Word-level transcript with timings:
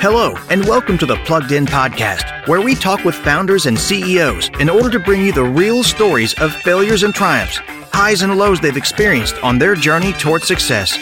Hello, 0.00 0.34
and 0.48 0.64
welcome 0.64 0.96
to 0.96 1.04
the 1.04 1.16
Plugged 1.26 1.52
In 1.52 1.66
Podcast, 1.66 2.48
where 2.48 2.62
we 2.62 2.74
talk 2.74 3.04
with 3.04 3.14
founders 3.14 3.66
and 3.66 3.78
CEOs 3.78 4.48
in 4.58 4.70
order 4.70 4.88
to 4.88 4.98
bring 4.98 5.20
you 5.20 5.30
the 5.30 5.44
real 5.44 5.82
stories 5.82 6.32
of 6.40 6.54
failures 6.54 7.02
and 7.02 7.14
triumphs, 7.14 7.58
highs 7.92 8.22
and 8.22 8.38
lows 8.38 8.60
they've 8.60 8.78
experienced 8.78 9.36
on 9.44 9.58
their 9.58 9.74
journey 9.74 10.14
toward 10.14 10.42
success. 10.42 10.96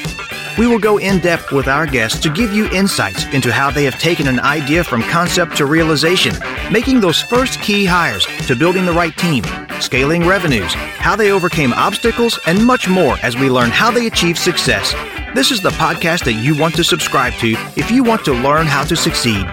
We 0.58 0.66
will 0.66 0.80
go 0.80 0.98
in 0.98 1.20
depth 1.20 1.52
with 1.52 1.68
our 1.68 1.86
guests 1.86 2.18
to 2.22 2.28
give 2.28 2.52
you 2.52 2.68
insights 2.70 3.24
into 3.26 3.52
how 3.52 3.70
they 3.70 3.84
have 3.84 4.00
taken 4.00 4.26
an 4.26 4.40
idea 4.40 4.82
from 4.82 5.02
concept 5.02 5.56
to 5.58 5.66
realization, 5.66 6.34
making 6.72 6.98
those 6.98 7.22
first 7.22 7.60
key 7.62 7.84
hires 7.84 8.26
to 8.48 8.56
building 8.56 8.84
the 8.84 8.92
right 8.92 9.16
team, 9.16 9.44
scaling 9.80 10.26
revenues, 10.26 10.74
how 10.74 11.14
they 11.14 11.30
overcame 11.30 11.72
obstacles, 11.72 12.36
and 12.48 12.66
much 12.66 12.88
more 12.88 13.16
as 13.22 13.36
we 13.36 13.48
learn 13.48 13.70
how 13.70 13.92
they 13.92 14.08
achieved 14.08 14.38
success. 14.40 14.92
This 15.34 15.50
is 15.50 15.60
the 15.60 15.70
podcast 15.70 16.24
that 16.24 16.32
you 16.32 16.58
want 16.58 16.74
to 16.76 16.82
subscribe 16.82 17.34
to 17.34 17.50
if 17.76 17.90
you 17.90 18.02
want 18.02 18.24
to 18.24 18.32
learn 18.32 18.66
how 18.66 18.82
to 18.84 18.96
succeed. 18.96 19.44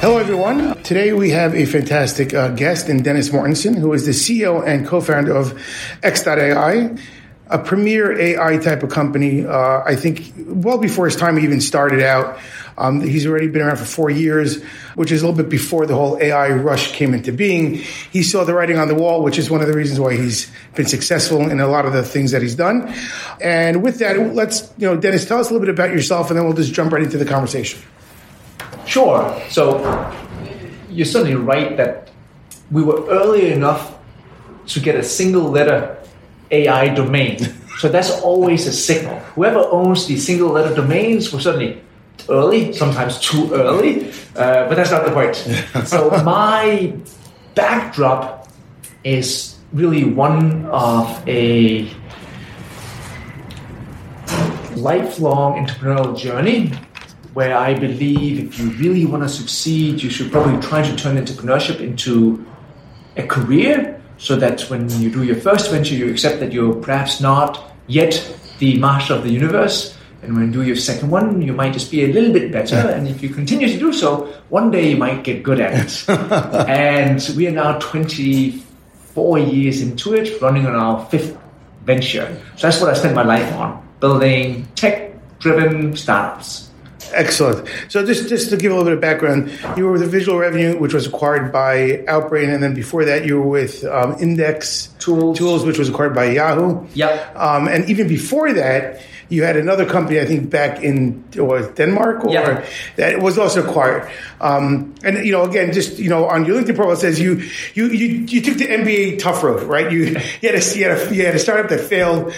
Hello, 0.00 0.18
everyone. 0.18 0.82
Today 0.82 1.12
we 1.12 1.30
have 1.30 1.54
a 1.54 1.66
fantastic 1.66 2.34
uh, 2.34 2.48
guest 2.48 2.88
in 2.88 3.04
Dennis 3.04 3.28
Mortensen, 3.28 3.78
who 3.78 3.92
is 3.92 4.06
the 4.06 4.12
CEO 4.12 4.66
and 4.66 4.84
co-founder 4.84 5.32
of 5.32 5.56
X.AI, 6.02 6.96
a 7.50 7.58
premier 7.58 8.18
AI 8.18 8.56
type 8.58 8.82
of 8.82 8.90
company. 8.90 9.44
Uh, 9.44 9.82
I 9.84 9.96
think 9.96 10.32
well 10.38 10.78
before 10.78 11.06
his 11.06 11.16
time 11.16 11.38
even 11.38 11.60
started 11.60 12.02
out. 12.02 12.38
Um, 12.78 13.02
he's 13.02 13.26
already 13.26 13.48
been 13.48 13.60
around 13.60 13.76
for 13.76 13.84
four 13.84 14.08
years, 14.08 14.62
which 14.94 15.12
is 15.12 15.22
a 15.22 15.26
little 15.26 15.36
bit 15.36 15.50
before 15.50 15.84
the 15.84 15.94
whole 15.94 16.16
AI 16.18 16.50
rush 16.50 16.92
came 16.92 17.12
into 17.12 17.30
being. 17.30 17.74
He 18.10 18.22
saw 18.22 18.44
the 18.44 18.54
writing 18.54 18.78
on 18.78 18.88
the 18.88 18.94
wall, 18.94 19.22
which 19.22 19.38
is 19.38 19.50
one 19.50 19.60
of 19.60 19.66
the 19.66 19.74
reasons 19.74 20.00
why 20.00 20.16
he's 20.16 20.50
been 20.76 20.86
successful 20.86 21.50
in 21.50 21.60
a 21.60 21.66
lot 21.66 21.84
of 21.84 21.92
the 21.92 22.02
things 22.02 22.30
that 22.30 22.40
he's 22.40 22.54
done. 22.54 22.94
And 23.42 23.82
with 23.82 23.98
that, 23.98 24.34
let's, 24.34 24.72
you 24.78 24.86
know, 24.86 24.96
Dennis, 24.96 25.26
tell 25.26 25.38
us 25.38 25.50
a 25.50 25.52
little 25.52 25.66
bit 25.66 25.74
about 25.74 25.90
yourself 25.90 26.30
and 26.30 26.38
then 26.38 26.46
we'll 26.46 26.56
just 26.56 26.72
jump 26.72 26.92
right 26.92 27.02
into 27.02 27.18
the 27.18 27.26
conversation. 27.26 27.82
Sure. 28.86 29.42
So 29.50 29.78
you're 30.88 31.04
certainly 31.04 31.34
right 31.34 31.76
that 31.76 32.10
we 32.70 32.82
were 32.82 33.06
early 33.08 33.52
enough 33.52 33.98
to 34.68 34.80
get 34.80 34.94
a 34.94 35.02
single 35.02 35.50
letter 35.50 35.99
AI 36.50 36.88
domain. 36.94 37.38
So 37.78 37.88
that's 37.88 38.10
always 38.20 38.66
a 38.66 38.72
signal. 38.72 39.18
Whoever 39.34 39.60
owns 39.70 40.06
the 40.06 40.18
single 40.18 40.50
letter 40.50 40.74
domains 40.74 41.32
was 41.32 41.44
certainly 41.44 41.80
early, 42.28 42.72
sometimes 42.72 43.18
too 43.20 43.52
early, 43.54 44.10
uh, 44.36 44.68
but 44.68 44.74
that's 44.74 44.90
not 44.90 45.04
the 45.04 45.12
point. 45.12 45.36
so 45.86 46.10
my 46.22 46.94
backdrop 47.54 48.48
is 49.02 49.56
really 49.72 50.04
one 50.04 50.66
of 50.66 51.26
a 51.26 51.90
lifelong 54.76 55.66
entrepreneurial 55.66 56.16
journey 56.16 56.72
where 57.32 57.56
I 57.56 57.74
believe 57.74 58.48
if 58.48 58.58
you 58.58 58.70
really 58.72 59.06
want 59.06 59.22
to 59.22 59.28
succeed, 59.28 60.02
you 60.02 60.10
should 60.10 60.32
probably 60.32 60.60
try 60.60 60.82
to 60.82 60.96
turn 60.96 61.16
entrepreneurship 61.16 61.80
into 61.80 62.44
a 63.16 63.26
career 63.26 63.89
so 64.30 64.36
that 64.36 64.60
when 64.70 64.88
you 65.00 65.10
do 65.10 65.24
your 65.24 65.34
first 65.34 65.72
venture, 65.72 65.96
you 65.96 66.08
accept 66.08 66.38
that 66.38 66.52
you're 66.52 66.72
perhaps 66.72 67.20
not 67.20 67.74
yet 67.88 68.14
the 68.60 68.78
master 68.78 69.14
of 69.14 69.24
the 69.24 69.32
universe. 69.32 69.98
And 70.22 70.36
when 70.36 70.46
you 70.46 70.52
do 70.52 70.62
your 70.62 70.76
second 70.76 71.10
one, 71.10 71.42
you 71.42 71.52
might 71.52 71.72
just 71.72 71.90
be 71.90 72.04
a 72.04 72.12
little 72.12 72.32
bit 72.32 72.52
better. 72.52 72.76
And 72.76 73.08
if 73.08 73.24
you 73.24 73.30
continue 73.30 73.66
to 73.66 73.76
do 73.76 73.92
so, 73.92 74.26
one 74.48 74.70
day 74.70 74.90
you 74.90 74.96
might 74.96 75.24
get 75.24 75.42
good 75.42 75.58
at 75.58 75.74
it. 75.74 76.08
and 76.68 77.18
we 77.36 77.48
are 77.48 77.50
now 77.50 77.80
24 77.80 79.38
years 79.40 79.82
into 79.82 80.14
it, 80.14 80.40
running 80.40 80.64
on 80.64 80.76
our 80.76 81.04
fifth 81.06 81.36
venture. 81.84 82.40
So 82.54 82.68
that's 82.68 82.80
what 82.80 82.90
I 82.90 82.94
spent 82.94 83.16
my 83.16 83.24
life 83.24 83.52
on 83.54 83.84
building 83.98 84.68
tech 84.76 85.10
driven 85.40 85.96
startups. 85.96 86.69
Excellent. 87.12 87.68
So 87.88 88.04
just 88.04 88.28
just 88.28 88.50
to 88.50 88.56
give 88.56 88.72
a 88.72 88.74
little 88.74 88.84
bit 88.84 88.94
of 88.94 89.00
background, 89.00 89.50
you 89.76 89.84
were 89.86 89.92
with 89.92 90.10
Visual 90.10 90.38
Revenue, 90.38 90.78
which 90.78 90.94
was 90.94 91.06
acquired 91.06 91.52
by 91.52 92.02
Outbrain, 92.08 92.52
and 92.52 92.62
then 92.62 92.74
before 92.74 93.04
that, 93.04 93.24
you 93.26 93.36
were 93.40 93.46
with 93.48 93.84
um, 93.84 94.16
Index 94.20 94.88
Tools. 94.98 95.38
Tools, 95.38 95.64
which 95.64 95.78
was 95.78 95.88
acquired 95.88 96.14
by 96.14 96.30
Yahoo. 96.32 96.86
Yep. 96.94 97.36
Um, 97.36 97.68
and 97.68 97.88
even 97.90 98.06
before 98.08 98.52
that, 98.52 99.02
you 99.28 99.44
had 99.44 99.56
another 99.56 99.86
company, 99.86 100.18
I 100.20 100.24
think, 100.24 100.50
back 100.50 100.82
in 100.82 101.24
was 101.36 101.68
Denmark, 101.68 102.24
or 102.24 102.32
Yeah. 102.32 102.64
that 102.96 103.20
was 103.20 103.38
also 103.38 103.62
acquired. 103.68 104.08
Um, 104.40 104.94
and 105.04 105.24
you 105.24 105.32
know, 105.32 105.44
again, 105.44 105.72
just 105.72 105.98
you 105.98 106.08
know, 106.10 106.26
on 106.26 106.44
your 106.44 106.60
LinkedIn 106.60 106.74
profile, 106.76 106.92
it 106.94 106.98
says 106.98 107.20
you 107.20 107.42
you 107.74 107.86
you, 107.88 108.06
you 108.26 108.40
took 108.40 108.56
the 108.58 108.66
MBA 108.66 109.18
tough 109.18 109.42
road, 109.42 109.62
right? 109.64 109.90
You 109.90 110.04
you 110.40 110.48
had 110.50 110.54
a 110.54 110.78
you 110.78 110.88
had 110.88 110.98
a, 110.98 111.14
you 111.14 111.24
had 111.26 111.34
a 111.34 111.38
startup 111.38 111.68
that 111.70 111.80
failed. 111.80 112.32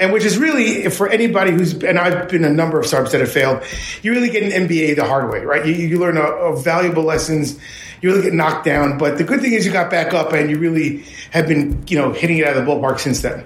And 0.00 0.12
which 0.12 0.24
is 0.24 0.38
really 0.38 0.88
for 0.90 1.08
anybody 1.08 1.50
who's 1.50 1.74
and 1.82 1.98
I've 1.98 2.28
been 2.28 2.44
a 2.44 2.50
number 2.50 2.78
of 2.78 2.86
startups 2.86 3.12
that 3.12 3.20
have 3.20 3.32
failed. 3.32 3.62
You 4.02 4.12
really 4.12 4.30
get 4.30 4.44
an 4.44 4.68
MBA 4.68 4.94
the 4.94 5.04
hard 5.04 5.30
way, 5.30 5.44
right? 5.44 5.66
You, 5.66 5.74
you 5.74 5.98
learn 5.98 6.16
a, 6.16 6.22
a 6.22 6.60
valuable 6.60 7.02
lessons. 7.02 7.58
You 8.00 8.10
really 8.10 8.22
get 8.22 8.32
knocked 8.32 8.64
down, 8.64 8.96
but 8.96 9.18
the 9.18 9.24
good 9.24 9.40
thing 9.40 9.54
is 9.54 9.66
you 9.66 9.72
got 9.72 9.90
back 9.90 10.14
up 10.14 10.32
and 10.32 10.48
you 10.48 10.56
really 10.56 11.02
have 11.32 11.48
been, 11.48 11.82
you 11.88 11.98
know, 11.98 12.12
hitting 12.12 12.38
it 12.38 12.46
out 12.46 12.56
of 12.56 12.64
the 12.64 12.70
ballpark 12.70 13.00
since 13.00 13.22
then. 13.22 13.44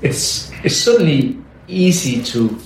it's 0.00 0.52
it's 0.62 0.76
certainly 0.76 1.36
easy 1.66 2.22
to 2.22 2.58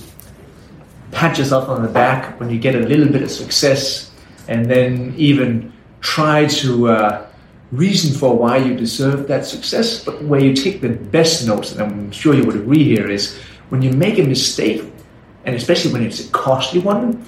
pat 1.11 1.37
yourself 1.37 1.67
on 1.69 1.81
the 1.81 1.89
back 1.89 2.39
when 2.39 2.49
you 2.49 2.59
get 2.59 2.75
a 2.75 2.79
little 2.79 3.07
bit 3.07 3.23
of 3.23 3.31
success 3.31 4.11
and 4.47 4.65
then 4.69 5.13
even 5.17 5.71
try 6.01 6.45
to 6.45 6.89
uh, 6.89 7.28
reason 7.71 8.17
for 8.17 8.35
why 8.35 8.57
you 8.57 8.75
deserve 8.75 9.27
that 9.27 9.45
success 9.45 10.03
but 10.03 10.21
where 10.23 10.39
you 10.39 10.53
take 10.53 10.81
the 10.81 10.89
best 10.89 11.45
notes 11.45 11.71
and 11.71 11.81
i'm 11.81 12.11
sure 12.11 12.33
you 12.33 12.43
would 12.43 12.55
agree 12.55 12.83
here 12.83 13.09
is 13.09 13.37
when 13.69 13.81
you 13.81 13.91
make 13.91 14.17
a 14.17 14.23
mistake 14.23 14.83
and 15.45 15.55
especially 15.55 15.93
when 15.93 16.03
it's 16.03 16.27
a 16.27 16.31
costly 16.31 16.79
one 16.79 17.23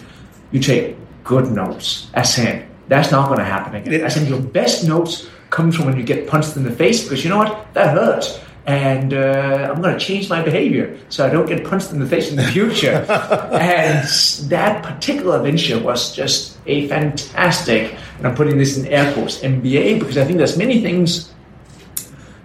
you 0.52 0.60
take 0.60 0.96
good 1.24 1.52
notes 1.52 2.10
as 2.16 2.40
in 2.40 2.68
that's 2.92 3.10
not 3.10 3.28
going 3.28 3.40
to 3.40 3.46
happen 3.46 3.74
again. 3.76 4.02
As 4.04 4.18
in 4.18 4.28
your 4.28 4.42
best 4.42 4.86
notes 4.86 5.30
come 5.50 5.72
from 5.72 5.86
when 5.86 5.96
you 5.96 6.04
get 6.04 6.28
punched 6.28 6.58
in 6.58 6.64
the 6.66 6.72
face 6.72 7.04
because 7.04 7.24
you 7.24 7.30
know 7.30 7.38
what? 7.38 7.74
That 7.74 7.96
hurts 7.96 8.42
and 8.66 9.14
uh, 9.14 9.72
I'm 9.74 9.82
going 9.82 9.98
to 9.98 10.00
change 10.00 10.30
my 10.30 10.42
behavior 10.42 10.98
so 11.10 11.26
I 11.26 11.30
don't 11.30 11.48
get 11.48 11.66
punched 11.66 11.92
in 11.92 12.00
the 12.00 12.06
face 12.06 12.30
in 12.30 12.36
the 12.36 12.44
future. 12.44 13.06
and 13.54 14.08
that 14.50 14.84
particular 14.84 15.42
venture 15.42 15.80
was 15.80 16.16
just 16.16 16.58
a 16.68 16.88
fantastic, 16.88 17.96
and 18.18 18.28
I'm 18.28 18.36
putting 18.36 18.58
this 18.58 18.78
in 18.78 18.86
air 18.88 19.12
quotes, 19.14 19.40
MBA, 19.40 20.00
because 20.00 20.18
I 20.18 20.26
think 20.26 20.38
there's 20.38 20.58
many 20.58 20.82
things 20.82 21.34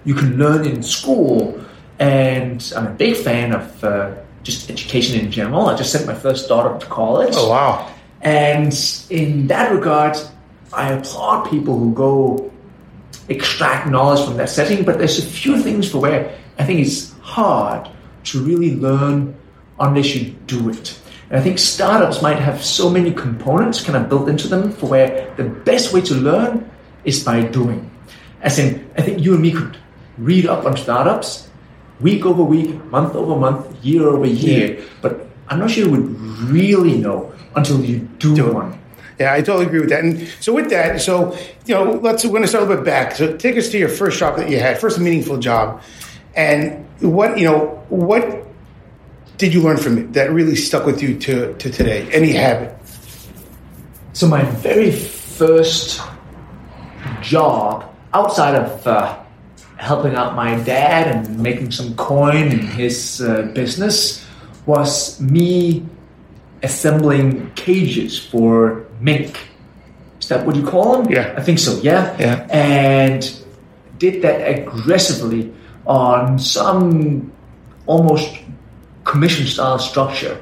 you 0.04 0.14
can 0.14 0.38
learn 0.38 0.66
in 0.66 0.82
school, 0.82 1.60
and 1.98 2.72
I'm 2.74 2.86
a 2.86 2.94
big 2.94 3.16
fan 3.16 3.52
of 3.52 3.84
uh, 3.84 4.14
just 4.42 4.70
education 4.70 5.20
in 5.20 5.30
general. 5.30 5.66
I 5.66 5.76
just 5.76 5.92
sent 5.92 6.06
my 6.06 6.14
first 6.14 6.48
daughter 6.48 6.78
to 6.78 6.86
college. 6.86 7.34
Oh 7.36 7.50
wow! 7.50 7.92
And 8.22 8.72
in 9.10 9.48
that 9.48 9.72
regard, 9.72 10.16
I 10.72 10.92
applaud 10.92 11.50
people 11.50 11.78
who 11.78 11.92
go 11.92 12.52
extract 13.28 13.88
knowledge 13.88 14.24
from 14.24 14.36
that 14.36 14.48
setting, 14.50 14.84
but 14.84 14.98
there's 14.98 15.18
a 15.18 15.26
few 15.26 15.60
things 15.60 15.90
for 15.90 15.98
where 15.98 16.36
I 16.58 16.64
think 16.64 16.80
it's 16.80 17.12
hard 17.20 17.88
to 18.24 18.42
really 18.42 18.76
learn 18.76 19.36
unless 19.78 20.14
you 20.14 20.30
do 20.46 20.70
it. 20.70 20.98
And 21.30 21.38
I 21.40 21.42
think 21.42 21.58
startups 21.58 22.22
might 22.22 22.38
have 22.38 22.64
so 22.64 22.88
many 22.88 23.12
components 23.12 23.82
kind 23.82 23.96
of 23.96 24.08
built 24.08 24.28
into 24.28 24.48
them 24.48 24.70
for 24.72 24.86
where 24.88 25.34
the 25.36 25.44
best 25.44 25.92
way 25.92 26.00
to 26.02 26.14
learn 26.14 26.70
is 27.04 27.22
by 27.24 27.42
doing. 27.42 27.90
As 28.42 28.58
in, 28.58 28.88
I 28.96 29.02
think 29.02 29.24
you 29.24 29.34
and 29.34 29.42
me 29.42 29.52
could 29.52 29.76
read 30.18 30.46
up 30.46 30.64
on 30.64 30.76
startups 30.76 31.48
week 32.00 32.24
over 32.26 32.42
week, 32.42 32.82
month 32.86 33.14
over 33.14 33.34
month, 33.36 33.84
year 33.84 34.06
over 34.08 34.26
year, 34.26 34.82
but 35.02 35.26
I'm 35.48 35.58
not 35.58 35.70
sure 35.70 35.84
you 35.86 35.90
would 35.90 36.08
really 36.50 36.96
know 36.98 37.32
until 37.54 37.80
you 37.84 38.00
do, 38.18 38.34
Do 38.34 38.48
it. 38.48 38.54
one. 38.54 38.78
Yeah, 39.18 39.32
I 39.32 39.40
totally 39.40 39.66
agree 39.66 39.80
with 39.80 39.88
that. 39.90 40.04
And 40.04 40.28
so 40.40 40.52
with 40.52 40.68
that, 40.70 41.00
so 41.00 41.36
you 41.64 41.74
know, 41.74 41.92
let's 41.92 42.24
we're 42.24 42.30
going 42.30 42.42
to 42.42 42.48
start 42.48 42.64
a 42.64 42.66
little 42.66 42.82
bit 42.82 42.90
back. 42.90 43.14
So 43.14 43.36
take 43.36 43.56
us 43.56 43.68
to 43.70 43.78
your 43.78 43.88
first 43.88 44.18
job 44.18 44.36
that 44.36 44.50
you 44.50 44.58
had, 44.58 44.78
first 44.78 44.98
meaningful 44.98 45.38
job, 45.38 45.82
and 46.34 46.86
what 47.00 47.38
you 47.38 47.46
know, 47.46 47.82
what 47.88 48.46
did 49.38 49.54
you 49.54 49.62
learn 49.62 49.76
from 49.76 49.98
it 49.98 50.12
that 50.12 50.30
really 50.30 50.56
stuck 50.56 50.84
with 50.84 51.02
you 51.02 51.18
to 51.18 51.54
to 51.54 51.70
today? 51.70 52.08
Any 52.12 52.32
habit? 52.32 52.76
So 54.12 54.28
my 54.28 54.42
very 54.42 54.92
first 54.92 56.00
job 57.22 57.94
outside 58.14 58.54
of 58.54 58.86
uh, 58.86 59.18
helping 59.76 60.14
out 60.14 60.34
my 60.34 60.58
dad 60.62 61.08
and 61.08 61.38
making 61.38 61.70
some 61.70 61.94
coin 61.96 62.48
in 62.48 62.60
his 62.60 63.20
uh, 63.20 63.42
business 63.54 64.26
was 64.64 65.20
me 65.20 65.84
assembling 66.62 67.50
cages 67.52 68.18
for 68.18 68.85
mink. 69.00 69.38
Is 70.20 70.28
that 70.28 70.46
what 70.46 70.56
you 70.56 70.66
call 70.66 71.02
them? 71.02 71.12
Yeah. 71.12 71.34
I 71.36 71.42
think 71.42 71.58
so. 71.58 71.78
Yeah. 71.82 72.16
Yeah. 72.18 72.46
And 72.50 73.22
did 73.98 74.22
that 74.22 74.46
aggressively 74.58 75.52
on 75.86 76.38
some 76.38 77.32
almost 77.86 78.28
commission 79.04 79.46
style 79.46 79.78
structure. 79.78 80.40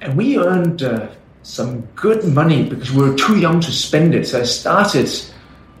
And 0.00 0.16
we 0.16 0.38
earned 0.38 0.82
uh, 0.82 1.08
some 1.42 1.82
good 1.96 2.24
money 2.24 2.64
because 2.68 2.92
we 2.92 3.08
were 3.08 3.16
too 3.16 3.38
young 3.38 3.60
to 3.60 3.70
spend 3.70 4.14
it. 4.14 4.26
So 4.26 4.40
I 4.40 4.44
started 4.44 5.08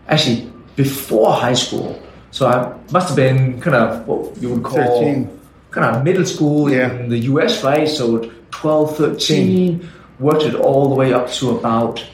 actually 0.08 0.50
before 0.76 1.32
high 1.32 1.54
school. 1.54 2.00
So 2.30 2.46
I 2.46 2.72
must 2.92 3.08
have 3.08 3.16
been 3.16 3.60
kind 3.60 3.76
of 3.76 4.06
what 4.06 4.36
you 4.40 4.50
would 4.54 4.62
call 4.62 5.00
13. 5.00 5.28
kind 5.70 5.96
of 5.96 6.04
middle 6.04 6.24
school 6.24 6.70
Yeah. 6.70 6.92
in 6.92 7.08
the 7.08 7.18
US, 7.32 7.62
right? 7.64 7.88
So 7.88 8.30
12, 8.50 8.96
13, 8.96 9.88
worked 10.20 10.42
it 10.42 10.54
all 10.54 10.88
the 10.88 10.94
way 10.94 11.12
up 11.12 11.30
to 11.32 11.56
about 11.56 12.04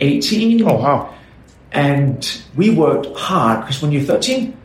18. 0.00 0.62
Oh, 0.62 0.74
wow. 0.74 1.14
And 1.72 2.42
we 2.54 2.70
worked 2.70 3.16
hard 3.18 3.60
because 3.60 3.82
when 3.82 3.92
you're 3.92 4.02
13, 4.02 4.56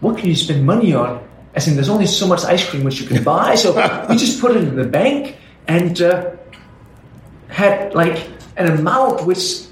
what 0.00 0.18
can 0.18 0.28
you 0.28 0.36
spend 0.36 0.64
money 0.64 0.94
on? 0.94 1.26
As 1.54 1.68
in, 1.68 1.74
there's 1.74 1.88
only 1.88 2.06
so 2.06 2.26
much 2.26 2.44
ice 2.44 2.68
cream 2.68 2.84
which 2.84 3.00
you 3.00 3.06
can 3.06 3.22
buy. 3.22 3.54
So 3.54 3.74
we 4.08 4.16
just 4.16 4.40
put 4.40 4.52
it 4.52 4.58
in 4.58 4.76
the 4.76 4.84
bank 4.84 5.36
and 5.68 6.00
uh, 6.00 6.32
had 7.48 7.94
like 7.94 8.28
an 8.56 8.70
amount 8.78 9.26
which, 9.26 9.64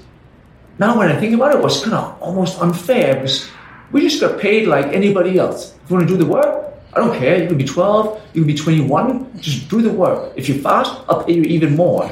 now 0.79 0.97
when 0.97 1.11
I 1.11 1.19
think 1.19 1.33
about 1.33 1.55
it, 1.55 1.61
was 1.61 1.83
kind 1.83 1.95
of 1.95 2.21
almost 2.21 2.59
unfair 2.61 3.15
because 3.15 3.49
we 3.91 4.01
just 4.01 4.21
got 4.21 4.39
paid 4.39 4.67
like 4.67 4.87
anybody 4.87 5.37
else. 5.37 5.75
If 5.83 5.89
you 5.89 5.95
want 5.95 6.07
to 6.07 6.13
do 6.13 6.21
the 6.21 6.29
work, 6.29 6.73
I 6.93 6.99
don't 6.99 7.17
care. 7.17 7.41
You 7.41 7.47
can 7.47 7.57
be 7.57 7.63
12, 7.63 8.21
you 8.33 8.41
can 8.41 8.47
be 8.47 8.55
21. 8.55 9.39
Just 9.39 9.69
do 9.69 9.81
the 9.81 9.91
work. 9.91 10.33
If 10.35 10.49
you're 10.49 10.57
fast, 10.57 10.93
I'll 11.07 11.23
pay 11.23 11.33
you 11.33 11.43
even 11.43 11.75
more. 11.75 12.09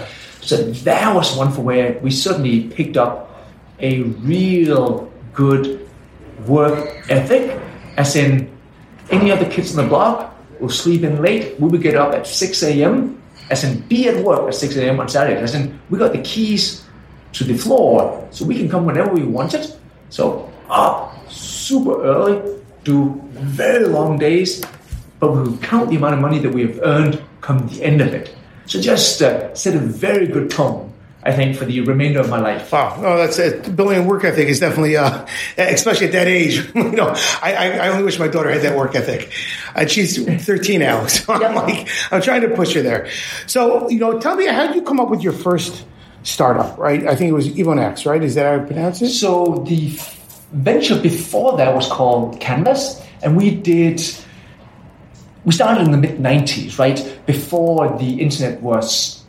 So 0.50 0.58
that 0.82 1.14
was 1.14 1.38
one 1.38 1.52
for 1.52 1.62
where 1.62 2.00
we 2.02 2.10
certainly 2.10 2.70
picked 2.70 2.98
up 2.98 3.30
a 3.78 4.02
real 4.02 5.06
good 5.32 5.88
work 6.48 7.06
ethic, 7.08 7.62
as 7.98 8.16
in 8.16 8.50
any 9.12 9.30
other 9.30 9.46
kids 9.46 9.78
on 9.78 9.84
the 9.84 9.88
block 9.88 10.34
will 10.60 10.74
sleep 10.74 11.04
in 11.04 11.22
late. 11.22 11.60
We 11.60 11.68
would 11.70 11.84
get 11.84 11.94
up 11.94 12.16
at 12.16 12.26
6 12.26 12.64
a.m., 12.64 13.22
as 13.52 13.64
in 13.64 13.82
be 13.82 14.10
at 14.10 14.26
work 14.26 14.48
at 14.48 14.56
6 14.56 14.76
a.m. 14.78 15.00
on 15.00 15.08
Saturday. 15.08 15.40
As 15.40 15.54
in 15.54 15.80
we 15.92 16.00
got 16.00 16.14
the 16.14 16.24
keys 16.24 16.84
to 17.34 17.44
the 17.44 17.56
floor, 17.56 18.28
so 18.32 18.44
we 18.44 18.58
can 18.58 18.68
come 18.68 18.86
whenever 18.88 19.14
we 19.14 19.22
wanted. 19.22 19.72
So 20.10 20.52
up 20.68 21.14
super 21.30 22.04
early, 22.04 22.42
do 22.86 23.22
very 23.34 23.86
long 23.86 24.18
days, 24.18 24.66
but 25.20 25.32
we 25.32 25.44
will 25.44 25.58
count 25.60 25.92
the 25.92 25.98
amount 25.98 26.16
of 26.16 26.22
money 26.22 26.40
that 26.40 26.50
we 26.50 26.64
have 26.64 26.80
earned 26.82 27.22
come 27.42 27.68
the 27.68 27.84
end 27.84 28.02
of 28.02 28.16
it. 28.16 28.34
So 28.70 28.80
just 28.80 29.20
uh, 29.24 29.56
set 29.56 29.76
a 29.76 29.80
very 29.80 30.28
good 30.28 30.52
tone, 30.52 30.94
I 31.24 31.32
think, 31.32 31.58
for 31.58 31.66
the 31.66 31.82
remainder 31.82 32.20
of 32.20 32.30
my 32.30 32.40
life. 32.40 32.72
Wow, 32.72 33.00
no, 33.02 33.18
that's 33.18 33.40
it. 33.40 33.76
Building 33.76 34.06
work 34.06 34.24
ethic 34.24 34.48
is 34.48 34.60
definitely, 34.60 34.96
uh, 34.96 35.26
especially 35.58 36.06
at 36.06 36.12
that 36.12 36.28
age. 36.28 36.58
you 36.76 36.92
know, 36.92 37.16
I, 37.42 37.56
I, 37.56 37.66
I, 37.78 37.88
only 37.90 38.04
wish 38.04 38.20
my 38.20 38.28
daughter 38.28 38.52
had 38.52 38.62
that 38.62 38.78
work 38.78 38.94
ethic. 38.94 39.34
And 39.74 39.90
she's 39.90 40.24
13 40.24 40.82
now, 40.82 41.08
so 41.08 41.34
I'm 41.34 41.56
like, 41.56 41.90
I'm 42.12 42.22
trying 42.22 42.42
to 42.42 42.50
push 42.50 42.76
her 42.76 42.84
there. 42.84 43.10
So, 43.48 43.90
you 43.90 43.98
know, 43.98 44.20
tell 44.20 44.36
me, 44.36 44.46
how 44.46 44.68
did 44.68 44.76
you 44.76 44.84
come 44.84 45.00
up 45.00 45.10
with 45.10 45.22
your 45.22 45.34
first 45.34 45.84
startup? 46.22 46.78
Right, 46.78 47.08
I 47.08 47.16
think 47.16 47.32
it 47.32 47.34
was 47.34 47.48
Evonex, 47.48 48.06
right? 48.06 48.24
Is 48.24 48.36
that 48.36 48.46
how 48.46 48.64
I 48.64 48.68
pronounce 48.68 49.02
it? 49.02 49.10
So 49.10 49.64
the 49.68 50.00
venture 50.52 51.02
before 51.02 51.58
that 51.58 51.74
was 51.74 51.88
called 51.88 52.40
Canvas, 52.40 53.04
and 53.24 53.36
we 53.36 53.50
did 53.50 54.00
we 55.50 55.54
started 55.54 55.82
in 55.82 55.90
the 55.90 55.98
mid 55.98 56.20
90s, 56.20 56.78
right? 56.78 57.00
Before 57.26 57.98
the 57.98 58.22
internet 58.22 58.62
was 58.62 59.26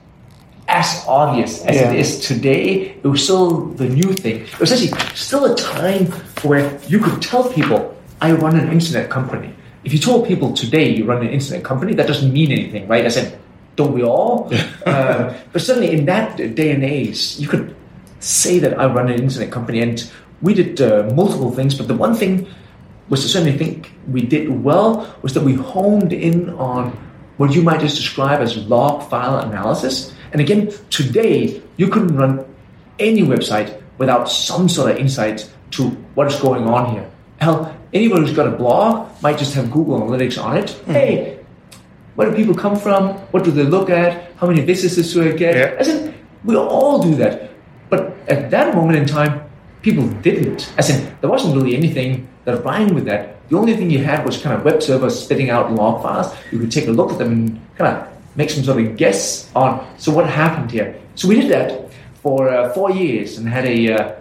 as 0.68 1.02
obvious 1.08 1.64
as 1.64 1.76
yeah. 1.76 1.90
it 1.90 1.98
is 1.98 2.20
today. 2.20 2.90
It 3.02 3.06
was 3.06 3.24
still 3.24 3.68
the 3.68 3.88
new 3.88 4.12
thing. 4.12 4.42
It 4.42 4.60
was 4.60 4.70
actually 4.70 4.92
still 5.14 5.50
a 5.50 5.56
time 5.56 6.12
where 6.42 6.78
you 6.88 6.98
could 6.98 7.22
tell 7.22 7.50
people, 7.50 7.96
I 8.20 8.32
run 8.32 8.54
an 8.60 8.70
internet 8.70 9.08
company. 9.08 9.54
If 9.82 9.94
you 9.94 9.98
told 9.98 10.28
people 10.28 10.52
today 10.52 10.90
you 10.94 11.06
run 11.06 11.22
an 11.22 11.30
internet 11.30 11.64
company, 11.64 11.94
that 11.94 12.06
doesn't 12.06 12.30
mean 12.30 12.52
anything, 12.52 12.86
right? 12.86 13.06
I 13.06 13.08
said, 13.08 13.38
don't 13.76 13.94
we 13.94 14.02
all? 14.02 14.52
uh, 14.84 15.32
but 15.52 15.62
certainly 15.62 15.90
in 15.90 16.04
that 16.04 16.36
day 16.36 16.70
and 16.72 16.84
age, 16.84 17.38
you 17.38 17.48
could 17.48 17.74
say 18.18 18.58
that 18.58 18.78
I 18.78 18.92
run 18.92 19.08
an 19.08 19.18
internet 19.18 19.50
company. 19.50 19.80
And 19.80 19.96
we 20.42 20.52
did 20.52 20.82
uh, 20.82 21.10
multiple 21.14 21.50
things, 21.50 21.74
but 21.78 21.88
the 21.88 21.96
one 21.96 22.14
thing 22.14 22.46
which 23.10 23.22
I 23.22 23.24
certainly 23.24 23.58
think 23.58 23.92
we 24.06 24.22
did 24.22 24.48
well, 24.62 25.16
was 25.20 25.34
that 25.34 25.42
we 25.42 25.54
honed 25.54 26.12
in 26.12 26.48
on 26.50 26.96
what 27.38 27.52
you 27.52 27.60
might 27.60 27.80
just 27.80 27.96
describe 27.96 28.40
as 28.40 28.56
log 28.68 29.02
file 29.10 29.40
analysis. 29.40 30.14
And 30.30 30.40
again, 30.40 30.72
today, 30.90 31.60
you 31.76 31.88
couldn't 31.88 32.16
run 32.16 32.46
any 33.00 33.22
website 33.22 33.82
without 33.98 34.30
some 34.30 34.68
sort 34.68 34.92
of 34.92 34.98
insight 34.98 35.50
to 35.72 35.88
what 36.14 36.28
is 36.28 36.38
going 36.38 36.68
on 36.68 36.92
here. 36.92 37.10
Hell, 37.40 37.76
anyone 37.92 38.22
who's 38.22 38.36
got 38.36 38.46
a 38.46 38.56
blog 38.56 39.10
might 39.22 39.38
just 39.38 39.54
have 39.54 39.72
Google 39.72 40.00
Analytics 40.00 40.40
on 40.40 40.58
it. 40.58 40.66
Mm-hmm. 40.66 40.92
Hey, 40.92 41.38
where 42.14 42.30
do 42.30 42.36
people 42.36 42.54
come 42.54 42.76
from? 42.76 43.16
What 43.32 43.42
do 43.42 43.50
they 43.50 43.64
look 43.64 43.90
at? 43.90 44.36
How 44.36 44.46
many 44.46 44.60
visitors 44.60 45.12
do 45.12 45.28
I 45.28 45.32
get? 45.32 45.56
Yeah. 45.56 45.74
As 45.80 45.88
in, 45.88 46.14
we 46.44 46.54
all 46.54 47.02
do 47.02 47.16
that. 47.16 47.50
But 47.88 48.16
at 48.28 48.50
that 48.52 48.76
moment 48.76 48.98
in 48.98 49.06
time, 49.06 49.42
people 49.82 50.06
didn't. 50.22 50.72
As 50.78 50.90
in, 50.90 51.16
there 51.20 51.28
wasn't 51.28 51.56
really 51.56 51.76
anything 51.76 52.28
that 52.44 52.64
rhymed 52.64 52.92
with 52.92 53.04
that. 53.06 53.48
The 53.48 53.56
only 53.56 53.76
thing 53.76 53.90
you 53.90 54.02
had 54.04 54.24
was 54.24 54.40
kind 54.40 54.56
of 54.56 54.64
web 54.64 54.82
servers 54.82 55.22
spitting 55.22 55.50
out 55.50 55.72
log 55.72 56.02
files. 56.02 56.34
You 56.52 56.58
could 56.58 56.72
take 56.72 56.86
a 56.88 56.92
look 56.92 57.12
at 57.12 57.18
them 57.18 57.32
and 57.32 57.60
kind 57.76 57.96
of 57.96 58.08
make 58.36 58.50
some 58.50 58.64
sort 58.64 58.80
of 58.80 58.96
guess 58.96 59.50
on 59.54 59.86
so 59.98 60.12
what 60.12 60.28
happened 60.28 60.70
here. 60.70 60.98
So 61.16 61.28
we 61.28 61.40
did 61.40 61.50
that 61.50 61.90
for 62.22 62.48
uh, 62.48 62.72
four 62.72 62.90
years 62.90 63.38
and 63.38 63.48
had 63.48 63.66
a 63.66 63.92
uh, 63.92 64.14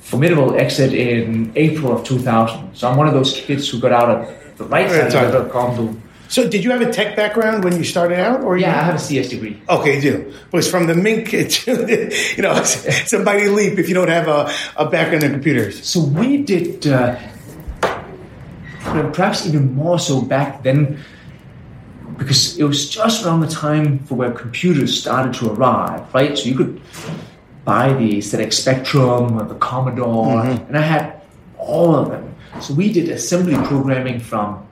formidable 0.00 0.54
exit 0.56 0.92
in 0.92 1.52
April 1.56 1.92
of 1.92 2.04
2000. 2.04 2.74
So 2.74 2.88
I'm 2.88 2.96
one 2.96 3.08
of 3.08 3.14
those 3.14 3.40
kids 3.40 3.68
who 3.68 3.80
got 3.80 3.92
out 3.92 4.10
of 4.10 4.56
the 4.58 4.64
right 4.64 4.88
side 5.10 5.24
of 5.24 5.32
the 5.32 5.50
com 5.50 6.00
so, 6.32 6.48
did 6.48 6.64
you 6.64 6.70
have 6.70 6.80
a 6.80 6.90
tech 6.90 7.14
background 7.14 7.62
when 7.62 7.76
you 7.76 7.84
started 7.84 8.18
out, 8.18 8.40
or 8.40 8.56
yeah, 8.56 8.74
you... 8.74 8.80
I 8.80 8.84
have 8.84 8.94
a 8.94 8.98
CS 8.98 9.28
degree. 9.28 9.60
Okay, 9.68 9.96
you 9.96 10.00
do. 10.00 10.34
Was 10.50 10.66
from 10.66 10.86
the 10.86 10.94
Mink 10.94 11.28
to 11.28 11.36
you 12.36 12.42
know, 12.42 12.54
it's 12.56 13.12
a 13.12 13.18
mighty 13.18 13.48
leap 13.48 13.78
if 13.78 13.86
you 13.86 13.94
don't 13.94 14.08
have 14.08 14.28
a, 14.28 14.50
a 14.78 14.88
background 14.88 15.24
in 15.24 15.32
computers. 15.32 15.86
So 15.86 16.00
we 16.00 16.38
did, 16.38 16.86
uh, 16.86 17.20
perhaps 19.12 19.46
even 19.46 19.74
more 19.74 19.98
so 19.98 20.20
back 20.22 20.62
then, 20.62 20.98
because 22.18 22.58
it 22.58 22.64
was 22.64 22.88
just 22.88 23.24
around 23.24 23.40
the 23.40 23.48
time 23.48 23.98
for 24.00 24.14
where 24.14 24.30
computers 24.30 24.98
started 24.98 25.34
to 25.34 25.50
arrive, 25.52 26.12
right? 26.14 26.36
So 26.36 26.44
you 26.48 26.56
could 26.56 26.80
buy 27.64 27.92
the 27.92 28.18
ZX 28.18 28.52
Spectrum 28.52 29.38
or 29.38 29.44
the 29.44 29.54
Commodore, 29.56 30.42
mm-hmm. 30.42 30.66
and 30.66 30.76
I 30.76 30.82
had 30.82 31.22
all 31.58 31.94
of 31.94 32.10
them. 32.10 32.34
So 32.60 32.74
we 32.74 32.92
did 32.92 33.08
assembly 33.08 33.54
programming 33.66 34.20
from 34.20 34.66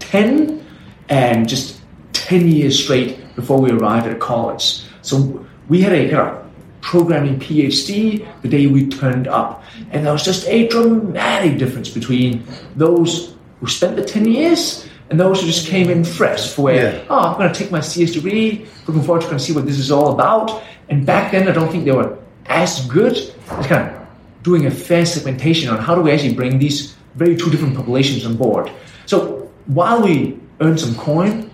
10 0.00 0.64
and 1.08 1.48
just 1.48 1.80
10 2.12 2.48
years 2.48 2.82
straight 2.82 3.34
before 3.34 3.60
we 3.60 3.70
arrived 3.70 4.06
at 4.06 4.20
college. 4.20 4.82
So 5.02 5.44
we 5.68 5.80
had 5.80 5.92
a 5.92 6.10
kind 6.10 6.28
of 6.28 6.42
programming 6.82 7.38
PhD 7.38 8.26
the 8.42 8.48
day 8.48 8.66
we 8.66 8.88
turned 8.88 9.28
up. 9.28 9.64
And 9.90 10.04
there 10.04 10.12
was 10.12 10.24
just 10.24 10.46
a 10.48 10.68
dramatic 10.68 11.58
difference 11.58 11.88
between 11.88 12.44
those 12.76 13.34
who 13.62 13.68
spent 13.68 13.96
the 13.96 14.04
10 14.04 14.26
years 14.26 14.86
and 15.08 15.18
those 15.18 15.40
who 15.40 15.46
just 15.46 15.66
came 15.66 15.88
in 15.88 16.04
fresh 16.04 16.52
for 16.52 16.62
where, 16.62 16.96
yeah. 16.96 17.04
oh, 17.08 17.18
I'm 17.18 17.38
going 17.38 17.50
to 17.50 17.58
take 17.58 17.70
my 17.70 17.80
CS 17.80 18.12
degree, 18.12 18.66
looking 18.86 19.02
forward 19.02 19.22
to 19.22 19.28
kind 19.28 19.36
of 19.36 19.42
see 19.42 19.52
what 19.54 19.64
this 19.64 19.78
is 19.78 19.90
all 19.90 20.12
about. 20.12 20.62
And 20.90 21.06
back 21.06 21.32
then, 21.32 21.48
I 21.48 21.52
don't 21.52 21.70
think 21.70 21.84
they 21.84 21.92
were 21.92 22.18
as 22.46 22.84
good 22.86 23.16
as 23.16 23.66
kind 23.66 23.88
of 23.88 24.06
doing 24.42 24.66
a 24.66 24.70
fair 24.70 25.06
segmentation 25.06 25.70
on 25.70 25.78
how 25.78 25.94
do 25.94 26.02
we 26.02 26.10
actually 26.10 26.34
bring 26.34 26.58
these 26.58 26.96
very 27.14 27.36
two 27.36 27.50
different 27.50 27.76
populations 27.76 28.26
on 28.26 28.36
board. 28.36 28.70
So 29.06 29.48
while 29.66 30.02
we 30.02 30.40
earned 30.60 30.80
some 30.80 30.96
coin 30.96 31.52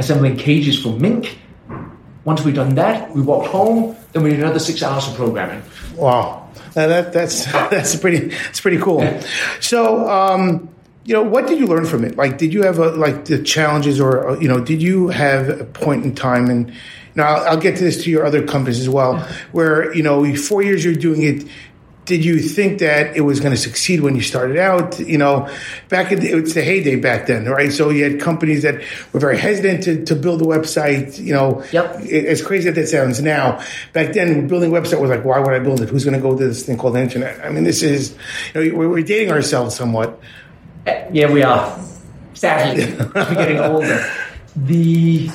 assembling 0.00 0.36
cages 0.36 0.82
for 0.82 0.92
mink. 0.98 1.38
Once 2.24 2.44
we'd 2.44 2.56
done 2.56 2.74
that, 2.74 3.14
we 3.14 3.22
walked 3.22 3.48
home. 3.48 3.96
Then 4.12 4.22
we 4.24 4.30
did 4.30 4.40
another 4.40 4.58
six 4.58 4.82
hours 4.82 5.06
of 5.08 5.14
programming. 5.14 5.62
Wow, 5.94 6.48
now 6.76 6.88
that 6.88 7.12
that's 7.12 7.44
that's 7.70 7.96
pretty 7.96 8.28
that's 8.28 8.60
pretty 8.60 8.78
cool. 8.78 9.00
Yeah. 9.00 9.24
So, 9.60 10.08
um, 10.10 10.68
you 11.04 11.14
know, 11.14 11.22
what 11.22 11.46
did 11.46 11.58
you 11.58 11.66
learn 11.66 11.86
from 11.86 12.04
it? 12.04 12.16
Like, 12.16 12.38
did 12.38 12.52
you 12.52 12.62
have 12.62 12.78
a, 12.78 12.90
like 12.90 13.24
the 13.24 13.42
challenges, 13.42 14.00
or 14.00 14.30
uh, 14.30 14.38
you 14.38 14.48
know, 14.48 14.60
did 14.60 14.82
you 14.82 15.08
have 15.08 15.48
a 15.48 15.64
point 15.64 16.04
in 16.04 16.14
time 16.14 16.50
and 16.50 16.72
now 17.16 17.24
I'll, 17.24 17.48
I'll, 17.48 17.56
get 17.56 17.76
to 17.78 17.84
this 17.84 18.04
to 18.04 18.10
your 18.10 18.24
other 18.24 18.46
companies 18.46 18.78
as 18.78 18.88
well, 18.88 19.18
where 19.50 19.92
you 19.94 20.02
know 20.02 20.34
four 20.36 20.62
years 20.62 20.84
you're 20.84 20.94
doing 20.94 21.22
it 21.22 21.44
did 22.10 22.24
you 22.24 22.40
think 22.40 22.80
that 22.80 23.16
it 23.16 23.20
was 23.20 23.38
going 23.38 23.52
to 23.52 23.60
succeed 23.60 24.00
when 24.00 24.16
you 24.16 24.20
started 24.20 24.56
out? 24.56 24.98
You 24.98 25.16
know, 25.16 25.48
back 25.88 26.10
in 26.10 26.18
the, 26.18 26.36
it's 26.38 26.54
the 26.54 26.62
heyday 26.62 26.96
back 26.96 27.26
then, 27.26 27.44
right? 27.44 27.72
So 27.72 27.90
you 27.90 28.02
had 28.02 28.20
companies 28.20 28.64
that 28.64 28.82
were 29.12 29.20
very 29.20 29.38
hesitant 29.38 29.84
to, 29.84 30.04
to 30.06 30.16
build 30.16 30.42
a 30.42 30.44
website. 30.44 31.20
You 31.20 31.34
know, 31.34 31.64
yep. 31.70 32.00
as 32.00 32.42
crazy 32.42 32.68
as 32.68 32.74
that 32.74 32.88
sounds 32.88 33.22
now, 33.22 33.64
back 33.92 34.12
then 34.12 34.48
building 34.48 34.74
a 34.74 34.80
website 34.80 35.00
was 35.00 35.08
like, 35.08 35.24
why 35.24 35.38
would 35.38 35.54
I 35.54 35.60
build 35.60 35.82
it? 35.82 35.88
Who's 35.88 36.04
going 36.04 36.16
to 36.16 36.20
go 36.20 36.36
to 36.36 36.48
this 36.48 36.66
thing 36.66 36.78
called 36.78 36.94
the 36.96 37.02
internet? 37.02 37.44
I 37.44 37.50
mean, 37.50 37.62
this 37.62 37.84
is, 37.84 38.16
you 38.54 38.72
know, 38.72 38.76
we're, 38.76 38.88
we're 38.88 39.02
dating 39.04 39.30
ourselves 39.30 39.76
somewhat. 39.76 40.20
Uh, 40.86 41.04
yeah, 41.12 41.30
we 41.30 41.42
are. 41.42 41.78
Sadly, 42.34 42.94
we're 43.14 43.34
getting 43.34 43.58
older. 43.58 44.10
The 44.56 45.30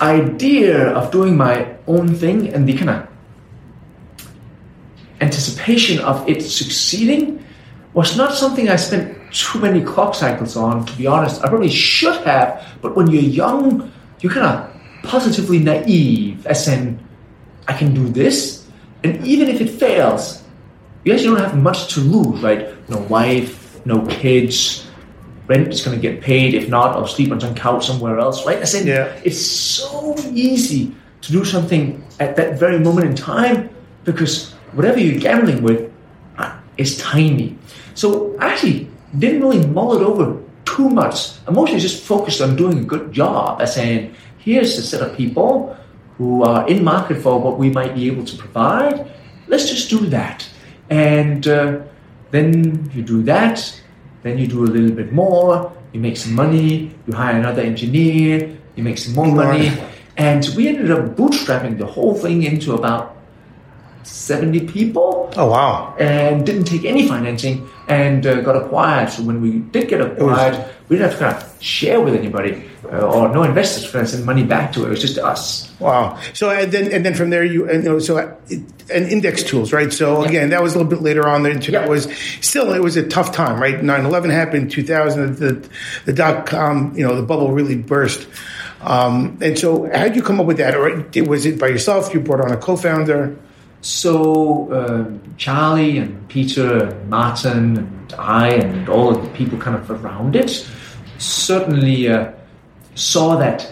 idea 0.00 0.88
of 0.90 1.10
doing 1.10 1.36
my 1.36 1.74
own 1.86 2.14
thing 2.14 2.48
and 2.52 2.68
the 2.68 2.74
kind 2.76 2.90
of 2.90 3.08
anticipation 5.20 5.98
of 6.00 6.28
it 6.28 6.42
succeeding 6.42 7.44
was 7.94 8.16
not 8.16 8.34
something 8.34 8.68
I 8.68 8.76
spent 8.76 9.16
too 9.32 9.58
many 9.58 9.82
clock 9.82 10.14
cycles 10.14 10.56
on, 10.56 10.86
to 10.86 10.96
be 10.96 11.06
honest. 11.06 11.42
I 11.42 11.48
probably 11.48 11.70
should 11.70 12.20
have, 12.24 12.64
but 12.80 12.94
when 12.94 13.08
you're 13.10 13.22
young, 13.22 13.90
you're 14.20 14.32
kind 14.32 14.46
of 14.46 14.70
positively 15.02 15.58
naive, 15.58 16.46
as 16.46 16.68
in, 16.68 17.00
I 17.66 17.72
can 17.72 17.94
do 17.94 18.08
this, 18.08 18.66
and 19.04 19.26
even 19.26 19.48
if 19.48 19.60
it 19.60 19.70
fails, 19.70 20.42
you 21.04 21.12
actually 21.12 21.28
don't 21.28 21.40
have 21.40 21.56
much 21.56 21.92
to 21.94 22.00
lose, 22.00 22.42
right? 22.42 22.88
No 22.88 22.98
wife, 22.98 23.67
no 23.86 24.04
kids, 24.06 24.86
rent 25.46 25.68
is 25.68 25.84
going 25.84 25.96
to 25.96 26.00
get 26.00 26.20
paid. 26.20 26.54
If 26.54 26.68
not, 26.68 26.96
I'll 26.96 27.06
sleep 27.06 27.32
on 27.32 27.40
some 27.40 27.54
couch 27.54 27.86
somewhere 27.86 28.18
else, 28.18 28.46
right? 28.46 28.58
I 28.58 28.64
said, 28.64 28.86
Yeah. 28.86 29.12
it's 29.24 29.44
so 29.44 30.14
easy 30.32 30.94
to 31.22 31.32
do 31.32 31.44
something 31.44 32.02
at 32.20 32.36
that 32.36 32.58
very 32.58 32.78
moment 32.78 33.06
in 33.06 33.14
time 33.16 33.70
because 34.04 34.52
whatever 34.72 35.00
you're 35.00 35.18
gambling 35.20 35.62
with 35.62 35.90
uh, 36.38 36.56
is 36.76 36.98
tiny. 36.98 37.56
So 37.94 38.36
I 38.38 38.52
actually 38.52 38.88
didn't 39.18 39.40
really 39.40 39.66
mull 39.66 39.96
it 39.96 40.02
over 40.02 40.40
too 40.64 40.88
much. 40.90 41.30
I 41.46 41.50
mostly 41.50 41.78
just 41.80 42.04
focused 42.04 42.40
on 42.40 42.54
doing 42.56 42.78
a 42.78 42.84
good 42.84 43.12
job 43.12 43.60
as 43.60 43.74
saying, 43.74 44.14
here's 44.38 44.78
a 44.78 44.82
set 44.82 45.00
of 45.02 45.16
people 45.16 45.76
who 46.18 46.42
are 46.44 46.68
in 46.68 46.84
market 46.84 47.22
for 47.22 47.40
what 47.40 47.58
we 47.58 47.70
might 47.70 47.94
be 47.94 48.06
able 48.06 48.24
to 48.24 48.36
provide. 48.36 49.10
Let's 49.48 49.68
just 49.68 49.88
do 49.88 49.98
that. 50.06 50.48
And 50.90 51.46
uh, 51.48 51.80
then 52.30 52.90
you 52.94 53.02
do 53.02 53.22
that, 53.24 53.80
then 54.22 54.38
you 54.38 54.46
do 54.46 54.64
a 54.64 54.66
little 54.66 54.94
bit 54.94 55.12
more, 55.12 55.72
you 55.92 56.00
make 56.00 56.16
some 56.16 56.34
money, 56.34 56.94
you 57.06 57.12
hire 57.14 57.36
another 57.36 57.62
engineer, 57.62 58.56
you 58.76 58.82
make 58.82 58.98
some 58.98 59.14
more 59.14 59.26
money. 59.34 59.72
And 60.16 60.46
we 60.56 60.68
ended 60.68 60.90
up 60.90 61.16
bootstrapping 61.16 61.78
the 61.78 61.86
whole 61.86 62.14
thing 62.14 62.42
into 62.42 62.74
about 62.74 63.16
70 64.02 64.66
people 64.68 65.30
Oh 65.36 65.46
wow. 65.50 65.94
and 65.98 66.44
didn't 66.44 66.64
take 66.64 66.84
any 66.84 67.06
financing 67.06 67.68
and 67.88 68.26
uh, 68.26 68.40
got 68.40 68.56
acquired. 68.56 69.10
So 69.10 69.22
when 69.22 69.40
we 69.40 69.58
did 69.58 69.88
get 69.88 70.00
acquired, 70.00 70.64
we 70.88 70.96
didn't 70.96 71.10
have 71.10 71.18
to 71.18 71.24
kind 71.24 71.36
of 71.36 71.47
share 71.60 72.00
with 72.00 72.14
anybody 72.14 72.68
uh, 72.84 72.98
or 73.00 73.28
no 73.28 73.42
investors 73.42 73.84
for 73.84 74.04
send 74.06 74.24
money 74.24 74.44
back 74.44 74.72
to 74.72 74.82
it. 74.82 74.86
It 74.86 74.90
was 74.90 75.00
just 75.00 75.18
us. 75.18 75.72
Wow. 75.80 76.18
So 76.34 76.50
and 76.50 76.70
then 76.70 76.92
and 76.92 77.04
then 77.04 77.14
from 77.14 77.30
there 77.30 77.44
you 77.44 77.68
and 77.68 77.82
you 77.84 77.90
know, 77.90 77.98
so 77.98 78.18
uh, 78.18 78.34
and 78.90 79.06
index 79.06 79.42
tools, 79.42 79.72
right? 79.72 79.92
So 79.92 80.24
again, 80.24 80.50
that 80.50 80.62
was 80.62 80.74
a 80.74 80.78
little 80.78 80.90
bit 80.90 81.02
later 81.02 81.28
on. 81.28 81.42
The 81.42 81.50
internet 81.50 81.82
Yeah. 81.82 81.88
was 81.88 82.08
still 82.40 82.72
it 82.72 82.82
was 82.82 82.96
a 82.96 83.06
tough 83.06 83.32
time, 83.32 83.60
right? 83.60 83.76
9-11 83.76 84.30
happened, 84.30 84.70
two 84.70 84.82
thousand, 84.82 85.36
the 85.36 85.68
the 86.04 86.12
dot 86.12 86.46
com, 86.46 86.94
you 86.96 87.06
know, 87.06 87.14
the 87.16 87.22
bubble 87.22 87.52
really 87.52 87.76
burst. 87.76 88.26
Um, 88.80 89.38
and 89.42 89.58
so, 89.58 89.90
how 89.92 90.04
did 90.04 90.14
you 90.14 90.22
come 90.22 90.38
up 90.38 90.46
with 90.46 90.58
that? 90.58 90.76
Or 90.76 91.04
was 91.28 91.44
it 91.46 91.58
by 91.58 91.66
yourself? 91.66 92.14
You 92.14 92.20
brought 92.20 92.40
on 92.40 92.52
a 92.52 92.56
co-founder. 92.56 93.36
So 93.80 94.72
um, 94.72 95.34
Charlie 95.36 95.98
and 95.98 96.28
Peter 96.28 96.84
and 96.84 97.10
Martin 97.10 97.76
and 97.78 98.14
I 98.18 98.48
and 98.50 98.88
all 98.88 99.14
of 99.16 99.22
the 99.22 99.28
people 99.30 99.58
kind 99.58 99.76
of 99.76 99.90
around 99.90 100.34
it 100.36 100.68
certainly 101.18 102.08
uh, 102.08 102.32
saw 102.94 103.36
that 103.36 103.70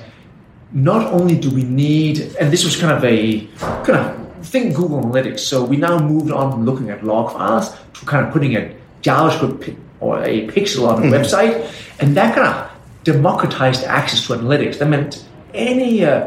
not 0.72 1.12
only 1.12 1.36
do 1.36 1.50
we 1.50 1.62
need, 1.62 2.20
and 2.40 2.52
this 2.52 2.64
was 2.64 2.76
kind 2.76 2.92
of 2.92 3.04
a 3.04 3.46
kind 3.84 3.98
of 3.98 4.46
think 4.46 4.74
Google 4.74 5.02
Analytics. 5.02 5.40
So 5.40 5.64
we 5.64 5.76
now 5.76 5.98
moved 5.98 6.30
on 6.30 6.52
from 6.52 6.64
looking 6.64 6.90
at 6.90 7.04
log 7.04 7.32
files 7.32 7.74
to 7.94 8.06
kind 8.06 8.26
of 8.26 8.32
putting 8.32 8.56
a 8.56 8.74
JavaScript 9.02 9.76
or 10.00 10.22
a 10.22 10.46
pixel 10.48 10.88
on 10.88 11.02
a 11.02 11.06
website, 11.06 11.72
and 12.00 12.16
that 12.16 12.34
kind 12.34 12.46
of 12.46 12.70
democratized 13.04 13.84
access 13.84 14.26
to 14.26 14.34
analytics. 14.34 14.78
That 14.78 14.88
meant 14.88 15.24
any 15.54 16.04
uh, 16.04 16.26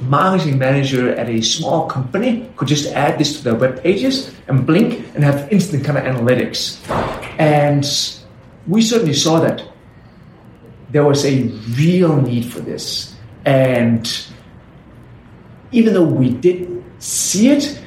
marketing 0.00 0.58
manager 0.58 1.14
at 1.14 1.28
a 1.28 1.42
small 1.42 1.86
company 1.86 2.50
could 2.56 2.68
just 2.68 2.92
add 2.94 3.18
this 3.18 3.36
to 3.38 3.44
their 3.44 3.54
web 3.54 3.82
pages 3.82 4.34
and 4.48 4.66
blink 4.66 5.04
and 5.14 5.22
have 5.24 5.50
instant 5.52 5.84
kind 5.84 5.98
of 5.98 6.04
analytics. 6.04 6.78
And 7.38 7.84
we 8.66 8.82
certainly 8.82 9.14
saw 9.14 9.40
that 9.40 9.62
there 10.90 11.04
was 11.04 11.24
a 11.24 11.42
real 11.76 12.20
need 12.20 12.44
for 12.44 12.60
this. 12.60 13.14
And 13.44 14.08
even 15.72 15.94
though 15.94 16.04
we 16.04 16.30
didn't 16.30 16.84
see 17.00 17.50
it, 17.50 17.80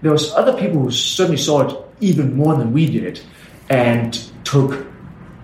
there 0.00 0.12
was 0.12 0.32
other 0.32 0.52
people 0.52 0.80
who 0.80 0.90
certainly 0.90 1.36
saw 1.36 1.68
it 1.68 1.76
even 2.00 2.36
more 2.36 2.56
than 2.56 2.72
we 2.72 2.86
did 2.86 3.20
and 3.68 4.12
took 4.44 4.86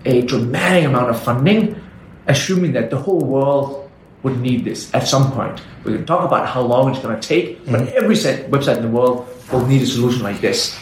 a 0.05 0.21
dramatic 0.23 0.85
amount 0.85 1.09
of 1.09 1.21
funding, 1.21 1.79
assuming 2.27 2.73
that 2.73 2.89
the 2.89 2.97
whole 2.97 3.19
world 3.19 3.89
would 4.23 4.39
need 4.39 4.65
this 4.65 4.93
at 4.93 5.07
some 5.07 5.31
point. 5.31 5.61
We 5.83 5.93
can 5.93 6.05
talk 6.05 6.25
about 6.25 6.47
how 6.47 6.61
long 6.61 6.91
it's 6.91 6.99
going 6.99 7.19
to 7.19 7.25
take, 7.25 7.65
but 7.65 7.87
every 7.93 8.15
set, 8.15 8.51
website 8.51 8.77
in 8.77 8.83
the 8.83 8.89
world 8.89 9.27
will 9.51 9.65
need 9.65 9.81
a 9.81 9.85
solution 9.85 10.23
like 10.23 10.41
this. 10.41 10.77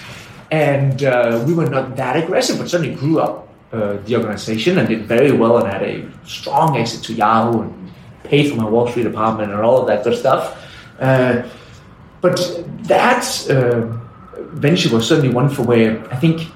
And 0.50 1.04
uh, 1.04 1.44
we 1.46 1.54
were 1.54 1.70
not 1.70 1.96
that 1.98 2.16
aggressive, 2.16 2.58
but 2.58 2.70
certainly 2.70 2.96
grew 2.96 3.20
up 3.20 3.47
uh, 3.72 3.98
the 4.06 4.16
organization 4.16 4.78
and 4.78 4.88
did 4.88 5.06
very 5.06 5.32
well 5.32 5.58
and 5.58 5.68
had 5.68 5.84
a 5.84 6.10
strong 6.26 6.78
exit 6.78 7.04
to 7.04 7.14
Yahoo 7.14 7.62
and 7.62 7.92
paid 8.24 8.50
for 8.50 8.56
my 8.56 8.68
Wall 8.68 8.88
Street 8.88 9.06
apartment 9.06 9.52
and 9.52 9.62
all 9.62 9.82
of 9.82 9.88
that 9.88 10.04
good 10.04 10.18
stuff. 10.18 10.64
Uh, 11.00 11.48
but 12.22 12.38
that 12.84 13.50
uh, 13.50 13.82
venture 14.56 14.94
was 14.94 15.08
certainly 15.08 15.34
one 15.34 15.50
for 15.50 15.64
where 15.64 16.02
I 16.12 16.16
think, 16.18 16.50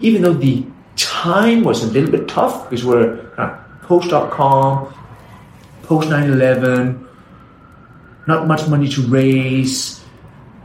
even 0.00 0.22
though 0.22 0.34
the 0.34 0.64
time 0.96 1.62
was 1.62 1.84
a 1.84 1.86
little 1.86 2.10
bit 2.10 2.28
tough 2.28 2.68
because 2.68 2.84
we're 2.84 3.30
kind 3.36 3.52
of 3.52 3.82
post.com, 3.82 4.92
post 5.84 6.10
9 6.10 6.30
11, 6.30 7.08
not 8.26 8.46
much 8.46 8.68
money 8.68 8.88
to 8.88 9.00
raise, 9.02 10.04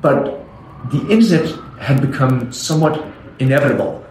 but 0.02 0.44
the 0.92 1.08
internet 1.10 1.48
had 1.80 2.02
become 2.02 2.52
somewhat 2.52 3.04
inevitable. 3.40 4.03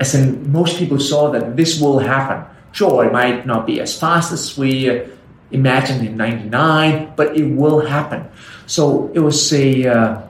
As 0.00 0.14
in, 0.14 0.50
most 0.50 0.78
people 0.78 0.98
saw 0.98 1.30
that 1.30 1.56
this 1.56 1.80
will 1.80 1.98
happen. 1.98 2.44
Sure, 2.72 3.04
it 3.04 3.12
might 3.12 3.46
not 3.46 3.66
be 3.66 3.80
as 3.80 3.98
fast 3.98 4.32
as 4.32 4.56
we 4.56 5.02
imagined 5.50 6.06
in 6.06 6.16
99, 6.16 7.12
but 7.16 7.36
it 7.36 7.44
will 7.44 7.80
happen. 7.86 8.26
So 8.66 9.10
it 9.14 9.20
was 9.20 9.52
a, 9.52 9.86
uh, 9.86 10.22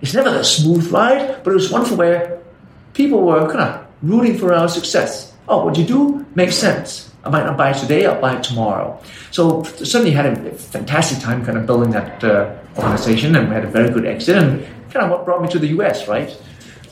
it's 0.00 0.14
never 0.14 0.28
a 0.28 0.44
smooth 0.44 0.90
ride, 0.92 1.42
but 1.42 1.52
it 1.52 1.54
was 1.54 1.70
one 1.70 1.84
for 1.84 1.94
where 1.94 2.40
people 2.92 3.22
were 3.22 3.46
kind 3.50 3.60
of 3.60 3.86
rooting 4.02 4.36
for 4.36 4.52
our 4.52 4.68
success. 4.68 5.32
Oh, 5.48 5.64
what 5.64 5.78
you 5.78 5.84
do 5.84 6.26
makes 6.34 6.56
sense. 6.56 7.10
I 7.24 7.30
might 7.30 7.44
not 7.44 7.56
buy 7.56 7.70
it 7.70 7.76
today, 7.76 8.06
I'll 8.06 8.20
buy 8.20 8.36
it 8.36 8.42
tomorrow. 8.42 9.00
So 9.30 9.62
certainly 9.62 10.10
had 10.10 10.26
a 10.26 10.52
fantastic 10.54 11.20
time 11.20 11.44
kind 11.44 11.58
of 11.58 11.66
building 11.66 11.90
that 11.90 12.24
uh, 12.24 12.56
organization 12.76 13.36
and 13.36 13.48
we 13.48 13.54
had 13.54 13.64
a 13.64 13.68
very 13.68 13.90
good 13.90 14.06
exit 14.06 14.36
and 14.36 14.64
kind 14.90 15.04
of 15.04 15.10
what 15.10 15.24
brought 15.24 15.42
me 15.42 15.48
to 15.48 15.58
the 15.58 15.68
US, 15.78 16.08
right? 16.08 16.36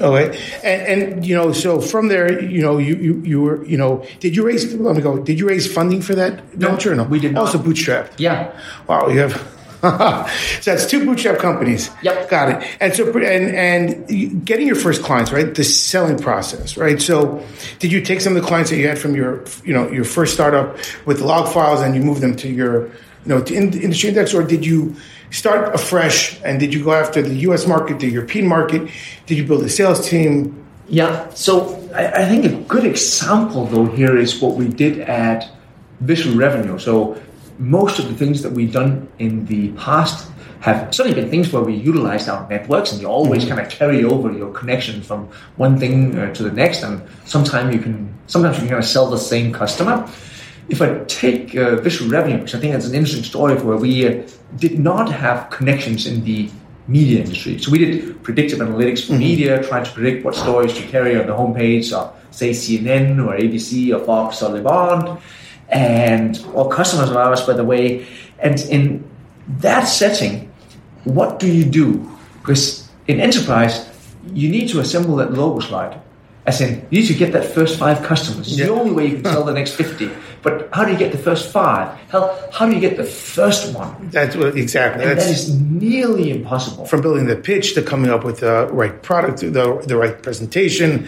Okay, 0.00 0.38
and 0.62 1.02
and 1.02 1.26
you 1.26 1.34
know, 1.34 1.52
so 1.52 1.80
from 1.80 2.08
there, 2.08 2.40
you 2.42 2.62
know, 2.62 2.78
you 2.78 2.94
you, 2.96 3.22
you 3.24 3.40
were, 3.40 3.64
you 3.64 3.76
know, 3.76 4.04
did 4.20 4.36
you 4.36 4.46
raise? 4.46 4.72
Let 4.74 4.94
me 4.94 5.02
go. 5.02 5.18
Did 5.18 5.40
you 5.40 5.48
raise 5.48 5.72
funding 5.72 6.02
for 6.02 6.14
that 6.14 6.44
venture? 6.52 6.92
or 6.92 6.94
No, 6.94 7.04
we 7.04 7.18
did 7.18 7.32
not. 7.32 7.46
Also 7.46 7.58
bootstrapped. 7.58 8.12
Yeah. 8.18 8.56
Wow, 8.86 9.08
you 9.08 9.18
have. 9.18 9.32
so 9.80 10.72
that's 10.72 10.86
two 10.86 11.04
bootstrap 11.04 11.38
companies. 11.38 11.88
Yep. 12.02 12.28
Got 12.28 12.48
it. 12.50 12.68
And 12.80 12.94
so, 12.94 13.12
and 13.16 13.54
and 13.54 14.44
getting 14.44 14.66
your 14.66 14.74
first 14.74 15.04
clients, 15.04 15.30
right? 15.30 15.54
The 15.54 15.62
selling 15.62 16.18
process, 16.18 16.76
right? 16.76 17.00
So, 17.00 17.44
did 17.78 17.92
you 17.92 18.00
take 18.00 18.20
some 18.20 18.36
of 18.36 18.42
the 18.42 18.48
clients 18.48 18.70
that 18.70 18.76
you 18.76 18.88
had 18.88 18.98
from 18.98 19.14
your, 19.14 19.44
you 19.64 19.72
know, 19.72 19.88
your 19.88 20.04
first 20.04 20.34
startup 20.34 20.76
with 21.06 21.20
log 21.20 21.52
files, 21.52 21.80
and 21.80 21.94
you 21.94 22.02
move 22.02 22.20
them 22.20 22.34
to 22.36 22.48
your, 22.48 22.86
you 22.86 22.92
know, 23.26 23.40
to 23.40 23.54
in, 23.54 23.72
industry 23.80 24.08
index, 24.08 24.34
or 24.34 24.42
did 24.42 24.66
you 24.66 24.96
start 25.30 25.74
afresh? 25.74 26.40
And 26.42 26.58
did 26.60 26.72
you 26.74 26.84
go 26.84 26.92
after 26.92 27.22
the 27.22 27.34
U.S. 27.48 27.66
market, 27.66 28.00
the 28.00 28.08
European 28.08 28.46
market? 28.46 28.90
Did 29.26 29.38
you 29.38 29.44
build 29.44 29.62
a 29.64 29.68
sales 29.68 30.08
team? 30.08 30.64
Yeah, 30.88 31.28
so 31.30 31.76
I, 31.94 32.22
I 32.22 32.24
think 32.24 32.44
a 32.44 32.56
good 32.66 32.84
example 32.84 33.66
though 33.66 33.86
here 33.86 34.16
is 34.16 34.40
what 34.40 34.54
we 34.54 34.68
did 34.68 35.00
at 35.00 35.50
Visual 36.00 36.36
Revenue. 36.36 36.78
So 36.78 37.20
most 37.58 37.98
of 37.98 38.08
the 38.08 38.14
things 38.14 38.42
that 38.42 38.52
we've 38.52 38.72
done 38.72 39.08
in 39.18 39.44
the 39.46 39.72
past 39.72 40.30
have 40.60 40.92
certainly 40.94 41.20
been 41.20 41.30
things 41.30 41.52
where 41.52 41.62
we 41.62 41.74
utilized 41.74 42.28
our 42.28 42.48
networks 42.48 42.92
and 42.92 43.00
you 43.00 43.06
always 43.06 43.44
kind 43.44 43.60
of 43.60 43.68
carry 43.68 44.04
over 44.04 44.32
your 44.32 44.52
connection 44.52 45.02
from 45.02 45.28
one 45.56 45.78
thing 45.78 46.18
uh, 46.18 46.32
to 46.34 46.42
the 46.42 46.50
next 46.50 46.82
and 46.82 47.00
sometimes 47.26 47.74
you 47.74 47.80
can 47.80 48.12
sometimes 48.26 48.56
you 48.56 48.60
can 48.62 48.68
kind 48.70 48.82
of 48.82 48.88
sell 48.88 49.08
the 49.08 49.18
same 49.18 49.52
customer. 49.52 50.08
If 50.68 50.82
I 50.82 50.98
take 51.04 51.56
uh, 51.56 51.76
Visual 51.76 52.10
Revenue, 52.10 52.38
because 52.38 52.54
I 52.54 52.58
think 52.58 52.72
that's 52.74 52.86
an 52.86 52.94
interesting 52.94 53.24
story 53.24 53.56
for 53.56 53.64
where 53.64 53.76
we 53.78 54.06
uh, 54.06 54.28
did 54.56 54.78
not 54.78 55.10
have 55.10 55.50
connections 55.50 56.06
in 56.06 56.24
the 56.24 56.50
media 56.88 57.20
industry. 57.20 57.58
So 57.58 57.70
we 57.70 57.78
did 57.78 58.22
predictive 58.22 58.58
analytics 58.58 59.06
for 59.06 59.12
media, 59.12 59.62
trying 59.62 59.84
to 59.84 59.90
predict 59.90 60.24
what 60.24 60.34
stories 60.34 60.74
to 60.74 60.82
carry 60.88 61.16
on 61.16 61.26
the 61.26 61.34
homepage 61.34 61.92
of, 61.92 62.14
say, 62.30 62.50
CNN 62.50 63.24
or 63.24 63.36
ABC 63.36 63.94
or 63.94 64.04
Fox 64.04 64.42
or 64.42 64.50
Le 64.50 64.62
Monde. 64.62 65.20
And 65.68 66.42
all 66.54 66.68
customers 66.70 67.10
of 67.10 67.16
ours, 67.16 67.42
by 67.42 67.52
the 67.52 67.64
way. 67.64 68.06
And 68.38 68.58
in 68.60 69.04
that 69.60 69.84
setting, 69.84 70.50
what 71.04 71.38
do 71.38 71.46
you 71.50 71.64
do? 71.64 72.10
Because 72.40 72.88
in 73.06 73.20
enterprise, 73.20 73.88
you 74.32 74.48
need 74.48 74.68
to 74.70 74.80
assemble 74.80 75.16
that 75.16 75.32
logo 75.32 75.60
slide. 75.60 76.00
As 76.48 76.62
in, 76.62 76.86
you 76.88 77.00
need 77.02 77.08
to 77.08 77.14
get 77.14 77.32
that 77.34 77.44
first 77.44 77.78
five 77.78 78.02
customers. 78.02 78.48
It's 78.48 78.56
the 78.56 78.72
only 78.72 78.90
way 78.90 79.04
you 79.06 79.16
can 79.16 79.24
sell 79.24 79.44
the 79.44 79.52
next 79.52 79.72
50. 79.72 80.08
But 80.42 80.70
how 80.72 80.86
do 80.86 80.92
you 80.92 80.96
get 80.96 81.12
the 81.12 81.18
first 81.18 81.52
five? 81.52 81.86
How, 82.08 82.20
how 82.50 82.64
do 82.66 82.72
you 82.74 82.80
get 82.80 82.96
the 82.96 83.04
first 83.04 83.74
one? 83.74 84.08
That's 84.08 84.34
what 84.34 84.56
exactly. 84.56 85.02
And 85.04 85.10
That's 85.10 85.26
that 85.26 85.30
is 85.30 85.60
nearly 85.60 86.30
impossible. 86.30 86.86
from 86.86 87.02
building 87.02 87.26
the 87.26 87.36
pitch 87.36 87.74
to 87.74 87.82
coming 87.82 88.10
up 88.10 88.24
with 88.24 88.40
the 88.40 88.66
right 88.72 88.96
product, 89.02 89.40
the 89.40 89.50
the 89.92 89.96
right 89.98 90.16
presentation, 90.22 91.06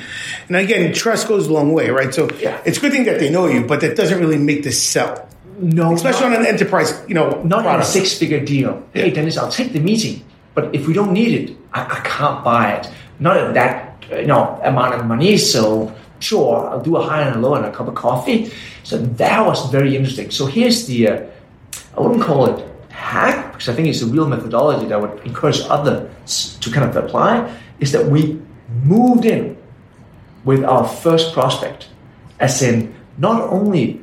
and 0.49 0.57
again, 0.57 0.93
trust 0.93 1.27
goes 1.27 1.47
a 1.47 1.53
long 1.59 1.73
way, 1.73 1.89
right? 1.89 2.13
So 2.13 2.29
Yeah. 2.39 2.61
it's 2.67 2.77
a 2.77 2.81
good 2.83 2.93
thing 2.93 3.05
that 3.05 3.19
they 3.19 3.31
know 3.31 3.47
you, 3.47 3.65
but 3.65 3.81
that 3.81 3.97
doesn't 3.97 4.19
really 4.21 4.37
make 4.51 4.63
this 4.63 4.79
sell, 4.95 5.27
no, 5.59 5.95
especially 5.95 6.29
not, 6.29 6.41
on 6.41 6.45
an 6.45 6.47
enterprise, 6.55 6.91
you 7.09 7.15
know, 7.15 7.41
not 7.45 7.65
in 7.65 7.81
a 7.81 7.85
six-figure 7.85 8.45
deal. 8.45 8.83
Hey, 8.93 9.11
Dennis, 9.11 9.39
I'll 9.39 9.51
take 9.61 9.73
the 9.73 9.81
meeting, 9.81 10.23
but 10.55 10.75
if 10.75 10.87
we 10.87 10.93
don't 10.93 11.15
need 11.15 11.33
it, 11.41 11.57
I, 11.73 11.81
I 11.97 12.01
can't 12.05 12.45
buy 12.45 12.73
it. 12.77 12.91
Not 13.19 13.37
at 13.39 13.55
that 13.55 13.90
you 14.11 14.27
know 14.27 14.61
amount 14.63 14.95
of 14.95 15.07
money. 15.07 15.37
So 15.37 15.93
sure, 16.19 16.69
I'll 16.69 16.83
do 16.83 16.97
a 16.97 17.03
high 17.03 17.23
and 17.23 17.37
a 17.37 17.39
low 17.39 17.55
and 17.55 17.65
a 17.65 17.73
cup 17.73 17.89
of 17.89 17.95
coffee. 17.95 18.53
So 18.83 18.99
that 18.99 19.47
was 19.47 19.71
very 19.71 19.97
interesting. 19.97 20.31
So 20.31 20.47
here's 20.47 20.87
the, 20.87 21.09
uh, 21.09 21.27
I 21.97 22.01
wouldn't 22.01 22.23
call 22.23 22.47
it 22.47 22.67
hack, 22.91 23.53
because 23.53 23.69
I 23.69 23.75
think 23.75 23.89
it's 23.89 24.03
a 24.03 24.07
real 24.07 24.29
methodology 24.29 24.87
that 24.87 24.95
I 24.95 24.99
would 24.99 25.25
encourage 25.25 25.61
others 25.69 26.59
to 26.61 26.71
kind 26.71 26.89
of 26.89 26.97
apply, 26.97 27.57
is 27.79 27.93
that 27.93 28.07
we 28.07 28.41
moved 28.85 29.25
in 29.25 29.57
with 30.45 30.65
our 30.65 30.87
first 30.87 31.33
prospect. 31.33 31.89
As 32.39 32.63
in, 32.63 32.95
not 33.19 33.43
only 33.43 34.01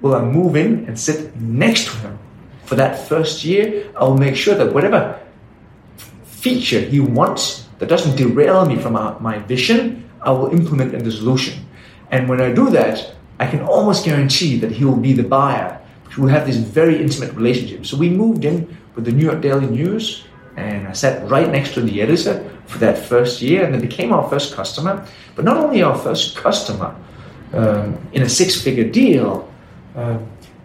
will 0.00 0.14
I 0.14 0.22
move 0.22 0.56
in 0.56 0.86
and 0.86 0.98
sit 0.98 1.36
next 1.40 1.86
to 1.86 1.96
him 1.98 2.18
for 2.64 2.74
that 2.76 3.08
first 3.08 3.44
year, 3.44 3.90
I'll 3.96 4.16
make 4.16 4.36
sure 4.36 4.54
that 4.54 4.72
whatever 4.72 5.20
feature 6.24 6.80
he 6.80 7.00
wants 7.00 7.68
that 7.80 7.88
doesn't 7.88 8.16
derail 8.16 8.64
me 8.66 8.76
from 8.76 8.92
my 9.20 9.38
vision, 9.40 10.08
I 10.22 10.30
will 10.30 10.52
implement 10.52 10.94
in 10.94 11.02
the 11.02 11.10
solution. 11.10 11.64
And 12.10 12.28
when 12.28 12.40
I 12.40 12.52
do 12.52 12.70
that, 12.70 13.14
I 13.40 13.46
can 13.46 13.62
almost 13.62 14.04
guarantee 14.04 14.58
that 14.58 14.70
he 14.70 14.84
will 14.84 14.96
be 14.96 15.14
the 15.14 15.22
buyer. 15.22 15.80
We 16.16 16.22
will 16.22 16.30
have 16.30 16.46
this 16.46 16.56
very 16.56 17.00
intimate 17.00 17.32
relationship. 17.34 17.86
So 17.86 17.96
we 17.96 18.10
moved 18.10 18.44
in 18.44 18.76
with 18.94 19.06
the 19.06 19.12
New 19.12 19.24
York 19.24 19.40
Daily 19.40 19.66
News, 19.66 20.24
and 20.56 20.86
I 20.86 20.92
sat 20.92 21.28
right 21.30 21.48
next 21.48 21.72
to 21.74 21.80
the 21.80 22.02
editor 22.02 22.44
for 22.66 22.78
that 22.78 22.98
first 22.98 23.40
year, 23.40 23.64
and 23.64 23.74
they 23.74 23.80
became 23.80 24.12
our 24.12 24.28
first 24.28 24.54
customer. 24.54 25.06
But 25.34 25.44
not 25.44 25.56
only 25.56 25.82
our 25.82 25.96
first 25.96 26.36
customer 26.36 26.94
um, 27.54 27.96
in 28.12 28.22
a 28.22 28.28
six-figure 28.28 28.90
deal, 28.90 29.50
uh, 29.96 30.18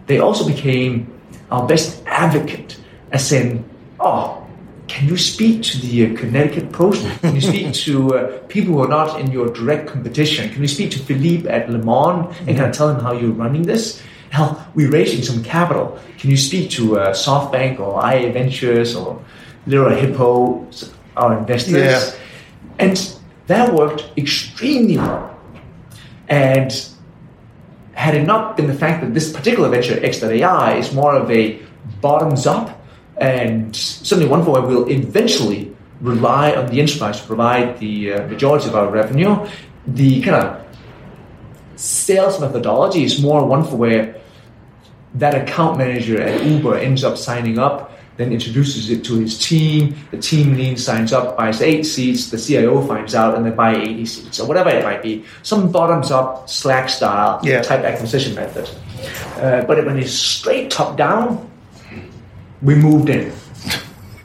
they 0.06 0.18
also 0.18 0.46
became 0.46 1.10
our 1.50 1.66
best 1.66 2.02
advocate, 2.06 2.76
as 3.10 3.32
in, 3.32 3.64
oh, 4.00 4.35
can 4.96 5.08
you 5.08 5.18
speak 5.18 5.62
to 5.62 5.78
the 5.78 6.06
uh, 6.06 6.16
Connecticut 6.16 6.72
Post? 6.72 7.04
Can 7.20 7.34
you 7.34 7.42
speak 7.42 7.74
to 7.84 8.14
uh, 8.14 8.38
people 8.48 8.72
who 8.72 8.80
are 8.80 8.88
not 8.88 9.20
in 9.20 9.30
your 9.30 9.52
direct 9.52 9.88
competition? 9.88 10.48
Can 10.48 10.62
you 10.62 10.68
speak 10.68 10.90
to 10.92 10.98
Philippe 10.98 11.46
at 11.46 11.68
Le 11.70 11.76
Monde 11.76 12.34
and 12.46 12.56
kind 12.56 12.70
of 12.70 12.72
tell 12.74 12.88
him 12.88 13.00
how 13.00 13.12
you're 13.12 13.30
running 13.30 13.64
this? 13.64 14.02
Hell, 14.30 14.66
we're 14.74 14.90
raising 14.90 15.22
some 15.22 15.44
capital. 15.44 16.00
Can 16.16 16.30
you 16.30 16.38
speak 16.38 16.70
to 16.70 16.98
uh, 16.98 17.12
SoftBank 17.12 17.78
or 17.78 18.02
IA 18.10 18.32
Ventures 18.32 18.96
or 18.96 19.22
Lerer 19.66 20.00
Hippeau, 20.00 20.64
our 21.14 21.36
investors? 21.36 21.74
Yeah. 21.74 22.10
And 22.78 22.96
that 23.48 23.74
worked 23.74 24.06
extremely 24.16 24.96
well. 24.96 25.38
And 26.28 26.72
had 27.92 28.14
it 28.14 28.24
not 28.26 28.56
been 28.56 28.66
the 28.66 28.74
fact 28.74 29.04
that 29.04 29.12
this 29.12 29.30
particular 29.30 29.68
venture, 29.68 30.02
X.AI, 30.02 30.78
is 30.78 30.94
more 30.94 31.14
of 31.14 31.30
a 31.30 31.60
bottoms 32.00 32.46
up 32.46 32.75
and 33.18 33.74
certainly 33.74 34.28
one 34.28 34.44
way 34.44 34.60
we'll 34.60 34.90
eventually 34.90 35.74
rely 36.00 36.54
on 36.54 36.66
the 36.66 36.80
enterprise 36.80 37.20
to 37.20 37.26
provide 37.26 37.78
the 37.78 38.12
uh, 38.12 38.26
majority 38.26 38.68
of 38.68 38.74
our 38.74 38.90
revenue. 38.90 39.46
The 39.86 40.20
kind 40.22 40.44
of 40.44 40.66
sales 41.76 42.40
methodology 42.40 43.04
is 43.04 43.22
more 43.22 43.46
one 43.46 43.64
for 43.64 43.76
where 43.76 44.20
that 45.14 45.34
account 45.34 45.78
manager 45.78 46.20
at 46.20 46.44
Uber 46.44 46.76
ends 46.76 47.02
up 47.04 47.16
signing 47.16 47.58
up, 47.58 47.92
then 48.16 48.32
introduces 48.32 48.90
it 48.90 49.04
to 49.04 49.18
his 49.18 49.38
team. 49.38 49.96
The 50.10 50.18
team 50.18 50.54
lead 50.54 50.78
signs 50.78 51.12
up, 51.12 51.36
buys 51.36 51.62
eight 51.62 51.84
seats. 51.84 52.30
The 52.30 52.38
CIO 52.38 52.82
finds 52.86 53.14
out, 53.14 53.34
and 53.34 53.44
they 53.44 53.50
buy 53.50 53.76
80 53.76 54.06
seats, 54.06 54.40
or 54.40 54.48
whatever 54.48 54.70
it 54.70 54.84
might 54.84 55.02
be. 55.02 55.24
Some 55.42 55.70
bottoms 55.70 56.10
up 56.10 56.48
Slack 56.48 56.88
style 56.88 57.40
yeah. 57.42 57.62
type 57.62 57.84
acquisition 57.84 58.34
method. 58.34 58.68
Uh, 59.36 59.62
but 59.64 59.84
when 59.84 59.98
it's 59.98 60.12
straight 60.12 60.70
top 60.70 60.96
down, 60.96 61.50
we 62.66 62.74
moved 62.74 63.08
in. 63.08 63.32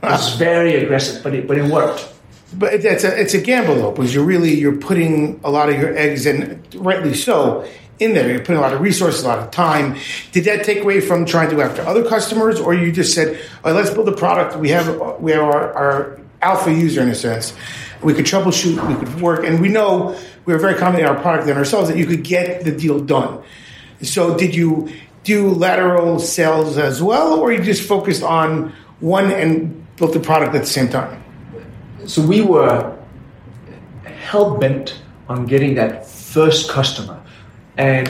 It's 0.04 0.36
very 0.36 0.84
aggressive, 0.84 1.22
but 1.24 1.36
it 1.36 1.48
but 1.48 1.58
it 1.60 1.72
worked. 1.72 2.12
But 2.58 2.74
it's 2.74 3.04
a 3.04 3.22
it's 3.22 3.36
a 3.36 3.40
gamble 3.40 3.76
though, 3.76 3.92
because 3.92 4.14
you're 4.14 4.26
really 4.26 4.54
you're 4.60 4.76
putting 4.76 5.40
a 5.44 5.52
lot 5.52 5.70
of 5.70 5.80
your 5.80 5.96
eggs 5.96 6.26
in, 6.26 6.62
rightly 6.74 7.14
so, 7.14 7.66
in 8.00 8.14
there. 8.16 8.28
You're 8.28 8.40
putting 8.40 8.58
a 8.58 8.62
lot 8.62 8.74
of 8.74 8.82
resources, 8.82 9.24
a 9.24 9.28
lot 9.28 9.38
of 9.38 9.52
time. 9.52 9.96
Did 10.32 10.46
that 10.46 10.66
take 10.66 10.82
away 10.82 11.02
from 11.02 11.26
trying 11.26 11.52
to 11.52 11.56
go 11.56 11.62
after 11.62 11.84
other 11.84 12.04
customers, 12.10 12.60
or 12.60 12.74
you 12.74 12.92
just 12.92 13.14
said, 13.14 13.40
right, 13.64 13.76
"Let's 13.76 13.92
build 13.92 14.10
a 14.10 14.18
product. 14.26 14.58
We 14.58 14.70
have 14.70 14.88
we 15.22 15.32
have 15.32 15.44
our, 15.44 15.74
our 15.74 16.20
alpha 16.42 16.74
user 16.74 17.02
in 17.02 17.10
a 17.10 17.16
sense. 17.16 17.54
We 18.02 18.16
could 18.16 18.26
troubleshoot, 18.26 18.76
we 18.88 18.96
could 18.96 19.22
work, 19.22 19.46
and 19.46 19.62
we 19.62 19.70
know 19.70 20.18
we 20.46 20.56
are 20.56 20.58
very 20.58 20.74
confident 20.74 21.08
in 21.08 21.16
our 21.16 21.22
product 21.22 21.48
and 21.48 21.56
ourselves 21.60 21.90
that 21.90 21.98
you 21.98 22.08
could 22.08 22.24
get 22.24 22.64
the 22.64 22.72
deal 22.72 23.00
done." 23.00 23.44
So, 24.02 24.36
did 24.36 24.56
you 24.56 24.90
do 25.24 25.50
lateral 25.50 26.20
sales 26.20 26.78
as 26.78 27.02
well, 27.02 27.40
or 27.40 27.52
you 27.52 27.62
just 27.62 27.88
focused 27.88 28.24
on 28.24 28.74
one 29.00 29.32
and 29.32 29.86
built 29.98 30.14
the 30.14 30.20
product 30.20 30.56
at 30.56 30.62
the 30.62 30.68
same 30.68 30.90
time? 30.90 31.24
So 32.06 32.22
we 32.22 32.42
were 32.42 32.98
hell 34.04 34.58
bent 34.58 35.00
on 35.30 35.46
getting 35.46 35.76
that 35.76 36.08
first 36.08 36.70
customer. 36.70 37.22
And 37.78 38.08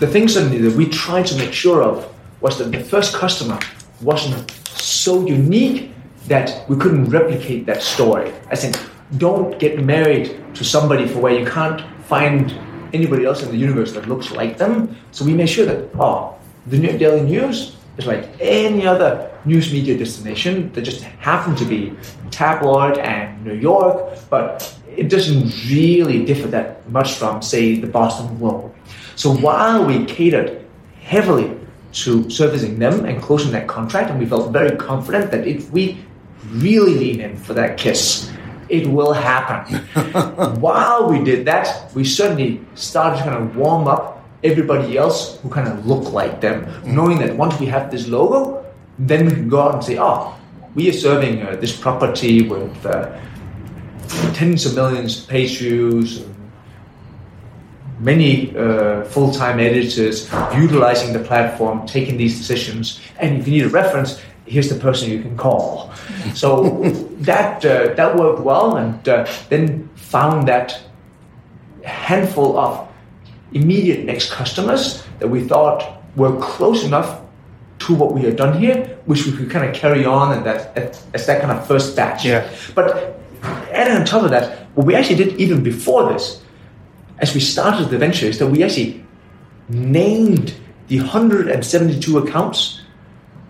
the 0.00 0.06
things 0.06 0.34
that 0.34 0.50
we 0.76 0.88
tried 0.88 1.26
to 1.26 1.36
make 1.36 1.52
sure 1.52 1.82
of 1.82 2.12
was 2.40 2.58
that 2.58 2.72
the 2.72 2.80
first 2.80 3.14
customer 3.14 3.58
wasn't 4.02 4.50
so 4.68 5.26
unique 5.26 5.92
that 6.28 6.68
we 6.68 6.76
couldn't 6.76 7.06
replicate 7.06 7.66
that 7.66 7.82
story. 7.82 8.32
I 8.50 8.56
think 8.56 8.78
don't 9.18 9.58
get 9.58 9.82
married 9.82 10.42
to 10.54 10.64
somebody 10.64 11.06
for 11.06 11.20
where 11.20 11.38
you 11.38 11.46
can't 11.46 11.80
find 12.04 12.52
anybody 12.92 13.24
else 13.24 13.42
in 13.42 13.50
the 13.50 13.56
universe 13.56 13.92
that 13.92 14.08
looks 14.08 14.30
like 14.32 14.58
them. 14.58 14.96
So 15.12 15.24
we 15.24 15.34
made 15.34 15.48
sure 15.48 15.66
that, 15.66 15.88
oh, 15.98 16.36
the 16.66 16.78
New 16.78 16.98
Daily 16.98 17.22
News 17.22 17.76
is 17.96 18.06
like 18.06 18.28
any 18.40 18.86
other 18.86 19.30
news 19.44 19.72
media 19.72 19.96
destination 19.96 20.72
that 20.72 20.82
just 20.82 21.02
happen 21.02 21.54
to 21.56 21.64
be 21.64 21.96
tabloid 22.30 22.98
and 22.98 23.44
New 23.44 23.54
York, 23.54 24.18
but 24.28 24.76
it 24.96 25.08
doesn't 25.08 25.52
really 25.70 26.24
differ 26.24 26.48
that 26.48 26.88
much 26.90 27.14
from, 27.14 27.42
say, 27.42 27.76
the 27.76 27.86
Boston 27.86 28.36
Globe. 28.38 28.74
So 29.14 29.34
while 29.34 29.84
we 29.84 30.04
catered 30.04 30.64
heavily 31.02 31.56
to 31.92 32.28
servicing 32.28 32.78
them 32.78 33.04
and 33.04 33.22
closing 33.22 33.52
that 33.52 33.68
contract, 33.68 34.10
and 34.10 34.18
we 34.18 34.26
felt 34.26 34.52
very 34.52 34.76
confident 34.76 35.30
that 35.30 35.46
if 35.46 35.70
we 35.70 35.98
really 36.50 36.94
lean 36.94 37.20
in 37.20 37.36
for 37.36 37.54
that 37.54 37.78
kiss, 37.78 38.30
it 38.68 38.86
will 38.86 39.12
happen. 39.12 39.78
while 40.60 41.08
we 41.08 41.22
did 41.22 41.44
that, 41.46 41.94
we 41.94 42.04
certainly 42.04 42.60
started 42.74 43.18
to 43.18 43.22
kind 43.24 43.36
of 43.36 43.56
warm 43.56 43.86
up 43.86 44.15
everybody 44.46 44.96
else 44.96 45.38
who 45.40 45.48
kind 45.48 45.68
of 45.68 45.86
look 45.86 46.12
like 46.12 46.40
them, 46.40 46.64
mm-hmm. 46.64 46.94
knowing 46.94 47.18
that 47.18 47.36
once 47.36 47.58
we 47.60 47.66
have 47.66 47.90
this 47.90 48.08
logo, 48.08 48.64
then 48.98 49.26
we 49.26 49.32
can 49.32 49.48
go 49.48 49.60
out 49.60 49.74
and 49.74 49.84
say, 49.84 49.98
oh, 49.98 50.34
we 50.74 50.88
are 50.88 50.92
serving 50.92 51.42
uh, 51.42 51.56
this 51.56 51.76
property 51.76 52.48
with 52.48 52.86
uh, 52.86 53.18
tens 54.34 54.66
of 54.66 54.74
millions 54.74 55.22
of 55.22 55.28
page 55.28 55.58
views, 55.58 56.20
and 56.22 56.36
many 58.00 58.56
uh, 58.56 59.04
full-time 59.04 59.58
editors 59.58 60.30
utilizing 60.54 61.12
the 61.12 61.18
platform, 61.18 61.86
taking 61.86 62.16
these 62.16 62.36
decisions. 62.38 63.00
And 63.18 63.38
if 63.38 63.48
you 63.48 63.54
need 63.54 63.64
a 63.64 63.70
reference, 63.70 64.20
here's 64.44 64.68
the 64.68 64.76
person 64.76 65.10
you 65.10 65.22
can 65.22 65.36
call. 65.36 65.92
So 66.34 66.80
that 67.20 67.64
uh, 67.64 67.94
that 67.94 68.16
worked 68.16 68.40
well, 68.40 68.76
and 68.76 69.08
uh, 69.08 69.26
then 69.48 69.88
found 69.94 70.48
that 70.48 70.78
handful 71.84 72.58
of 72.58 72.85
immediate 73.52 74.04
next 74.04 74.30
customers 74.30 75.04
that 75.18 75.28
we 75.28 75.44
thought 75.44 76.02
were 76.16 76.36
close 76.40 76.84
enough 76.84 77.20
to 77.78 77.94
what 77.94 78.12
we 78.12 78.22
had 78.22 78.36
done 78.36 78.58
here, 78.58 78.98
which 79.04 79.26
we 79.26 79.32
could 79.32 79.50
kind 79.50 79.68
of 79.68 79.74
carry 79.74 80.04
on 80.04 80.32
and 80.32 80.46
that 80.46 80.76
as 81.14 81.26
that 81.26 81.40
kind 81.40 81.52
of 81.52 81.66
first 81.66 81.94
batch. 81.94 82.24
Yeah. 82.24 82.50
But 82.74 83.18
adding 83.70 83.96
on 83.96 84.04
top 84.04 84.22
of 84.24 84.30
that, 84.30 84.66
what 84.74 84.86
we 84.86 84.94
actually 84.94 85.16
did 85.16 85.40
even 85.40 85.62
before 85.62 86.12
this, 86.12 86.42
as 87.18 87.34
we 87.34 87.40
started 87.40 87.90
the 87.90 87.98
venture, 87.98 88.26
is 88.26 88.38
that 88.38 88.46
we 88.46 88.62
actually 88.62 89.04
named 89.68 90.54
the 90.88 91.00
172 91.00 92.18
accounts 92.18 92.82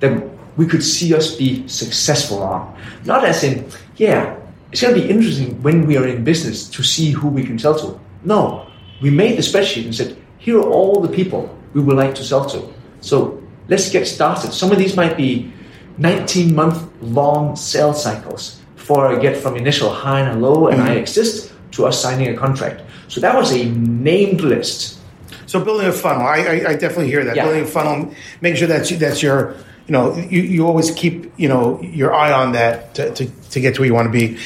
that 0.00 0.28
we 0.56 0.66
could 0.66 0.82
see 0.82 1.14
us 1.14 1.36
be 1.36 1.66
successful 1.68 2.42
on. 2.42 2.76
Not 3.04 3.24
as 3.24 3.44
in, 3.44 3.68
yeah, 3.96 4.36
it's 4.72 4.80
going 4.80 4.94
to 4.94 5.00
be 5.00 5.08
interesting 5.08 5.62
when 5.62 5.86
we 5.86 5.96
are 5.96 6.06
in 6.06 6.24
business 6.24 6.68
to 6.70 6.82
see 6.82 7.10
who 7.10 7.28
we 7.28 7.44
can 7.44 7.58
sell 7.58 7.78
to. 7.78 8.00
No, 8.24 8.65
we 9.00 9.10
made 9.10 9.36
the 9.36 9.42
spreadsheet 9.42 9.84
and 9.84 9.94
said, 9.94 10.16
here 10.38 10.58
are 10.58 10.70
all 10.70 11.00
the 11.00 11.08
people 11.08 11.56
we 11.74 11.80
would 11.80 11.96
like 11.96 12.14
to 12.14 12.24
sell 12.24 12.44
to. 12.46 12.72
So 13.00 13.42
let's 13.68 13.90
get 13.90 14.06
started. 14.06 14.52
Some 14.52 14.72
of 14.72 14.78
these 14.78 14.96
might 14.96 15.16
be 15.16 15.52
19 15.98 16.54
month 16.54 16.88
long 17.00 17.56
sales 17.56 18.02
cycles 18.02 18.60
before 18.76 19.08
I 19.08 19.18
get 19.18 19.36
from 19.36 19.56
initial 19.56 19.90
high 19.90 20.20
and 20.20 20.42
low 20.42 20.68
and 20.68 20.78
mm-hmm. 20.78 20.92
I 20.92 20.94
exist 20.94 21.52
to 21.72 21.86
us 21.86 22.00
signing 22.00 22.28
a 22.28 22.36
contract. 22.36 22.82
So 23.08 23.20
that 23.20 23.34
was 23.34 23.52
a 23.52 23.64
named 23.64 24.40
list. 24.40 24.98
So 25.46 25.64
building 25.64 25.86
a 25.86 25.92
funnel, 25.92 26.22
I, 26.22 26.38
I, 26.38 26.70
I 26.70 26.74
definitely 26.74 27.08
hear 27.08 27.24
that. 27.24 27.36
Yeah. 27.36 27.44
Building 27.44 27.62
a 27.62 27.66
funnel, 27.66 28.14
making 28.40 28.58
sure 28.58 28.68
that's 28.68 28.90
that's 28.98 29.22
your, 29.22 29.56
you 29.86 29.92
know, 29.92 30.16
you, 30.16 30.42
you 30.42 30.66
always 30.66 30.90
keep 30.90 31.32
you 31.36 31.48
know 31.48 31.80
your 31.82 32.12
eye 32.12 32.32
on 32.32 32.52
that 32.52 32.94
to, 32.96 33.14
to, 33.14 33.26
to 33.50 33.60
get 33.60 33.74
to 33.76 33.80
where 33.80 33.86
you 33.86 33.94
want 33.94 34.06
to 34.06 34.12
be. 34.12 34.38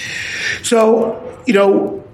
So 0.63 1.43
you 1.47 1.55
know, 1.55 2.05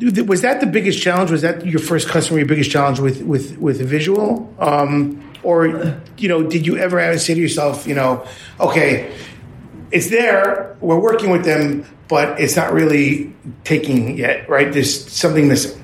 was 0.00 0.42
that 0.42 0.60
the 0.60 0.66
biggest 0.66 1.00
challenge? 1.00 1.30
Was 1.30 1.42
that 1.42 1.66
your 1.66 1.80
first 1.80 2.08
customer, 2.08 2.38
your 2.38 2.48
biggest 2.48 2.70
challenge 2.70 3.00
with 3.00 3.22
with 3.22 3.58
with 3.58 3.80
visual? 3.80 4.54
Um, 4.58 5.22
or 5.42 6.00
you 6.18 6.28
know, 6.28 6.42
did 6.42 6.66
you 6.66 6.76
ever 6.76 7.00
have 7.00 7.14
to 7.14 7.18
say 7.18 7.34
to 7.34 7.40
yourself, 7.40 7.86
you 7.86 7.94
know, 7.94 8.26
okay, 8.58 9.12
it's 9.92 10.10
there, 10.10 10.76
we're 10.80 10.98
working 10.98 11.30
with 11.30 11.44
them, 11.44 11.86
but 12.08 12.40
it's 12.40 12.56
not 12.56 12.72
really 12.72 13.34
taking 13.62 14.18
yet, 14.18 14.48
right? 14.48 14.72
There's 14.72 15.08
something 15.10 15.46
missing. 15.46 15.82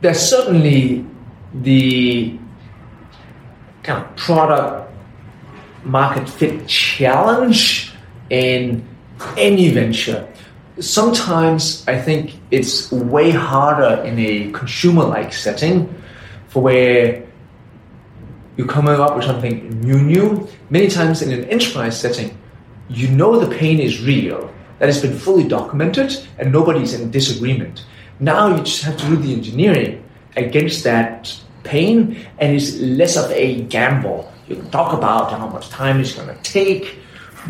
there's 0.00 0.20
certainly 0.20 1.04
the 1.52 2.38
kind 3.82 4.04
of 4.04 4.16
product 4.16 4.92
market 5.84 6.28
fit 6.28 6.66
challenge 6.68 7.92
in 8.30 8.86
any 9.36 9.70
venture. 9.70 10.28
Sometimes 10.78 11.86
I 11.88 12.00
think 12.00 12.38
it's 12.50 12.92
way 12.92 13.30
harder 13.30 14.02
in 14.02 14.18
a 14.18 14.50
consumer 14.52 15.04
like 15.04 15.32
setting 15.32 15.94
for 16.48 16.62
where 16.62 17.26
you're 18.56 18.66
coming 18.66 18.94
up 18.94 19.16
with 19.16 19.24
something 19.24 19.80
new 19.80 20.00
new. 20.00 20.48
Many 20.70 20.88
times 20.88 21.22
in 21.22 21.32
an 21.32 21.44
enterprise 21.46 21.98
setting, 21.98 22.36
you 22.88 23.08
know 23.08 23.38
the 23.38 23.54
pain 23.56 23.80
is 23.80 24.02
real, 24.02 24.52
that 24.78 24.86
has 24.86 25.00
been 25.00 25.16
fully 25.16 25.48
documented, 25.48 26.16
and 26.38 26.52
nobody's 26.52 26.94
in 26.94 27.10
disagreement. 27.10 27.84
Now 28.20 28.54
you 28.54 28.62
just 28.62 28.82
have 28.82 28.96
to 28.98 29.06
do 29.06 29.16
the 29.16 29.32
engineering 29.32 30.04
against 30.36 30.84
that 30.84 31.38
pain, 31.64 32.26
and 32.38 32.54
it's 32.54 32.78
less 32.78 33.16
of 33.16 33.30
a 33.30 33.62
gamble. 33.62 34.32
You 34.48 34.56
can 34.56 34.70
talk 34.70 34.92
about 34.92 35.30
how 35.32 35.48
much 35.48 35.68
time 35.70 36.00
it's 36.00 36.14
going 36.14 36.28
to 36.28 36.42
take, 36.42 36.98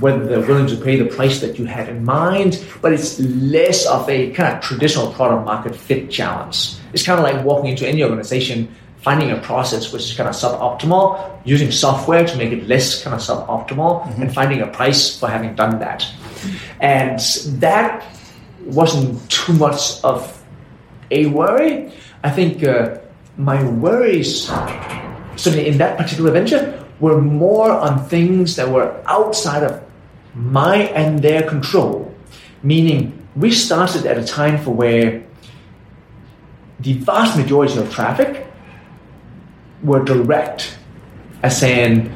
whether 0.01 0.27
they're 0.27 0.47
willing 0.47 0.67
to 0.67 0.77
pay 0.77 0.97
the 0.97 1.07
price 1.07 1.41
that 1.41 1.59
you 1.59 1.65
had 1.65 1.89
in 1.89 2.05
mind, 2.05 2.65
but 2.83 2.93
it's 2.93 3.19
less 3.21 3.87
of 3.87 4.09
a 4.09 4.31
kind 4.33 4.55
of 4.55 4.63
traditional 4.63 5.13
product 5.13 5.45
market 5.45 5.75
fit 5.75 6.11
challenge. 6.11 6.75
It's 6.93 7.05
kind 7.05 7.19
of 7.19 7.25
like 7.25 7.45
walking 7.45 7.71
into 7.71 7.87
any 7.87 8.03
organization, 8.03 8.75
finding 8.99 9.31
a 9.31 9.39
process 9.41 9.93
which 9.93 10.03
is 10.03 10.17
kind 10.17 10.29
of 10.29 10.35
suboptimal, 10.35 11.41
using 11.45 11.71
software 11.71 12.27
to 12.27 12.37
make 12.37 12.53
it 12.53 12.67
less 12.67 13.03
kind 13.03 13.15
of 13.15 13.21
suboptimal, 13.21 14.03
mm-hmm. 14.03 14.23
and 14.23 14.35
finding 14.35 14.61
a 14.61 14.67
price 14.67 15.19
for 15.19 15.29
having 15.29 15.55
done 15.55 15.79
that. 15.79 16.07
And 16.81 17.21
that 17.61 18.05
wasn't 18.65 19.31
too 19.31 19.53
much 19.55 20.03
of 20.05 20.43
a 21.11 21.27
worry. 21.27 21.93
I 22.25 22.31
think 22.31 22.65
uh, 22.65 22.99
my 23.37 23.63
worries, 23.63 24.49
certainly 25.37 25.69
in 25.69 25.79
that 25.79 25.97
particular 25.97 26.33
venture, 26.33 26.85
were 26.99 27.21
more 27.21 27.71
on 27.71 28.09
things 28.09 28.57
that 28.57 28.69
were 28.69 29.01
outside 29.07 29.63
of 29.63 29.86
my 30.37 30.77
and 30.77 31.21
their 31.21 31.43
control. 31.43 32.15
Meaning, 32.63 33.27
we 33.35 33.51
started 33.51 34.07
at 34.07 34.19
a 34.19 34.25
time 34.25 34.63
for 34.63 34.71
where 34.71 35.25
the 36.81 36.93
vast 36.95 37.37
majority 37.37 37.79
of 37.79 37.93
traffic 37.93 38.47
were 39.83 40.05
direct, 40.05 40.79
as 41.43 41.59
saying, 41.59 42.11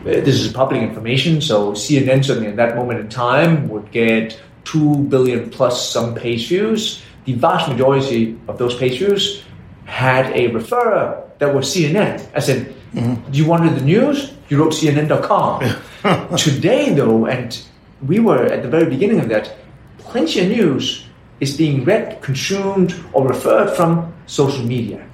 uh, 0.00 0.04
this 0.04 0.40
is 0.40 0.52
public 0.52 0.82
information, 0.82 1.40
so 1.40 1.72
CNN 1.72 2.24
certainly 2.24 2.48
in 2.48 2.56
that 2.56 2.76
moment 2.76 3.00
in 3.00 3.08
time 3.08 3.68
would 3.68 3.90
get 3.90 4.38
2 4.64 5.04
billion 5.04 5.50
plus 5.50 5.90
some 5.90 6.14
page 6.14 6.48
views 6.48 7.02
the 7.24 7.32
vast 7.34 7.68
majority 7.68 8.38
of 8.48 8.58
those 8.58 8.74
page 8.76 8.98
views 8.98 9.42
had 9.86 10.26
a 10.32 10.50
referrer 10.50 11.22
that 11.38 11.54
was 11.54 11.74
CNN. 11.74 12.26
I 12.34 12.40
said, 12.40 12.74
mm-hmm. 12.92 13.30
Do 13.30 13.38
you 13.38 13.46
want 13.46 13.74
the 13.74 13.84
news? 13.84 14.32
You 14.48 14.62
wrote 14.62 14.72
CNN.com. 14.72 15.62
Today, 16.36 16.92
though, 16.92 17.24
and 17.24 17.58
we 18.06 18.18
were 18.18 18.44
at 18.44 18.62
the 18.62 18.68
very 18.68 18.84
beginning 18.90 19.20
of 19.20 19.28
that, 19.30 19.56
plenty 19.96 20.40
of 20.40 20.48
news 20.48 21.06
is 21.40 21.56
being 21.56 21.82
read, 21.84 22.20
consumed, 22.20 22.94
or 23.14 23.26
referred 23.26 23.74
from 23.74 24.12
social 24.26 24.64
media 24.64 25.06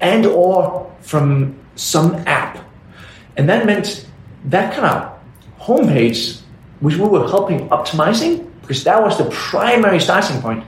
and 0.00 0.26
or 0.26 0.92
from 1.00 1.56
some 1.76 2.16
app. 2.26 2.58
And 3.36 3.48
that 3.48 3.66
meant 3.66 4.08
that 4.46 4.74
kind 4.74 4.86
of 4.86 5.18
homepage, 5.60 6.40
which 6.80 6.96
we 6.96 7.06
were 7.06 7.28
helping 7.28 7.68
optimizing, 7.68 8.50
because 8.62 8.82
that 8.82 9.00
was 9.00 9.16
the 9.16 9.30
primary 9.30 10.00
starting 10.00 10.42
point 10.42 10.64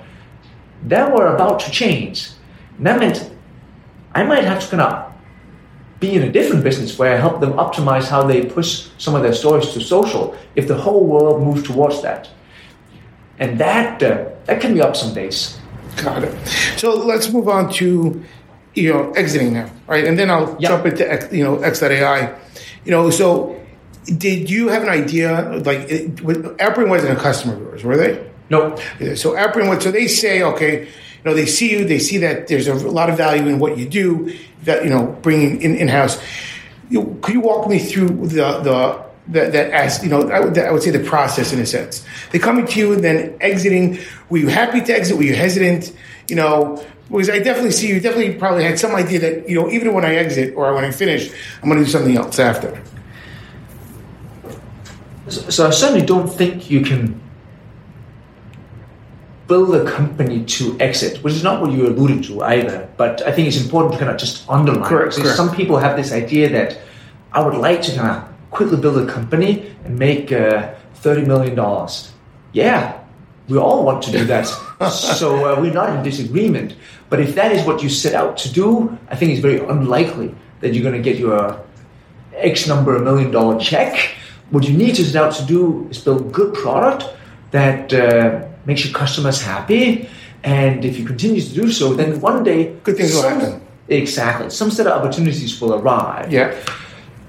that 0.85 1.13
were 1.13 1.35
about 1.35 1.59
to 1.61 1.71
change. 1.73 2.31
And 2.77 2.87
that 2.87 3.01
meant 3.01 3.29
I 4.15 4.23
might 4.23 4.45
have 4.45 4.63
to 4.63 4.69
kind 4.69 4.83
of 4.83 5.02
be 6.03 6.15
in 6.15 6.23
a 6.23 6.31
different 6.31 6.63
business 6.63 6.99
where 6.99 7.15
I 7.15 7.17
help 7.17 7.41
them 7.41 7.53
optimize 7.55 8.07
how 8.09 8.23
they 8.25 8.45
push 8.45 8.89
some 8.99 9.15
of 9.15 9.23
their 9.23 9.33
stories 9.33 9.73
to 9.73 9.81
social 9.81 10.37
if 10.57 10.67
the 10.69 10.77
whole 10.77 11.07
world 11.07 11.41
moves 11.43 11.63
towards 11.63 12.03
that. 12.03 12.29
And 13.39 13.59
that 13.59 14.03
uh, 14.03 14.29
that 14.47 14.61
can 14.61 14.75
be 14.75 14.83
up 14.83 14.95
some 14.97 15.15
days. 15.15 15.59
Got 15.97 16.25
it. 16.25 16.35
So 16.77 16.95
let's 16.95 17.33
move 17.33 17.49
on 17.49 17.73
to 17.75 18.23
you 18.75 18.93
know 18.93 19.13
exiting 19.13 19.55
now, 19.55 19.71
right? 19.87 20.05
And 20.05 20.19
then 20.19 20.29
I'll 20.31 20.51
yep. 20.59 20.71
jump 20.71 20.87
into 20.87 21.05
you 21.37 21.45
know 21.45 21.55
X.AI. 21.63 22.39
You 22.85 22.91
know, 22.91 23.11
so 23.11 23.57
did 24.05 24.51
you 24.51 24.69
have 24.69 24.83
an 24.83 24.89
idea 24.89 25.63
like 25.65 25.81
it, 25.89 26.21
wasn't 26.23 27.19
a 27.19 27.21
customer 27.21 27.55
of 27.55 27.61
yours, 27.61 27.85
were 27.85 27.97
they? 27.97 28.15
No. 28.51 28.77
So 29.15 29.37
Appian, 29.37 29.81
so 29.81 29.91
they 29.91 30.07
say, 30.07 30.43
okay, 30.43 30.89
you 31.25 31.31
know, 31.31 31.37
they 31.37 31.47
see 31.47 31.71
you, 31.71 31.85
they 31.85 32.01
see 32.01 32.19
that 32.19 32.49
there's 32.49 32.67
a 32.67 32.75
lot 32.75 33.09
of 33.09 33.17
value 33.17 33.47
in 33.47 33.61
what 33.61 33.79
you 33.79 33.89
do, 33.89 34.37
that 34.65 34.83
you 34.83 34.91
know, 34.91 35.07
bringing 35.23 35.63
in 35.63 35.77
in 35.77 35.89
house. 35.89 36.21
You, 36.91 37.17
could 37.23 37.35
you 37.35 37.41
walk 37.41 37.69
me 37.69 37.79
through 37.79 38.09
the 38.09 38.59
the 38.61 39.05
that, 39.29 39.53
that 39.53 39.71
as 39.71 40.03
you 40.03 40.11
know, 40.11 40.29
I 40.29 40.41
would, 40.41 40.59
I 40.59 40.73
would 40.73 40.83
say 40.83 40.91
the 40.91 41.05
process 41.05 41.53
in 41.53 41.61
a 41.61 41.67
sense. 41.67 42.05
They 42.33 42.41
coming 42.41 42.67
to 42.67 42.79
you 42.79 42.93
and 42.93 43.05
then 43.05 43.37
exiting. 43.41 44.01
Were 44.31 44.39
you 44.39 44.49
happy 44.49 44.81
to 44.81 44.93
exit? 44.93 45.17
Were 45.17 45.23
you 45.23 45.35
hesitant? 45.35 45.97
You 46.29 46.37
know, 46.37 46.85
because 47.09 47.31
I 47.31 47.39
definitely 47.39 47.71
see 47.71 47.89
you 47.89 48.01
definitely 48.01 48.35
probably 48.35 48.65
had 48.65 48.81
some 48.81 48.95
idea 48.97 49.21
that 49.21 49.49
you 49.49 49.55
know 49.55 49.71
even 49.71 49.95
when 49.95 50.05
I 50.05 50.17
exit 50.17 50.55
or 50.57 50.75
when 50.75 50.85
I 50.85 50.91
finish, 50.91 51.33
I'm 51.63 51.69
going 51.69 51.79
to 51.79 51.85
do 51.85 51.91
something 51.91 52.17
else 52.17 52.41
after. 52.41 52.83
So 55.29 55.69
I 55.69 55.71
certainly 55.71 56.05
don't 56.05 56.29
think 56.29 56.69
you 56.69 56.81
can 56.81 57.22
build 59.53 59.75
a 59.75 59.85
company 59.85 60.39
to 60.57 60.63
exit, 60.81 61.23
which 61.23 61.35
is 61.35 61.45
not 61.49 61.61
what 61.61 61.71
you 61.73 61.87
alluded 61.87 62.25
to 62.25 62.43
either. 62.43 62.89
But 62.97 63.21
I 63.29 63.33
think 63.33 63.49
it's 63.49 63.61
important 63.63 63.93
to 63.93 63.99
kind 63.99 64.11
of 64.11 64.17
just 64.17 64.49
underline. 64.49 64.89
Correct, 64.89 65.15
correct. 65.15 65.37
Some 65.37 65.51
people 65.55 65.77
have 65.77 65.95
this 66.01 66.11
idea 66.11 66.49
that 66.59 66.71
I 67.33 67.41
would 67.45 67.59
like 67.69 67.83
to 67.83 67.91
kind 67.95 68.11
of 68.17 68.51
quickly 68.51 68.79
build 68.85 68.97
a 69.07 69.07
company 69.19 69.53
and 69.85 69.99
make 69.99 70.33
uh, 70.33 70.73
$30 71.03 71.27
million. 71.33 71.55
Yeah, 72.55 72.99
we 73.49 73.59
all 73.59 73.85
want 73.85 74.03
to 74.05 74.11
do 74.19 74.25
that. 74.33 74.47
so 74.91 75.27
uh, 75.45 75.61
we're 75.61 75.79
not 75.81 75.89
in 75.95 76.03
disagreement. 76.03 76.75
But 77.11 77.21
if 77.21 77.35
that 77.35 77.53
is 77.53 77.61
what 77.67 77.83
you 77.83 77.91
set 77.91 78.15
out 78.15 78.39
to 78.39 78.49
do, 78.51 78.67
I 79.11 79.17
think 79.17 79.33
it's 79.33 79.45
very 79.49 79.59
unlikely 79.59 80.35
that 80.61 80.73
you're 80.73 80.87
going 80.89 80.97
to 81.03 81.07
get 81.11 81.19
your 81.19 81.61
X 82.37 82.67
number 82.67 82.97
of 82.97 83.03
million 83.03 83.31
dollar 83.31 83.61
check. 83.61 83.93
What 84.49 84.65
you 84.67 84.75
need 84.75 84.95
to 84.95 85.05
set 85.05 85.23
out 85.23 85.35
to 85.35 85.45
do 85.45 85.87
is 85.91 85.99
build 85.99 86.33
good 86.33 86.55
product 86.55 87.05
that 87.51 87.93
uh, 87.93 88.49
makes 88.67 88.85
your 88.85 88.95
customers 88.95 89.43
happy. 89.43 90.09
And 90.45 90.85
if 90.85 90.99
you 90.99 91.05
continue 91.05 91.41
to 91.41 91.55
do 91.55 91.71
so, 91.71 91.95
then 91.95 92.21
one 92.21 92.43
day 92.43 92.75
good 92.83 92.97
things 92.97 93.15
some, 93.15 93.23
will 93.23 93.41
happen. 93.41 93.67
Exactly, 93.89 94.51
some 94.51 94.71
set 94.71 94.87
of 94.87 94.93
opportunities 94.93 95.61
will 95.61 95.75
arrive. 95.75 96.33
Yeah. 96.33 96.57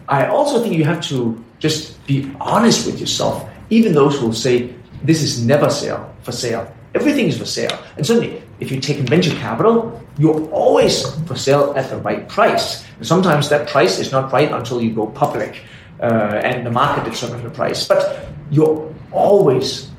I 0.08 0.28
also 0.28 0.62
think 0.62 0.76
you 0.76 0.84
have 0.84 1.02
to 1.08 1.44
just 1.60 2.06
be 2.08 2.32
honest 2.40 2.86
with 2.86 3.00
yourself. 3.00 3.50
Even 3.70 3.94
those 3.94 4.20
who 4.20 4.28
will 4.28 4.34
say 4.34 4.74
this 5.04 5.22
is 5.22 5.44
never 5.46 5.70
sale 5.70 6.14
for 6.24 6.32
sale. 6.32 6.72
Everything 6.96 7.28
is 7.28 7.38
for 7.38 7.46
sale. 7.46 7.78
And 7.98 8.06
certainly, 8.06 8.42
if 8.60 8.72
you 8.72 8.80
take 8.80 8.98
venture 9.10 9.34
capital, 9.36 10.02
you're 10.18 10.48
always 10.52 11.10
for 11.26 11.36
sale 11.36 11.74
at 11.76 11.90
the 11.90 11.98
right 11.98 12.28
price. 12.30 12.86
And 12.98 13.08
sometimes 13.08 13.50
that 13.50 13.68
price 13.68 14.00
is 14.00 14.12
not 14.12 14.32
right 14.32 14.52
until 14.52 14.82
you 14.82 14.94
go 14.94 15.08
public, 15.08 15.64
uh, 16.00 16.42
and 16.44 16.66
the 16.66 16.72
market 16.72 17.10
determines 17.10 17.44
the 17.44 17.50
price. 17.50 17.88
But 17.88 18.28
you're 18.52 18.94
always 19.12 19.90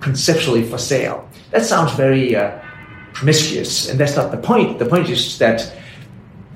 conceptually 0.00 0.64
for 0.64 0.78
sale. 0.78 1.28
That 1.50 1.64
sounds 1.64 1.92
very 1.94 2.34
uh, 2.34 2.58
promiscuous, 3.12 3.88
and 3.88 3.98
that's 3.98 4.16
not 4.16 4.30
the 4.30 4.38
point. 4.38 4.78
The 4.78 4.86
point 4.86 5.08
is 5.08 5.38
that 5.38 5.72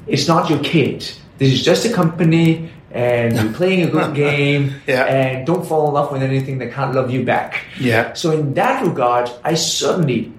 it's 0.06 0.28
not 0.28 0.50
your 0.50 0.60
kid. 0.60 1.00
This 1.38 1.52
is 1.52 1.62
just 1.62 1.84
a 1.84 1.92
company, 1.92 2.70
and 2.90 3.36
you're 3.36 3.52
playing 3.52 3.82
a 3.82 3.90
good 3.90 4.14
game, 4.26 4.74
yeah. 4.86 5.04
and 5.04 5.46
don't 5.46 5.66
fall 5.66 5.88
in 5.88 5.94
love 5.94 6.12
with 6.12 6.22
anything 6.22 6.58
that 6.58 6.72
can't 6.72 6.94
love 6.94 7.10
you 7.10 7.24
back. 7.24 7.64
Yeah. 7.78 8.12
So 8.14 8.30
in 8.32 8.54
that 8.54 8.84
regard, 8.86 9.30
I 9.42 9.54
certainly 9.54 10.32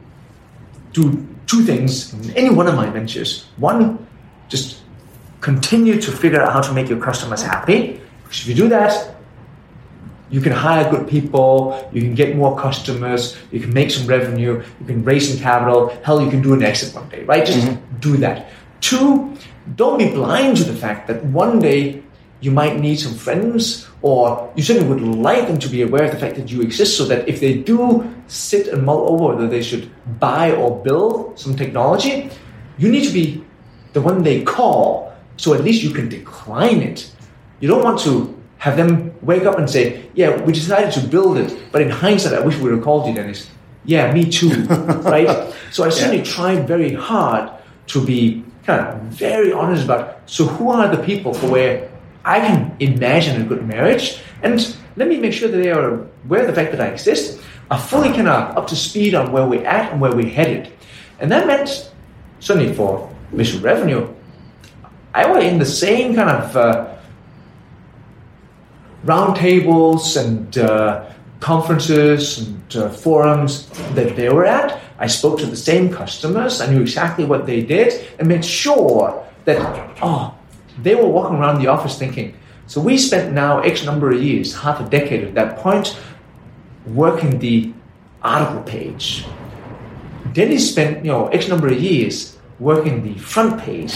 do 0.94 1.28
two 1.48 1.64
things 1.64 2.14
in 2.14 2.32
any 2.32 2.50
one 2.50 2.68
of 2.68 2.76
my 2.76 2.90
ventures. 2.90 3.46
One, 3.58 4.08
just 4.48 4.82
continue 5.42 6.02
to 6.02 6.12
figure 6.12 6.42
out 6.42 6.54
how 6.54 6.62
to 6.62 6.74
make 6.74 6.90
your 6.90 7.00
customers 7.00 7.44
happy. 7.44 8.00
Because 8.24 8.42
if 8.42 8.48
you 8.48 8.56
do 8.56 8.70
that, 8.70 9.15
you 10.36 10.42
can 10.42 10.52
hire 10.52 10.92
good 10.92 11.08
people, 11.08 11.90
you 11.94 12.02
can 12.02 12.14
get 12.14 12.36
more 12.36 12.60
customers, 12.60 13.38
you 13.54 13.60
can 13.62 13.74
make 13.74 13.90
some 13.90 14.06
revenue, 14.06 14.62
you 14.82 14.86
can 14.86 15.02
raise 15.02 15.30
some 15.30 15.40
capital, 15.40 15.98
hell, 16.04 16.22
you 16.22 16.30
can 16.30 16.42
do 16.42 16.54
an 16.54 16.62
exit 16.62 16.94
one 16.94 17.08
day, 17.08 17.24
right? 17.24 17.46
Just 17.46 17.66
mm-hmm. 17.66 18.00
do 18.02 18.18
that. 18.18 18.50
Two, 18.82 19.34
don't 19.78 19.98
be 19.98 20.10
blind 20.10 20.58
to 20.58 20.66
the 20.66 20.76
fact 20.76 21.08
that 21.08 21.24
one 21.24 21.60
day 21.60 22.04
you 22.42 22.52
might 22.52 22.78
need 22.82 23.00
some 23.00 23.14
friends, 23.14 23.88
or 24.02 24.52
you 24.58 24.62
certainly 24.62 24.90
would 24.90 25.02
like 25.02 25.48
them 25.48 25.58
to 25.58 25.70
be 25.70 25.82
aware 25.84 26.04
of 26.04 26.12
the 26.12 26.20
fact 26.20 26.36
that 26.36 26.52
you 26.52 26.62
exist 26.62 26.98
so 26.98 27.06
that 27.06 27.30
if 27.30 27.40
they 27.40 27.58
do 27.58 28.04
sit 28.28 28.68
and 28.68 28.84
mull 28.84 29.08
over 29.08 29.36
whether 29.36 29.48
they 29.48 29.64
should 29.64 29.90
buy 30.20 30.52
or 30.52 30.84
build 30.84 31.40
some 31.40 31.56
technology, 31.56 32.30
you 32.78 32.92
need 32.92 33.06
to 33.06 33.14
be 33.14 33.42
the 33.94 34.02
one 34.02 34.22
they 34.22 34.44
call 34.44 35.16
so 35.38 35.54
at 35.54 35.64
least 35.64 35.82
you 35.82 35.92
can 35.92 36.10
decline 36.10 36.82
it. 36.82 37.10
You 37.62 37.70
don't 37.70 37.84
want 37.84 38.00
to 38.02 38.35
have 38.66 38.76
them 38.78 39.14
wake 39.22 39.46
up 39.50 39.58
and 39.60 39.70
say, 39.70 39.84
"Yeah, 40.16 40.30
we 40.46 40.52
decided 40.52 40.92
to 41.00 41.02
build 41.08 41.38
it, 41.38 41.50
but 41.72 41.82
in 41.82 41.90
hindsight, 41.90 42.34
I 42.34 42.42
wish 42.46 42.56
we 42.58 42.64
would 42.64 42.76
have 42.78 42.84
called 42.84 43.08
you, 43.08 43.14
Dennis." 43.14 43.50
yeah, 43.86 44.12
me 44.12 44.26
too, 44.30 44.64
right? 45.06 45.54
So 45.72 45.84
I 45.84 45.90
certainly 45.90 46.24
tried 46.24 46.68
very 46.68 46.94
hard 46.94 47.52
to 47.88 48.04
be 48.04 48.44
kind 48.66 48.82
of 48.82 49.02
very 49.04 49.54
honest 49.54 49.86
about 49.86 50.22
so 50.26 50.46
who 50.46 50.72
are 50.72 50.94
the 50.94 51.02
people 51.04 51.34
for 51.34 51.50
where 51.50 51.92
I 52.24 52.40
can 52.40 52.76
imagine 52.80 53.42
a 53.42 53.46
good 53.46 53.66
marriage, 53.68 54.20
and 54.42 54.76
let 54.96 55.08
me 55.08 55.18
make 55.18 55.34
sure 55.34 55.50
that 55.50 55.58
they 55.58 55.72
are 55.72 56.08
aware 56.26 56.42
of 56.42 56.48
the 56.48 56.54
fact 56.54 56.72
that 56.72 56.82
I 56.82 56.88
exist, 56.88 57.40
are 57.70 57.80
fully 57.80 58.10
kind 58.10 58.28
of 58.28 58.58
up 58.58 58.68
to 58.68 58.76
speed 58.76 59.14
on 59.14 59.32
where 59.32 59.46
we're 59.46 59.66
at 59.66 59.92
and 59.92 60.02
where 60.02 60.16
we're 60.16 60.30
headed. 60.30 60.72
And 61.20 61.32
that 61.32 61.46
meant, 61.46 61.92
certainly 62.40 62.74
for 62.74 63.10
Visual 63.32 63.64
Revenue, 63.64 64.12
I 65.14 65.28
was 65.28 65.44
in 65.44 65.60
the 65.60 65.66
same 65.66 66.16
kind 66.16 66.30
of 66.30 66.58
uh, 66.58 66.95
roundtables 69.06 70.18
and 70.18 70.58
uh, 70.58 71.06
conferences 71.40 72.40
and 72.40 72.76
uh, 72.76 72.90
forums 72.90 73.68
that 73.94 74.16
they 74.16 74.30
were 74.30 74.46
at. 74.46 74.82
I 74.98 75.08
spoke 75.08 75.40
to 75.40 75.46
the 75.46 75.56
same 75.56 75.94
customers. 75.94 76.62
I 76.62 76.72
knew 76.72 76.82
exactly 76.82 77.26
what 77.26 77.46
they 77.46 77.62
did 77.62 78.08
and 78.18 78.28
made 78.28 78.44
sure 78.44 79.24
that, 79.46 79.60
oh, 80.02 80.34
they 80.82 80.96
were 80.96 81.08
walking 81.08 81.38
around 81.38 81.62
the 81.62 81.68
office 81.68 81.98
thinking, 81.98 82.36
so 82.68 82.82
we 82.82 82.98
spent 82.98 83.34
now 83.34 83.60
X 83.60 83.86
number 83.86 84.12
of 84.12 84.22
years, 84.22 84.56
half 84.56 84.80
a 84.80 84.90
decade 84.90 85.24
at 85.24 85.36
that 85.36 85.58
point, 85.58 86.00
working 86.88 87.38
the 87.38 87.72
article 88.24 88.64
page. 88.64 89.26
Then 90.34 90.50
he 90.50 90.58
spent, 90.58 91.06
you 91.06 91.12
know, 91.12 91.28
X 91.28 91.48
number 91.48 91.68
of 91.68 91.80
years 91.80 92.38
working 92.60 93.04
the 93.04 93.20
front 93.20 93.62
page. 93.62 93.94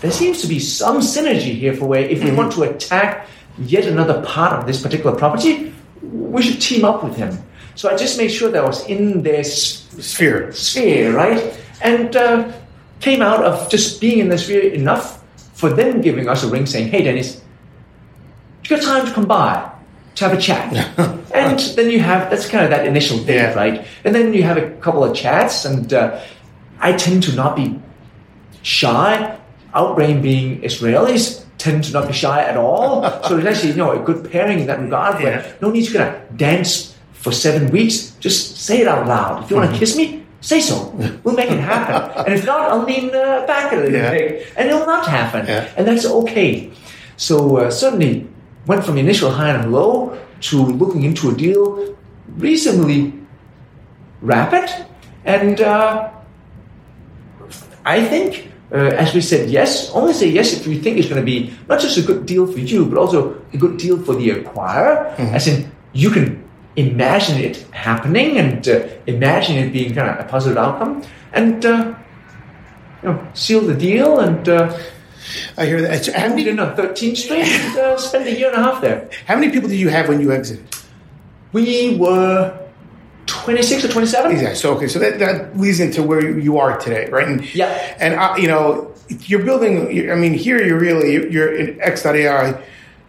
There 0.00 0.10
seems 0.10 0.40
to 0.40 0.46
be 0.46 0.60
some 0.60 0.98
synergy 1.00 1.54
here 1.54 1.74
for 1.74 1.86
where 1.86 2.00
if 2.00 2.24
we 2.24 2.30
want 2.30 2.52
to 2.52 2.62
attack 2.62 3.26
yet 3.60 3.84
another 3.86 4.22
part 4.24 4.52
of 4.58 4.66
this 4.66 4.82
particular 4.82 5.16
property, 5.16 5.72
we 6.02 6.42
should 6.42 6.60
team 6.60 6.84
up 6.84 7.02
with 7.04 7.16
him. 7.16 7.36
So 7.74 7.88
I 7.90 7.96
just 7.96 8.18
made 8.18 8.28
sure 8.28 8.50
that 8.50 8.62
I 8.64 8.66
was 8.66 8.84
in 8.86 9.22
their 9.22 9.44
sphere, 9.44 10.52
sphere, 10.52 11.14
right? 11.14 11.58
And 11.80 12.14
uh, 12.16 12.52
came 13.00 13.22
out 13.22 13.44
of 13.44 13.70
just 13.70 14.00
being 14.00 14.18
in 14.18 14.28
the 14.28 14.38
sphere 14.38 14.72
enough 14.72 15.22
for 15.54 15.70
them 15.70 16.00
giving 16.00 16.28
us 16.28 16.42
a 16.42 16.48
ring 16.48 16.66
saying, 16.66 16.88
"Hey, 16.88 17.02
Dennis, 17.02 17.40
you 18.64 18.76
got 18.76 18.82
time 18.82 19.06
to 19.06 19.12
come 19.12 19.26
by 19.26 19.70
to 20.16 20.24
have 20.28 20.36
a 20.36 20.40
chat?" 20.40 20.72
and 21.34 21.58
then 21.76 21.90
you 21.90 22.00
have 22.00 22.30
that's 22.30 22.48
kind 22.48 22.64
of 22.64 22.70
that 22.70 22.86
initial 22.86 23.18
date, 23.18 23.34
Yeah. 23.36 23.54
right? 23.54 23.86
And 24.04 24.14
then 24.14 24.34
you 24.34 24.42
have 24.42 24.56
a 24.56 24.70
couple 24.80 25.04
of 25.04 25.14
chats, 25.14 25.64
and 25.64 25.92
uh, 25.92 26.20
I 26.80 26.92
tend 26.92 27.22
to 27.24 27.34
not 27.34 27.54
be 27.56 27.78
shy. 28.62 29.36
Outbrain 29.74 30.22
being 30.22 30.62
Israelis 30.62 31.44
tend 31.58 31.84
to 31.84 31.92
not 31.92 32.06
be 32.06 32.12
shy 32.12 32.40
at 32.42 32.56
all. 32.56 33.02
so 33.28 33.36
it's 33.36 33.46
actually 33.46 33.70
you 33.70 33.76
know 33.76 33.92
a 34.00 34.04
good 34.04 34.30
pairing 34.30 34.60
in 34.60 34.66
that 34.66 34.80
regard. 34.80 35.22
Where 35.22 35.40
Yeah. 35.40 35.52
no 35.60 35.70
need 35.70 35.84
to 35.86 35.92
kind 35.98 36.08
of 36.14 36.36
dance 36.36 36.96
for 37.12 37.32
seven 37.32 37.70
weeks. 37.70 38.12
Just 38.20 38.58
say 38.58 38.80
it 38.82 38.88
out 38.88 39.06
loud. 39.06 39.44
If 39.44 39.50
you 39.50 39.56
want 39.56 39.72
to 39.72 39.78
kiss 39.78 39.96
me, 39.96 40.24
say 40.40 40.60
so. 40.60 40.94
We'll 41.24 41.34
make 41.34 41.50
it 41.50 41.58
happen. 41.60 41.98
and 42.26 42.32
if 42.34 42.46
not, 42.46 42.70
I'll 42.70 42.84
lean 42.84 43.10
uh, 43.14 43.44
back 43.46 43.72
a 43.72 43.76
little 43.76 43.92
Yeah. 43.92 44.10
bit, 44.10 44.46
and 44.56 44.68
it'll 44.70 44.86
not 44.86 45.06
happen. 45.06 45.46
Yeah. 45.46 45.68
And 45.76 45.86
that's 45.86 46.06
okay. 46.06 46.70
So 47.16 47.56
uh, 47.58 47.70
certainly 47.70 48.26
went 48.66 48.84
from 48.84 48.96
initial 48.98 49.30
high 49.30 49.50
and 49.50 49.72
low 49.72 50.16
to 50.48 50.56
looking 50.62 51.02
into 51.02 51.30
a 51.30 51.34
deal 51.34 51.96
reasonably 52.36 53.12
rapid, 54.22 54.70
and 55.24 55.60
uh, 55.60 56.10
I 57.84 58.04
think. 58.04 58.52
Uh, 58.70 58.92
as 59.00 59.14
we 59.14 59.20
said, 59.20 59.48
yes, 59.48 59.90
only 59.92 60.12
say 60.12 60.28
yes 60.28 60.52
if 60.52 60.66
you 60.66 60.78
think 60.80 60.98
it's 60.98 61.08
going 61.08 61.20
to 61.20 61.24
be 61.24 61.50
not 61.68 61.80
just 61.80 61.96
a 61.96 62.02
good 62.02 62.26
deal 62.26 62.46
for 62.46 62.58
you, 62.58 62.84
but 62.84 62.98
also 62.98 63.40
a 63.52 63.56
good 63.56 63.78
deal 63.78 63.98
for 64.02 64.14
the 64.14 64.28
acquirer. 64.30 65.18
As 65.18 65.48
in, 65.48 65.72
you 65.94 66.10
can 66.10 66.44
imagine 66.76 67.38
it 67.38 67.56
happening 67.72 68.36
and 68.36 68.68
uh, 68.68 68.86
imagine 69.06 69.56
it 69.56 69.72
being 69.72 69.94
kind 69.94 70.10
of 70.10 70.24
a 70.24 70.28
positive 70.28 70.58
outcome, 70.58 71.02
and 71.32 71.64
uh, 71.64 71.94
you 73.02 73.08
know, 73.08 73.28
seal 73.32 73.62
the 73.62 73.74
deal 73.74 74.20
and 74.20 74.48
uh, 74.48 74.78
I 75.56 75.66
hear 75.66 75.80
that. 75.82 76.06
How, 76.06 76.28
moved 76.28 76.36
many, 76.36 76.48
in 76.50 76.60
on 76.60 76.76
13th 76.76 77.16
Street 77.16 77.44
and 77.44 77.78
uh, 77.78 77.96
spent 77.98 78.26
a 78.26 78.38
year 78.38 78.48
and 78.48 78.58
a 78.58 78.62
half 78.62 78.80
there. 78.80 79.10
how 79.26 79.34
many 79.36 79.50
people 79.50 79.68
did 79.68 79.78
you 79.78 79.88
have 79.88 80.08
when 80.08 80.20
you 80.20 80.32
exited? 80.32 80.66
We 81.52 81.96
were 81.96 82.67
26 83.44 83.84
or 83.84 83.88
27. 83.88 84.30
Exactly. 84.32 84.54
So 84.56 84.74
okay, 84.76 84.88
so 84.88 84.98
that, 84.98 85.18
that 85.18 85.58
leads 85.58 85.80
into 85.80 86.02
where 86.02 86.38
you 86.38 86.58
are 86.58 86.78
today, 86.78 87.08
right? 87.10 87.26
And 87.26 87.54
Yeah. 87.54 87.96
and 87.98 88.14
uh, 88.14 88.34
you 88.38 88.48
know 88.48 88.92
you're 89.08 89.42
building. 89.44 90.10
I 90.10 90.14
mean, 90.14 90.34
here 90.34 90.62
you're 90.62 90.78
really 90.78 91.30
you're 91.32 91.54
in 91.54 91.80
X.AI, 91.80 92.60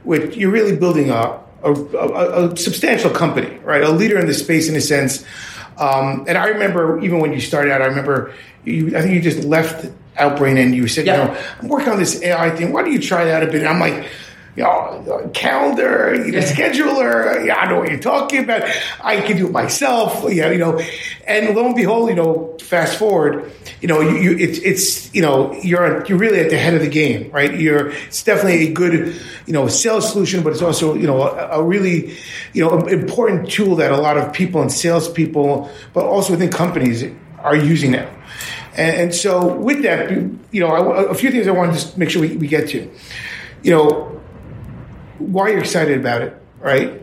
which 0.03 0.35
you're 0.37 0.51
really 0.51 0.75
building 0.75 1.09
a 1.09 1.39
a, 1.63 1.73
a 1.73 2.51
a 2.53 2.57
substantial 2.57 3.09
company, 3.11 3.57
right? 3.63 3.83
A 3.83 3.89
leader 3.91 4.17
in 4.17 4.27
the 4.27 4.33
space 4.33 4.69
in 4.69 4.75
a 4.75 4.81
sense. 4.81 5.25
Um, 5.77 6.25
and 6.27 6.37
I 6.37 6.47
remember 6.47 6.99
even 7.01 7.19
when 7.19 7.31
you 7.33 7.39
started 7.41 7.71
out, 7.71 7.81
I 7.81 7.85
remember 7.85 8.33
you. 8.65 8.95
I 8.97 9.01
think 9.01 9.13
you 9.13 9.21
just 9.21 9.43
left 9.45 9.87
Outbrain 10.17 10.61
and 10.61 10.75
you 10.75 10.87
said, 10.87 11.05
Yeah. 11.05 11.17
you 11.21 11.23
know, 11.33 11.41
I'm 11.61 11.67
working 11.69 11.89
on 11.89 11.97
this 11.99 12.21
AI 12.21 12.49
thing. 12.55 12.73
Why 12.73 12.81
don't 12.83 12.91
you 12.91 12.99
try 13.01 13.25
that 13.25 13.43
a 13.43 13.47
bit? 13.47 13.55
And 13.61 13.67
I'm 13.67 13.79
like. 13.79 14.07
You 14.55 14.63
know, 14.63 15.29
calendar, 15.33 16.15
you 16.15 16.31
know, 16.31 16.39
scheduler. 16.39 17.45
Yeah, 17.45 17.55
I 17.55 17.69
know 17.69 17.79
what 17.79 17.89
you're 17.89 17.99
talking 17.99 18.43
about. 18.43 18.63
I 19.01 19.21
can 19.21 19.37
do 19.37 19.47
it 19.47 19.51
myself. 19.51 20.25
Yeah, 20.33 20.51
you 20.51 20.57
know, 20.57 20.81
and 21.25 21.55
lo 21.55 21.67
and 21.67 21.75
behold, 21.75 22.09
you 22.09 22.15
know, 22.15 22.57
fast 22.61 22.97
forward, 22.97 23.51
you 23.81 23.87
know, 23.87 24.01
you, 24.01 24.17
you 24.17 24.37
it's 24.37 24.59
it's 24.59 25.13
you 25.13 25.21
know, 25.21 25.53
you're 25.63 26.05
you're 26.05 26.17
really 26.17 26.39
at 26.39 26.49
the 26.49 26.57
head 26.57 26.73
of 26.73 26.81
the 26.81 26.89
game, 26.89 27.31
right? 27.31 27.57
You're 27.59 27.89
it's 27.91 28.23
definitely 28.23 28.67
a 28.67 28.73
good, 28.73 29.15
you 29.45 29.53
know, 29.53 29.67
sales 29.67 30.11
solution, 30.11 30.43
but 30.43 30.53
it's 30.53 30.61
also 30.61 30.95
you 30.95 31.07
know 31.07 31.21
a, 31.21 31.59
a 31.59 31.63
really, 31.63 32.17
you 32.53 32.63
know, 32.63 32.79
important 32.87 33.49
tool 33.49 33.75
that 33.77 33.91
a 33.91 33.97
lot 33.97 34.17
of 34.17 34.33
people 34.33 34.61
and 34.61 34.71
salespeople, 34.71 35.69
but 35.93 36.03
also 36.03 36.33
within 36.33 36.49
companies, 36.49 37.05
are 37.39 37.55
using 37.55 37.91
now. 37.91 38.09
And, 38.75 38.95
and 38.97 39.15
so 39.15 39.55
with 39.55 39.83
that, 39.83 40.11
you 40.11 40.59
know, 40.59 40.67
I, 40.67 41.11
a 41.11 41.13
few 41.13 41.31
things 41.31 41.47
I 41.47 41.51
want 41.51 41.73
to 41.73 41.79
just 41.79 41.97
make 41.97 42.09
sure 42.09 42.21
we, 42.21 42.35
we 42.37 42.47
get 42.47 42.69
to, 42.69 42.91
you 43.63 43.71
know 43.71 44.18
why 45.19 45.49
you're 45.49 45.59
excited 45.59 45.99
about 45.99 46.21
it, 46.21 46.35
right? 46.59 47.01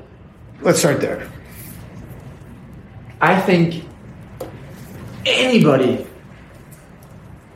Let's 0.60 0.78
start 0.78 1.00
there. 1.00 1.30
I 3.20 3.40
think 3.40 3.84
anybody 5.24 6.06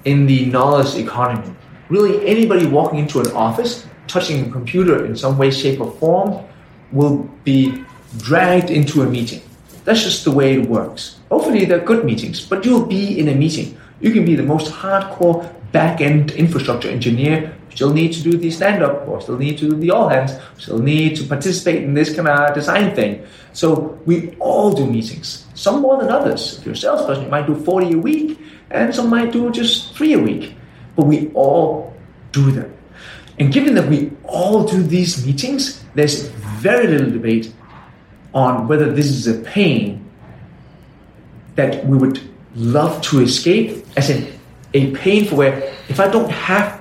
in 0.05 0.27
the 0.27 0.47
knowledge 0.47 0.95
economy, 0.95 1.55
really 1.89 2.27
anybody 2.27 2.67
walking 2.67 2.99
into 2.99 3.21
an 3.21 3.31
office, 3.33 3.87
touching 4.07 4.47
a 4.47 4.51
computer 4.51 5.05
in 5.05 5.17
some 5.17 5.39
way, 5.39 5.51
shape, 5.51 5.81
or 5.81 5.91
form, 5.93 6.45
will 6.93 7.29
be 7.45 7.85
dragged 8.19 8.71
into 8.71 9.03
a 9.03 9.07
meeting. 9.07 9.43
That's 9.85 10.03
just 10.03 10.25
the 10.25 10.31
way 10.31 10.55
it 10.55 10.69
works. 10.69 11.21
Hopefully, 11.31 11.65
they're 11.65 11.79
good 11.79 12.05
meetings, 12.05 12.45
but 12.45 12.65
you'll 12.65 12.87
be 12.87 13.19
in 13.19 13.29
a 13.29 13.35
meeting. 13.35 13.79
You 14.01 14.13
can 14.13 14.25
be 14.25 14.35
the 14.35 14.43
most 14.43 14.73
hardcore 14.73 15.49
back 15.73 16.01
end 16.01 16.33
infrastructure 16.33 16.89
engineer, 16.89 17.55
still 17.75 17.93
need 17.93 18.13
to 18.13 18.23
do 18.23 18.37
the 18.37 18.51
stand 18.51 18.83
up, 18.83 19.07
or 19.09 19.21
still 19.21 19.39
need 19.39 19.59
to 19.59 19.71
do 19.71 19.77
the 19.77 19.91
all 19.91 20.09
hands, 20.09 20.33
still 20.59 20.79
need 20.79 21.17
to 21.17 21.25
participate 21.25 21.83
in 21.83 21.95
this 21.95 22.15
kind 22.15 22.29
of 22.29 22.55
design 22.55 22.95
thing. 22.95 23.25
So, 23.53 23.99
we 24.07 24.37
all 24.39 24.73
do 24.73 24.87
meetings, 24.87 25.47
some 25.55 25.81
more 25.83 25.99
than 25.99 26.11
others. 26.11 26.59
If 26.59 26.67
you're 26.67 26.75
a 26.75 26.77
salesperson, 26.77 27.25
you 27.25 27.31
might 27.31 27.47
do 27.47 27.55
40 27.55 27.93
a 27.93 27.99
week, 27.99 28.39
and 28.71 28.95
some 28.95 29.11
might 29.11 29.33
do 29.33 29.51
just 29.51 29.95
three 29.95 30.15
a 30.15 30.19
week. 30.19 30.55
But 30.97 31.07
we 31.07 31.31
all 31.35 31.95
do 32.33 32.51
them. 32.51 32.73
And 33.39 33.53
given 33.53 33.75
that 33.75 33.89
we 33.89 34.13
all 34.25 34.65
do 34.65 34.83
these 34.83 35.27
meetings, 35.27 35.83
there's 35.95 36.29
very 36.29 36.87
little 36.87 37.11
debate 37.11 37.53
on 38.35 38.69
whether 38.69 38.93
this 38.93 39.07
is 39.07 39.27
a 39.27 39.41
pain 39.41 40.05
that 41.57 41.85
we 41.87 41.97
would 41.97 42.21
love 42.55 43.01
to 43.03 43.21
escape, 43.21 43.85
as 43.97 44.11
in 44.11 44.39
a 44.75 44.93
pain 44.93 45.25
for 45.25 45.37
where 45.37 45.75
if 45.89 45.99
I 45.99 46.09
don't 46.09 46.31
have 46.31 46.80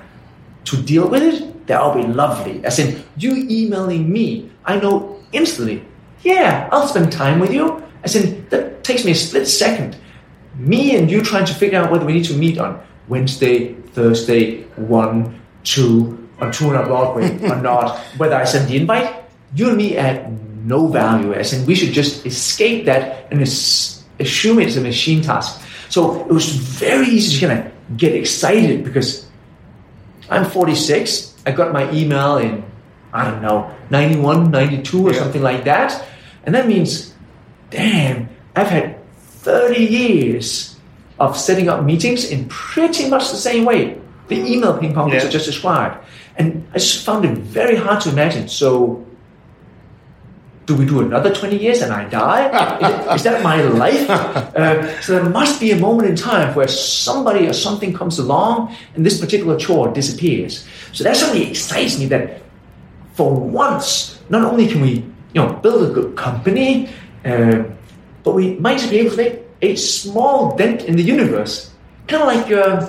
to 0.64 0.76
deal 0.82 1.08
with 1.08 1.22
it, 1.22 1.66
that'll 1.66 1.94
be 1.94 2.02
lovely. 2.02 2.64
As 2.64 2.78
in 2.78 3.02
you 3.16 3.34
emailing 3.36 4.10
me, 4.12 4.50
I 4.64 4.78
know 4.78 5.22
instantly, 5.32 5.84
yeah, 6.22 6.68
I'll 6.72 6.88
spend 6.88 7.12
time 7.12 7.38
with 7.38 7.52
you. 7.52 7.82
As 8.02 8.16
in 8.16 8.48
that 8.48 8.84
takes 8.84 9.04
me 9.04 9.12
a 9.12 9.14
split 9.14 9.46
second. 9.46 9.96
Me 10.56 10.96
and 10.96 11.10
you 11.10 11.22
trying 11.22 11.46
to 11.46 11.54
figure 11.54 11.78
out 11.80 11.90
whether 11.90 12.04
we 12.04 12.12
need 12.12 12.24
to 12.24 12.34
meet 12.34 12.58
on 12.58 12.80
Wednesday, 13.08 13.74
Thursday, 13.94 14.62
one, 14.76 15.40
two, 15.64 16.28
on 16.40 16.52
two 16.52 16.74
and 16.74 16.84
Broadway 16.86 17.38
or 17.50 17.56
not, 17.56 17.98
whether 18.16 18.34
I 18.34 18.44
send 18.44 18.68
the 18.68 18.76
invite, 18.76 19.24
you 19.54 19.68
and 19.68 19.76
me 19.76 19.96
add 19.96 20.30
no 20.66 20.86
value, 20.88 21.32
as 21.32 21.52
in 21.52 21.66
we 21.66 21.74
should 21.74 21.92
just 21.92 22.26
escape 22.26 22.84
that 22.86 23.26
and 23.30 23.42
assume 23.42 24.58
it's 24.58 24.76
a 24.76 24.80
machine 24.80 25.22
task. 25.22 25.60
So 25.88 26.20
it 26.20 26.32
was 26.32 26.48
very 26.50 27.06
easy 27.06 27.38
to 27.38 27.46
kind 27.46 27.58
of 27.60 27.96
get 27.96 28.14
excited 28.14 28.84
because 28.84 29.29
I'm 30.30 30.44
46. 30.44 31.34
I 31.46 31.52
got 31.52 31.72
my 31.72 31.90
email 31.92 32.38
in, 32.38 32.62
I 33.12 33.28
don't 33.30 33.42
know, 33.42 33.70
91, 33.90 34.50
92 34.50 35.06
or 35.08 35.12
Yeah. 35.12 35.18
something 35.18 35.42
like 35.42 35.64
that. 35.64 36.02
And 36.46 36.54
that 36.54 36.68
means, 36.68 37.12
damn, 37.70 38.28
I've 38.56 38.68
had 38.68 38.96
30 39.42 39.84
years 39.84 40.76
of 41.18 41.36
setting 41.36 41.68
up 41.68 41.84
meetings 41.84 42.24
in 42.30 42.46
pretty 42.48 43.08
much 43.10 43.30
the 43.30 43.36
same 43.36 43.64
way. 43.64 43.96
The 44.28 44.36
email 44.36 44.78
ping 44.78 44.94
pong 44.94 45.10
which 45.10 45.22
Yeah. 45.22 45.28
I 45.28 45.32
just 45.32 45.46
described. 45.46 45.96
And 46.36 46.64
I 46.74 46.78
just 46.78 47.04
found 47.04 47.24
it 47.24 47.36
very 47.36 47.76
hard 47.76 48.00
to 48.02 48.10
imagine. 48.10 48.48
So 48.48 49.04
do 50.70 50.76
we 50.76 50.86
do 50.86 51.00
another 51.00 51.34
20 51.34 51.58
years 51.58 51.82
and 51.82 51.92
I 51.92 52.08
die? 52.08 53.14
is, 53.14 53.24
that 53.24 53.42
my 53.42 53.60
life? 53.60 54.08
Uh, 54.08 55.00
so 55.00 55.14
there 55.14 55.28
must 55.28 55.58
be 55.58 55.72
a 55.72 55.76
moment 55.76 56.08
in 56.08 56.14
time 56.14 56.54
where 56.54 56.68
somebody 56.68 57.48
or 57.48 57.52
something 57.52 57.92
comes 57.92 58.20
along 58.20 58.72
and 58.94 59.04
this 59.04 59.20
particular 59.20 59.58
chore 59.58 59.92
disappears. 59.92 60.64
So 60.92 61.02
that 61.02 61.16
certainly 61.16 61.50
excites 61.50 61.98
me 61.98 62.06
that 62.06 62.42
for 63.14 63.34
once, 63.34 64.20
not 64.28 64.44
only 64.44 64.68
can 64.68 64.80
we 64.80 64.90
you 65.34 65.42
know, 65.42 65.54
build 65.54 65.90
a 65.90 65.92
good 65.92 66.16
company, 66.16 66.88
uh, 67.24 67.64
but 68.22 68.34
we 68.36 68.54
might 68.56 68.78
just 68.78 68.90
be 68.90 68.98
able 69.00 69.10
to 69.10 69.16
make 69.16 69.42
a 69.62 69.74
small 69.74 70.56
dent 70.56 70.84
in 70.84 70.94
the 70.94 71.02
universe. 71.02 71.74
Kind 72.06 72.22
of 72.22 72.28
like 72.28 72.52
uh, 72.52 72.86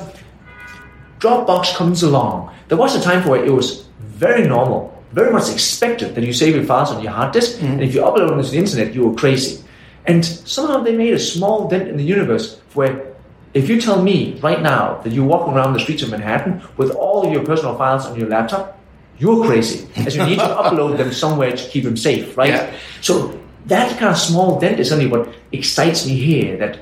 Dropbox 1.18 1.76
comes 1.76 2.04
along. 2.04 2.54
There 2.68 2.78
was 2.78 2.96
a 2.96 3.02
time 3.02 3.24
for 3.24 3.38
it, 3.38 3.48
it 3.48 3.52
was 3.52 3.88
very 4.00 4.48
normal 4.48 4.91
very 5.12 5.32
much 5.32 5.52
expected 5.52 6.16
that 6.16 6.24
you 6.24 6.34
save 6.34 6.56
your 6.56 6.64
files 6.64 6.92
on 6.92 7.04
your 7.04 7.12
hard 7.12 7.34
disk, 7.34 7.58
mm-hmm. 7.58 7.74
and 7.74 7.84
if 7.84 7.94
you 7.94 8.02
upload 8.02 8.30
them 8.30 8.42
to 8.42 8.50
the 8.50 8.58
internet, 8.58 8.94
you 8.94 9.10
are 9.10 9.16
crazy. 9.16 9.64
And 10.06 10.26
somehow 10.26 10.82
they 10.82 10.96
made 10.96 11.14
a 11.14 11.20
small 11.20 11.68
dent 11.68 11.88
in 11.88 11.98
the 11.98 12.04
universe 12.04 12.60
where 12.74 13.14
if 13.54 13.70
you 13.70 13.80
tell 13.80 14.02
me 14.02 14.40
right 14.42 14.62
now 14.62 15.00
that 15.04 15.12
you're 15.12 15.26
walking 15.26 15.54
around 15.54 15.74
the 15.74 15.80
streets 15.80 16.02
of 16.04 16.10
Manhattan 16.10 16.62
with 16.78 16.92
all 16.92 17.26
of 17.26 17.34
your 17.34 17.44
personal 17.44 17.78
files 17.78 18.06
on 18.06 18.18
your 18.18 18.30
laptop, 18.30 18.80
you're 19.20 19.46
crazy, 19.46 19.88
as 19.98 20.16
you 20.16 20.26
need 20.26 20.40
to 20.40 20.46
upload 20.64 20.98
them 20.98 21.12
somewhere 21.12 21.56
to 21.56 21.70
keep 21.70 21.84
them 21.84 21.98
safe, 21.98 22.38
right? 22.38 22.50
Yeah. 22.50 22.74
So 23.02 23.40
that 23.68 23.98
kind 24.00 24.12
of 24.12 24.18
small 24.18 24.60
dent 24.60 24.80
is 24.80 24.92
only 24.92 25.08
what 25.08 25.30
excites 25.52 26.08
me 26.08 26.16
here. 26.16 26.58
That 26.58 26.80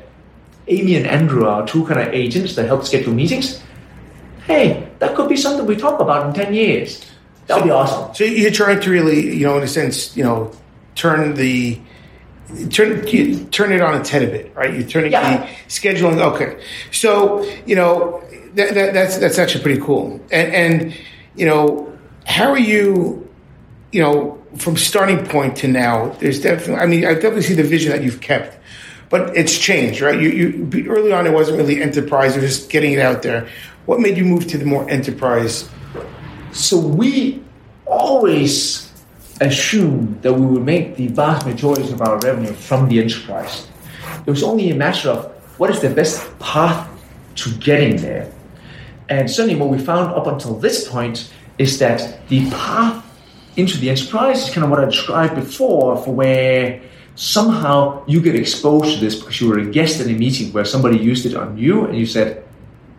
Amy 0.68 0.96
and 0.96 1.06
Andrew 1.08 1.46
are 1.46 1.68
two 1.68 1.86
kind 1.86 2.00
of 2.00 2.14
agents 2.14 2.56
that 2.56 2.68
help 2.68 2.86
schedule 2.86 3.14
meetings. 3.14 3.62
Hey, 4.46 4.88
that 5.00 5.16
could 5.16 5.28
be 5.28 5.36
something 5.36 5.66
we 5.66 5.76
talk 5.76 6.00
about 6.00 6.28
in 6.28 6.34
ten 6.34 6.54
years. 6.54 7.04
That'd 7.50 7.64
be 7.64 7.72
awesome. 7.72 8.14
So 8.14 8.26
you're 8.26 8.52
trying 8.52 8.80
to 8.80 8.92
really, 8.92 9.36
you 9.36 9.44
know, 9.44 9.58
in 9.58 9.64
a 9.64 9.68
sense, 9.68 10.16
you 10.16 10.24
know, 10.24 10.52
turn 10.94 11.34
the 11.34 11.82
turn 12.70 13.06
you 13.08 13.44
turn 13.46 13.72
it 13.72 13.82
on 13.82 14.00
its 14.00 14.08
head 14.08 14.22
a 14.22 14.28
bit, 14.28 14.56
right? 14.56 14.72
You're 14.72 14.88
turning 14.88 15.12
yeah. 15.12 15.48
the 15.48 15.48
scheduling. 15.68 16.22
Okay, 16.22 16.64
so 16.92 17.44
you 17.66 17.76
know 17.76 18.24
that, 18.54 18.76
that, 18.76 18.94
that's 18.94 19.18
that's 19.18 19.40
actually 19.40 19.64
pretty 19.64 19.82
cool. 19.82 20.22
And 20.32 20.54
and 20.54 20.98
you 21.36 21.48
know, 21.48 21.92
how 22.26 22.52
are 22.52 22.60
you? 22.60 23.28
You 23.92 24.04
know, 24.04 24.44
from 24.58 24.78
starting 24.78 25.26
point 25.26 25.56
to 25.58 25.68
now, 25.68 26.10
there's 26.20 26.40
definitely. 26.40 26.76
I 26.76 26.86
mean, 26.86 27.04
I 27.04 27.16
definitely 27.16 27.42
see 27.42 27.56
the 27.56 27.64
vision 27.64 27.92
that 27.92 28.04
you've 28.04 28.22
kept, 28.22 28.60
but 29.10 29.36
it's 29.36 29.58
changed, 29.58 30.02
right? 30.02 30.22
You 30.22 30.30
you 30.30 30.88
early 30.88 31.12
on, 31.12 31.26
it 31.26 31.34
wasn't 31.34 31.58
really 31.58 31.82
enterprise; 31.82 32.38
it 32.38 32.44
was 32.44 32.58
just 32.58 32.70
getting 32.70 32.94
it 32.94 33.00
out 33.00 33.24
there. 33.24 33.50
What 33.88 34.00
made 34.00 34.18
you 34.18 34.26
move 34.26 34.46
to 34.50 34.60
the 34.60 34.66
more 34.66 34.88
enterprise? 34.88 35.68
So 36.52 36.80
we 36.80 37.44
always 37.86 38.92
assumed 39.42 40.22
that 40.22 40.34
we 40.34 40.46
would 40.46 40.64
make 40.64 40.96
the 40.96 41.08
vast 41.08 41.46
majority 41.46 41.92
of 41.92 42.02
our 42.02 42.20
revenue 42.20 42.54
from 42.54 42.90
the 42.90 43.02
enterprise. 43.02 43.68
It 44.26 44.30
was 44.30 44.44
only 44.44 44.70
a 44.72 44.76
matter 44.76 45.10
of 45.10 45.26
what 45.60 45.70
is 45.70 45.80
the 45.82 45.90
best 45.90 46.28
path 46.40 46.90
to 47.36 47.52
getting 47.58 47.98
there. 47.98 48.32
And 49.10 49.30
certainly 49.30 49.60
what 49.60 49.70
we 49.70 49.80
found 49.80 50.14
up 50.14 50.28
until 50.28 50.56
this 50.56 50.88
point 50.88 51.32
is 51.58 51.80
that 51.80 52.28
the 52.30 52.50
path 52.52 53.06
into 53.58 53.78
the 53.78 53.90
enterprise 53.90 54.48
is 54.48 54.54
kind 54.54 54.64
of 54.64 54.70
what 54.70 54.80
I 54.80 54.86
described 54.86 55.36
before, 55.36 55.98
for 55.98 56.14
where 56.14 56.82
somehow 57.16 58.04
you 58.08 58.22
get 58.22 58.36
exposed 58.36 58.94
to 58.94 59.00
this 59.00 59.16
because 59.16 59.42
you 59.42 59.50
were 59.50 59.60
a 59.60 59.66
guest 59.66 60.00
in 60.00 60.14
a 60.14 60.18
meeting 60.18 60.54
where 60.54 60.64
somebody 60.64 60.98
used 60.98 61.26
it 61.26 61.36
on 61.36 61.58
you 61.58 61.86
and 61.86 61.98
you 61.98 62.06
said, 62.06 62.44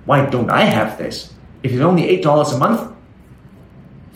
Why 0.05 0.27
don't 0.27 0.51
I 0.51 0.65
have 0.65 0.99
this? 0.99 1.33
If 1.63 1.73
it's 1.73 1.81
only 1.81 2.21
$8 2.21 2.55
a 2.55 2.59
month, 2.59 2.97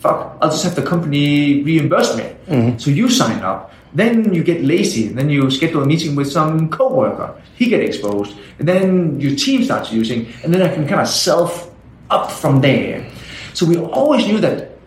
fuck, 0.05 0.37
I'll 0.41 0.49
just 0.49 0.63
have 0.63 0.75
the 0.75 0.83
company 0.83 1.63
reimburse 1.63 2.15
me. 2.17 2.23
Mm-hmm. 2.47 2.77
So 2.77 2.91
you 2.91 3.09
sign 3.09 3.41
up. 3.41 3.71
Then 3.93 4.33
you 4.33 4.43
get 4.43 4.61
lazy, 4.61 5.07
and 5.07 5.17
then 5.17 5.29
you 5.29 5.49
schedule 5.49 5.81
a 5.81 5.85
meeting 5.85 6.15
with 6.15 6.29
some 6.29 6.69
coworker. 6.69 7.41
He 7.55 7.67
get 7.67 7.79
exposed, 7.79 8.35
and 8.59 8.67
then 8.67 9.19
your 9.21 9.35
team 9.35 9.63
starts 9.63 9.91
using, 9.91 10.27
and 10.43 10.53
then 10.53 10.61
I 10.61 10.73
can 10.73 10.85
kind 10.85 10.99
of 10.99 11.07
self 11.07 11.71
up 12.09 12.29
from 12.29 12.59
there. 12.59 13.09
So 13.53 13.65
we 13.65 13.77
always 13.77 14.27
knew 14.27 14.39
that 14.41 14.77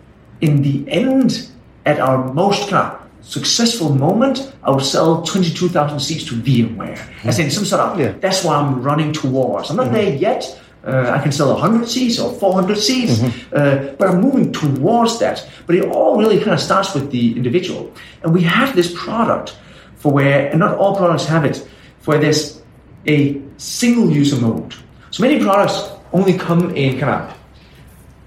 in 0.42 0.60
the 0.60 0.84
end, 0.90 1.48
at 1.86 1.98
our 1.98 2.32
most 2.34 2.68
kind 2.68 2.92
of 2.92 3.08
successful 3.22 3.94
moment, 3.94 4.52
I 4.62 4.70
would 4.70 4.84
sell 4.84 5.22
22,000 5.22 6.00
seats 6.00 6.24
to 6.24 6.34
VMware. 6.34 6.96
Mm-hmm. 6.96 7.28
As 7.28 7.38
in 7.38 7.50
some 7.50 7.64
sort 7.64 7.80
of, 7.80 7.98
yeah. 7.98 8.12
that's 8.20 8.44
what 8.44 8.56
I'm 8.56 8.82
running 8.82 9.12
towards. 9.12 9.70
I'm 9.70 9.76
not 9.76 9.86
mm-hmm. 9.86 9.94
there 9.94 10.14
yet, 10.14 10.60
uh, 10.88 11.10
I 11.10 11.22
can 11.22 11.32
sell 11.32 11.52
100 11.52 11.88
seats 11.88 12.18
or 12.18 12.32
400 12.32 12.78
seats, 12.78 13.18
mm-hmm. 13.18 13.54
uh, 13.54 13.92
but 13.98 14.08
I'm 14.08 14.20
moving 14.20 14.52
towards 14.52 15.18
that. 15.18 15.46
But 15.66 15.76
it 15.76 15.84
all 15.84 16.16
really 16.16 16.38
kind 16.38 16.52
of 16.52 16.60
starts 16.60 16.94
with 16.94 17.10
the 17.10 17.36
individual. 17.36 17.92
And 18.22 18.32
we 18.32 18.42
have 18.42 18.74
this 18.74 18.92
product 18.96 19.56
for 19.96 20.12
where, 20.12 20.48
and 20.48 20.60
not 20.60 20.78
all 20.78 20.96
products 20.96 21.26
have 21.26 21.44
it, 21.44 21.68
where 22.04 22.18
there's 22.18 22.62
a 23.06 23.40
single 23.58 24.10
user 24.10 24.40
mode. 24.40 24.74
So 25.10 25.22
many 25.22 25.42
products 25.42 25.90
only 26.12 26.38
come 26.38 26.74
in 26.74 26.98
kind 26.98 27.12
of 27.12 27.38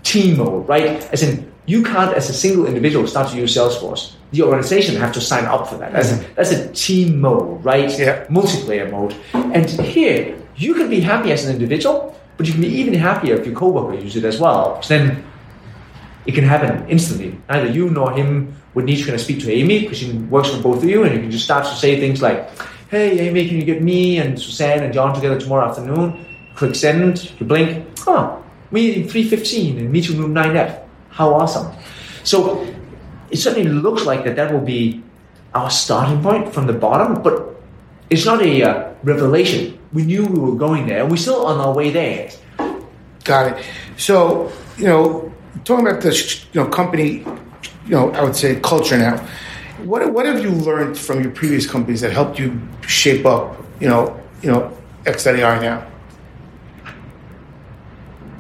team 0.04 0.38
mode, 0.38 0.68
right? 0.68 1.02
As 1.12 1.24
in, 1.24 1.52
you 1.66 1.84
can't, 1.84 2.16
as 2.16 2.30
a 2.30 2.34
single 2.34 2.66
individual, 2.66 3.08
start 3.08 3.30
to 3.32 3.38
use 3.38 3.56
Salesforce. 3.56 4.14
The 4.32 4.44
organization 4.44 4.96
have 4.98 5.14
to 5.14 5.22
sign 5.22 5.46
up 5.46 5.68
for 5.68 5.78
that. 5.78 5.94
That's, 5.94 6.12
mm-hmm. 6.12 6.32
a, 6.32 6.36
that's 6.36 6.52
a 6.52 6.72
team 6.74 7.22
mode, 7.22 7.64
right? 7.64 7.90
Yeah. 7.98 8.26
Multiplayer 8.28 8.90
mode. 8.92 9.16
And 9.34 9.70
here, 9.70 10.38
you 10.56 10.74
can 10.74 10.90
be 10.90 11.00
happy 11.00 11.32
as 11.32 11.46
an 11.46 11.54
individual, 11.54 12.16
but 12.42 12.48
you 12.48 12.54
can 12.54 12.64
be 12.64 12.70
even 12.70 12.96
happier 12.96 13.36
if 13.36 13.46
your 13.46 13.54
coworker 13.54 13.94
uses 13.94 14.24
it 14.24 14.28
as 14.28 14.40
well. 14.40 14.74
Because 14.74 14.88
then 14.88 15.24
it 16.26 16.34
can 16.34 16.44
happen 16.44 16.90
instantly. 16.90 17.40
Neither 17.48 17.70
you 17.70 17.88
nor 17.92 18.14
him 18.14 18.56
would 18.74 18.86
need 18.86 18.96
to 18.96 19.04
kind 19.04 19.14
of 19.14 19.22
speak 19.22 19.42
to 19.42 19.52
Amy 19.52 19.82
because 19.82 20.00
she 20.00 20.12
works 20.12 20.50
for 20.50 20.60
both 20.60 20.78
of 20.82 20.90
you, 20.90 21.04
and 21.04 21.14
you 21.14 21.22
can 21.22 21.30
just 21.30 21.46
start 21.46 21.66
to 21.66 21.76
say 21.76 22.00
things 22.00 22.20
like, 22.20 22.50
"Hey, 22.90 23.20
Amy, 23.20 23.48
can 23.48 23.58
you 23.58 23.64
get 23.64 23.84
me 23.84 24.18
and 24.18 24.42
Suzanne 24.42 24.82
and 24.82 24.92
John 24.92 25.14
together 25.14 25.40
tomorrow 25.40 25.70
afternoon?" 25.70 26.26
Click 26.56 26.74
send. 26.74 27.32
You 27.40 27.46
blink. 27.46 27.86
Oh, 28.08 28.42
meeting 28.72 29.08
three 29.08 29.30
fifteen 29.30 29.78
in 29.78 29.92
meeting 29.92 30.18
room 30.18 30.34
nine 30.34 30.58
F. 30.58 30.80
How 31.10 31.32
awesome! 31.36 31.72
So 32.24 32.66
it 33.30 33.38
certainly 33.38 33.70
looks 33.70 34.04
like 34.08 34.24
that. 34.24 34.36
That 34.36 34.52
will 34.52 34.66
be 34.66 35.04
our 35.54 35.70
starting 35.70 36.24
point 36.24 36.52
from 36.52 36.66
the 36.66 36.74
bottom, 36.74 37.22
but 37.22 37.51
it's 38.12 38.26
not 38.26 38.42
a 38.44 38.64
uh, 38.64 38.94
revelation 39.04 39.80
we 39.94 40.04
knew 40.04 40.26
we 40.26 40.40
were 40.40 40.56
going 40.56 40.88
there, 40.88 41.02
and 41.02 41.12
we're 41.12 41.18
still 41.18 41.46
on 41.46 41.60
our 41.60 41.74
way 41.74 41.90
there. 41.90 42.32
Got 43.24 43.58
it. 43.58 43.66
So, 43.98 44.52
you 44.78 44.86
know, 44.86 45.34
talking 45.64 45.86
about 45.88 46.02
this, 46.02 46.46
you 46.54 46.62
know, 46.62 46.70
company, 46.70 47.26
you 47.86 47.92
know, 47.92 48.12
I 48.12 48.24
would 48.24 48.36
say 48.36 48.60
culture 48.60 48.98
now. 48.98 49.18
What 49.84 50.14
what 50.14 50.26
have 50.26 50.42
you 50.42 50.52
learned 50.52 50.98
from 50.98 51.22
your 51.22 51.32
previous 51.32 51.70
companies 51.70 52.02
that 52.02 52.12
helped 52.12 52.40
you 52.40 52.60
shape 52.88 53.26
up, 53.26 53.58
you 53.80 53.88
know, 53.88 54.20
you 54.42 54.52
know, 54.52 54.78
X.AI 55.06 55.60
now? 55.60 55.88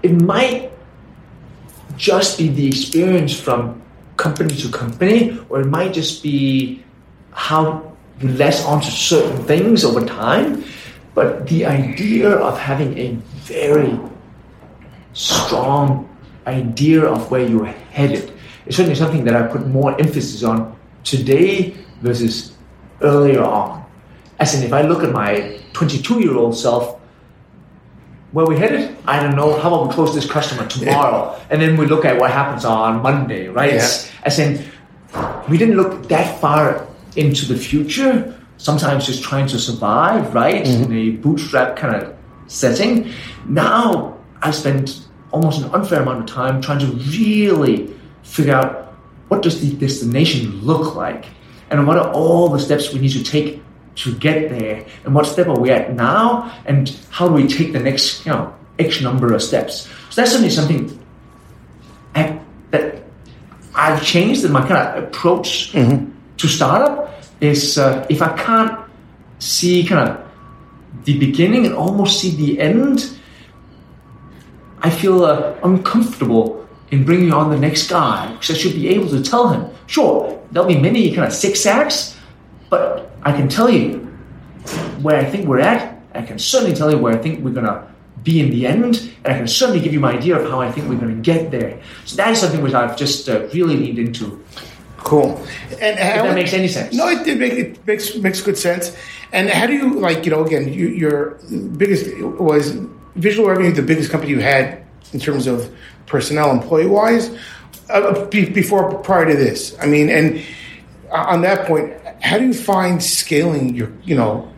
It 0.03 0.21
might 0.21 0.71
just 1.97 2.37
be 2.37 2.47
the 2.47 2.67
experience 2.67 3.37
from 3.37 3.81
company 4.17 4.55
to 4.55 4.69
company, 4.69 5.37
or 5.49 5.61
it 5.61 5.67
might 5.67 5.93
just 5.93 6.23
be 6.23 6.83
how 7.31 7.90
you 8.21 8.29
less 8.29 8.65
onto 8.65 8.89
certain 8.89 9.43
things 9.45 9.83
over 9.83 10.05
time. 10.05 10.63
But 11.13 11.47
the 11.47 11.65
idea 11.65 12.29
of 12.29 12.57
having 12.57 12.97
a 12.97 13.13
very 13.43 13.99
strong 15.13 16.07
idea 16.47 17.03
of 17.03 17.29
where 17.29 17.45
you're 17.45 17.65
headed 17.65 18.31
is 18.65 18.75
certainly 18.75 18.95
something 18.95 19.23
that 19.25 19.35
I 19.35 19.47
put 19.47 19.67
more 19.67 19.99
emphasis 19.99 20.43
on 20.43 20.77
today 21.03 21.75
versus 22.01 22.53
earlier 23.01 23.43
on. 23.43 23.85
As 24.39 24.55
in, 24.55 24.63
if 24.63 24.73
I 24.73 24.81
look 24.81 25.03
at 25.03 25.11
my 25.11 25.59
22 25.73 26.21
year 26.21 26.35
old 26.35 26.57
self, 26.57 26.99
where 28.31 28.45
we 28.45 28.57
headed? 28.57 28.95
I 29.05 29.21
don't 29.21 29.35
know. 29.35 29.59
How 29.59 29.67
about 29.73 29.89
we 29.89 29.93
close 29.93 30.15
this 30.15 30.29
customer 30.29 30.65
tomorrow? 30.65 31.35
Yeah. 31.35 31.45
And 31.49 31.61
then 31.61 31.75
we 31.75 31.85
look 31.85 32.05
at 32.05 32.17
what 32.17 32.31
happens 32.31 32.63
on 32.63 33.01
Monday, 33.01 33.49
right? 33.49 33.73
Yeah. 33.73 33.89
As 34.23 34.39
in, 34.39 34.63
we 35.49 35.57
didn't 35.57 35.75
look 35.75 36.07
that 36.07 36.39
far 36.39 36.87
into 37.15 37.45
the 37.45 37.57
future 37.57 38.37
sometimes 38.57 39.07
just 39.07 39.23
trying 39.23 39.47
to 39.47 39.57
survive, 39.57 40.33
right, 40.35 40.63
mm-hmm. 40.63 40.83
in 40.83 40.93
a 40.93 41.09
bootstrap 41.17 41.75
kind 41.75 41.95
of 41.95 42.15
setting. 42.47 43.11
Now 43.47 44.17
I 44.41 44.51
spend 44.51 45.01
almost 45.31 45.63
an 45.63 45.71
unfair 45.71 46.01
amount 46.03 46.19
of 46.19 46.25
time 46.27 46.61
trying 46.61 46.79
to 46.79 46.85
really 46.85 47.93
figure 48.23 48.53
out 48.53 48.93
what 49.29 49.41
does 49.41 49.61
the 49.61 49.75
destination 49.77 50.61
look 50.61 50.95
like, 50.95 51.25
and 51.69 51.87
what 51.87 51.97
are 51.97 52.11
all 52.11 52.49
the 52.49 52.59
steps 52.59 52.93
we 52.93 52.99
need 52.99 53.13
to 53.13 53.23
take 53.23 53.63
to 53.95 54.13
get 54.15 54.49
there, 54.49 54.85
and 55.05 55.15
what 55.15 55.25
step 55.25 55.47
are 55.47 55.59
we 55.59 55.71
at 55.71 55.95
now, 55.95 56.53
and 56.65 56.95
how 57.09 57.27
do 57.27 57.33
we 57.33 57.47
take 57.47 57.73
the 57.73 57.79
next, 57.79 58.25
you 58.25 58.31
know, 58.31 58.53
X 58.77 59.01
number 59.01 59.33
of 59.33 59.41
steps. 59.41 59.87
So 60.09 60.21
that's 60.21 60.31
certainly 60.31 60.49
something 60.49 60.99
I, 62.13 62.39
that 62.71 63.03
I've 63.73 64.03
changed 64.03 64.43
in 64.43 64.51
my 64.51 64.67
kind 64.67 64.97
of 64.97 65.03
approach 65.03 65.71
mm-hmm. 65.73 66.11
To 66.41 66.47
startup 66.47 67.13
is 67.39 67.77
uh, 67.77 68.05
if 68.09 68.21
I 68.21 68.35
can't 68.35 68.79
see 69.39 69.85
kind 69.85 70.09
of 70.09 70.25
the 71.05 71.17
beginning 71.19 71.65
and 71.67 71.75
almost 71.75 72.19
see 72.19 72.35
the 72.35 72.59
end, 72.59 73.17
I 74.79 74.89
feel 74.89 75.23
uh, 75.23 75.55
uncomfortable 75.63 76.67
in 76.89 77.05
bringing 77.05 77.31
on 77.31 77.51
the 77.51 77.57
next 77.57 77.89
guy 77.89 78.31
because 78.33 78.51
I 78.51 78.57
should 78.57 78.73
be 78.73 78.89
able 78.89 79.07
to 79.09 79.21
tell 79.21 79.49
him, 79.49 79.69
sure, 79.85 80.41
there'll 80.51 80.67
be 80.67 80.79
many 80.79 81.13
kind 81.13 81.27
of 81.27 81.33
zigzags, 81.33 82.17
But 82.69 83.11
I 83.21 83.31
can 83.31 83.47
tell 83.47 83.69
you 83.69 83.99
where 85.01 85.17
I 85.17 85.25
think 85.25 85.47
we're 85.47 85.59
at. 85.59 86.01
I 86.13 86.23
can 86.23 86.39
certainly 86.39 86.75
tell 86.75 86.91
you 86.91 86.97
where 86.97 87.13
I 87.13 87.17
think 87.21 87.43
we're 87.43 87.53
gonna 87.53 87.87
be 88.23 88.39
in 88.39 88.51
the 88.51 88.67
end, 88.67 89.11
and 89.23 89.33
I 89.33 89.37
can 89.37 89.47
certainly 89.47 89.81
give 89.81 89.93
you 89.93 89.99
my 89.99 90.13
idea 90.13 90.37
of 90.39 90.49
how 90.49 90.61
I 90.61 90.71
think 90.71 90.89
we're 90.89 90.99
going 90.99 91.15
to 91.15 91.21
get 91.21 91.51
there. 91.51 91.81
So 92.05 92.15
that 92.17 92.31
is 92.31 92.39
something 92.39 92.61
which 92.61 92.73
I've 92.73 92.97
just 92.97 93.27
uh, 93.29 93.47
really 93.53 93.75
leaned 93.77 93.99
into. 93.99 94.43
Cool. 95.03 95.37
And 95.81 95.97
how, 95.97 96.23
that 96.23 96.35
makes 96.35 96.53
any 96.53 96.67
sense. 96.67 96.95
No, 96.95 97.07
it, 97.07 97.27
it, 97.27 97.37
make, 97.37 97.53
it 97.53 97.87
makes 97.87 98.15
makes 98.15 98.41
good 98.41 98.57
sense. 98.57 98.95
And 99.33 99.49
how 99.49 99.65
do 99.65 99.73
you 99.73 99.99
like 99.99 100.25
you 100.25 100.31
know 100.31 100.45
again 100.45 100.71
you, 100.71 100.87
your 100.89 101.31
biggest 101.77 102.15
was 102.39 102.71
Visual 103.15 103.49
Revenue 103.49 103.71
the 103.71 103.81
biggest 103.81 104.11
company 104.11 104.31
you 104.31 104.39
had 104.39 104.83
in 105.13 105.19
terms 105.19 105.47
of 105.47 105.73
personnel 106.05 106.51
employee 106.51 106.85
wise 106.85 107.35
uh, 107.89 108.25
before 108.25 109.01
prior 109.01 109.25
to 109.25 109.35
this. 109.35 109.75
I 109.81 109.85
mean, 109.85 110.09
and 110.09 110.41
on 111.11 111.41
that 111.41 111.67
point, 111.67 111.93
how 112.21 112.37
do 112.37 112.45
you 112.45 112.53
find 112.53 113.01
scaling 113.01 113.75
your 113.75 113.91
you 114.03 114.15
know 114.15 114.51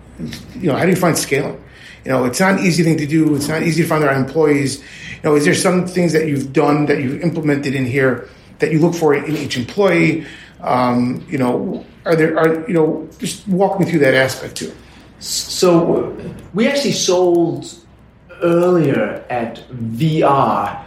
you 0.56 0.68
know 0.68 0.76
how 0.76 0.84
do 0.84 0.89
you 0.89 0.96
find 0.96 1.18
scaling? 1.18 1.60
You 2.06 2.12
know, 2.12 2.26
it's 2.26 2.39
not 2.39 2.60
an 2.60 2.66
easy 2.66 2.84
thing 2.84 2.98
to 2.98 3.08
do. 3.08 3.34
It's 3.36 3.48
not 3.48 3.64
easy 3.64 3.82
to 3.84 3.88
find 3.88 4.04
the 4.04 4.08
right 4.08 4.18
employees. 4.18 4.80
You 4.80 5.30
know, 5.30 5.36
is 5.36 5.46
there 5.46 5.56
some 5.56 5.88
things 5.88 6.12
that 6.12 6.28
you've 6.28 6.52
done 6.52 6.86
that 6.88 7.02
you've 7.02 7.22
implemented 7.22 7.76
in 7.76 7.86
here 7.86 8.28
that 8.64 8.72
you 8.72 8.80
look 8.80 8.95
for 8.95 9.14
in 9.14 9.36
each 9.36 9.57
employee? 9.57 10.26
Um, 10.61 11.26
you 11.28 11.38
know, 11.38 11.86
are 12.05 12.16
there 12.16 12.39
are 12.39 12.66
you 12.68 12.74
know 12.74 13.09
just 13.20 13.47
walk 13.47 13.80
me 13.80 13.86
through 13.86 13.99
that 13.99 14.14
aspect 14.14 14.55
too. 14.55 14.72
So 15.20 16.16
we 16.53 16.68
actually 16.68 16.93
sold 16.93 17.76
earlier 18.41 19.24
at 19.30 19.64
VR, 19.70 20.84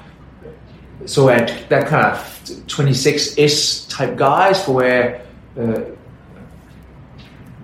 so 1.04 1.28
at 1.28 1.68
that 1.68 1.86
kind 1.88 2.06
of 2.06 2.66
26 2.66 3.84
type 3.86 4.16
guys 4.16 4.64
for 4.64 4.72
where 4.72 5.26
uh, 5.58 5.80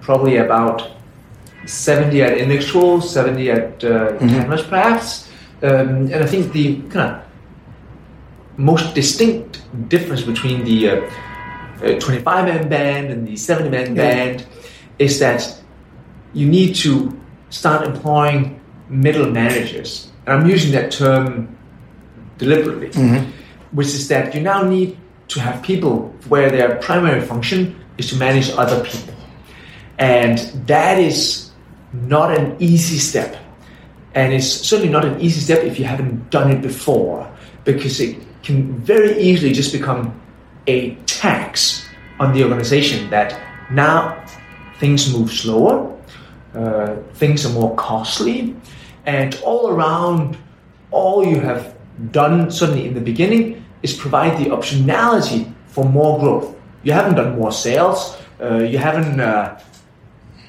probably 0.01 0.37
about 0.37 0.91
70 1.67 2.23
at 2.23 2.39
IndexTool, 2.39 3.03
70 3.03 3.51
at 3.51 3.85
uh, 3.85 3.89
mm-hmm. 3.89 4.29
Canvas 4.29 4.63
perhaps. 4.63 5.29
Um, 5.63 6.11
and 6.11 6.17
I 6.17 6.27
think 6.27 6.53
the 6.53 6.81
kind 6.89 7.13
of 7.13 7.32
most 8.63 8.95
distinct 8.95 9.61
difference 9.89 10.23
between 10.23 10.65
the 10.65 10.89
uh, 10.89 11.11
uh, 11.83 11.99
25 11.99 12.45
man 12.45 12.69
band 12.69 13.11
and 13.11 13.27
the 13.27 13.37
70 13.37 13.69
man 13.71 13.97
yeah. 13.97 14.03
band 14.03 14.47
is 14.99 15.19
that 15.19 15.61
you 16.33 16.49
need 16.49 16.75
to 16.77 17.19
start 17.51 17.85
employing 17.85 18.61
middle 18.89 19.29
managers. 19.31 20.13
And 20.27 20.37
I'm 20.37 20.49
using 20.49 20.71
that 20.73 20.93
term 20.93 21.57
deliberately, 22.39 22.91
mm-hmm. 22.91 23.31
which 23.73 23.89
is 23.89 24.07
that 24.09 24.33
you 24.35 24.41
now 24.41 24.63
need 24.63 24.97
to 25.29 25.41
have 25.41 25.63
people 25.63 26.15
where 26.29 26.51
their 26.51 26.77
primary 26.77 27.21
function 27.21 27.75
is 27.99 28.11
to 28.11 28.17
manage 28.17 28.51
other 28.51 28.85
people. 28.85 29.15
And 29.99 30.39
that 30.67 30.99
is 30.99 31.51
not 31.93 32.37
an 32.39 32.57
easy 32.61 32.99
step. 32.99 33.37
And 34.15 34.33
it's 34.33 34.47
certainly 34.47 34.93
not 34.93 35.05
an 35.05 35.21
easy 35.21 35.41
step 35.41 35.65
if 35.65 35.79
you 35.79 35.85
haven't 35.85 36.31
done 36.31 36.51
it 36.51 36.63
before, 36.63 37.29
because 37.65 38.01
it 38.01 38.17
can 38.43 38.75
very 38.81 39.21
easily 39.21 39.53
just 39.53 39.73
become 39.73 40.21
a 40.67 40.95
tax 41.07 41.89
on 42.21 42.33
the 42.33 42.43
organization 42.43 43.11
that 43.11 43.41
now 43.71 44.25
things 44.79 45.13
move 45.13 45.31
slower, 45.31 45.97
uh, 46.55 46.97
things 47.15 47.47
are 47.47 47.53
more 47.53 47.75
costly, 47.77 48.55
and 49.07 49.41
all 49.45 49.71
around, 49.71 50.37
all 50.91 51.27
you 51.27 51.41
have 51.41 51.75
done, 52.11 52.51
suddenly 52.51 52.87
in 52.87 52.95
the 52.95 53.01
beginning, 53.01 53.65
is 53.83 53.95
provide 53.95 54.39
the 54.39 54.51
optionality 54.51 55.53
for 55.67 55.85
more 55.85 56.19
growth. 56.21 56.55
You 56.83 56.93
haven't 56.93 57.15
done 57.15 57.39
more 57.39 57.53
sales, 57.53 58.17
uh, 58.41 58.59
you 58.59 58.79
haven't 58.79 59.21
uh, 59.21 59.59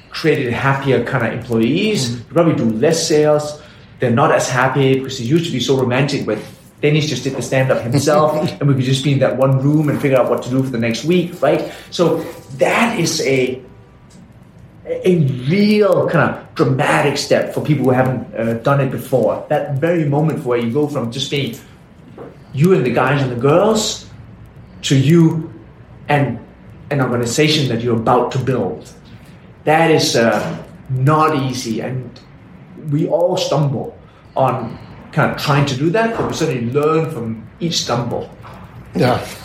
created 0.10 0.54
happier 0.54 1.04
kind 1.04 1.26
of 1.26 1.34
employees. 1.34 2.10
Mm-hmm. 2.10 2.28
You 2.28 2.34
probably 2.34 2.56
do 2.56 2.70
less 2.78 3.08
sales. 3.08 3.62
They're 4.00 4.12
not 4.12 4.32
as 4.32 4.50
happy 4.50 4.96
because 4.96 5.20
it 5.20 5.26
used 5.26 5.46
to 5.46 5.52
be 5.52 5.60
so 5.60 5.80
romantic 5.80 6.28
with 6.28 6.41
Dennis 6.84 7.08
just 7.08 7.24
did 7.24 7.34
the 7.34 7.42
stand 7.42 7.72
up 7.72 7.82
himself 7.82 8.36
and 8.60 8.68
we 8.68 8.76
could 8.76 8.84
just 8.84 9.04
be 9.04 9.14
in 9.14 9.20
that 9.20 9.38
one 9.38 9.58
room 9.60 9.90
and 9.90 10.00
figure 10.00 10.20
out 10.20 10.30
what 10.30 10.44
to 10.44 10.50
do 10.50 10.62
for 10.62 10.70
the 10.70 10.78
next 10.78 11.06
week, 11.06 11.42
right? 11.42 11.74
So 11.90 12.18
that 12.58 13.00
is 13.00 13.22
a 13.22 13.62
a 14.86 15.16
real 15.48 16.10
kind 16.10 16.30
of 16.30 16.56
dramatic 16.56 17.18
step 17.18 17.54
for 17.54 17.62
people 17.64 17.86
who 17.86 17.92
haven't 17.92 18.36
uh, 18.36 18.56
done 18.56 18.82
it 18.82 18.92
before. 18.92 19.46
That 19.48 19.80
very 19.80 20.04
moment 20.04 20.44
where 20.44 20.60
you 20.60 20.72
go 20.72 20.88
from 20.88 21.10
just 21.10 21.32
being 21.32 21.58
you 22.52 22.74
and 22.74 22.86
the 22.86 22.92
guys 22.92 23.24
and 23.24 23.32
the 23.32 23.40
girls 23.40 24.10
to 24.84 24.98
you 24.98 25.54
and 26.10 26.38
an 26.92 27.00
organization 27.00 27.70
that 27.70 27.82
you're 27.82 27.96
about 27.96 28.34
to 28.34 28.40
build 28.40 28.94
that 29.64 29.92
is 29.92 30.16
uh, 30.16 30.66
not 30.90 31.36
easy, 31.36 31.80
and 31.80 32.20
we 32.90 33.08
all 33.08 33.38
stumble 33.38 33.98
on 34.36 34.78
kind 35.14 35.32
of 35.32 35.38
trying 35.38 35.66
to 35.68 35.78
do 35.78 35.89
that, 35.91 36.18
but 36.18 36.28
we 36.28 36.34
certainly 36.34 36.70
learn 36.72 37.09
from 37.09 37.47
each 37.59 37.82
stumble. 37.84 38.30
Yeah, 38.95 39.18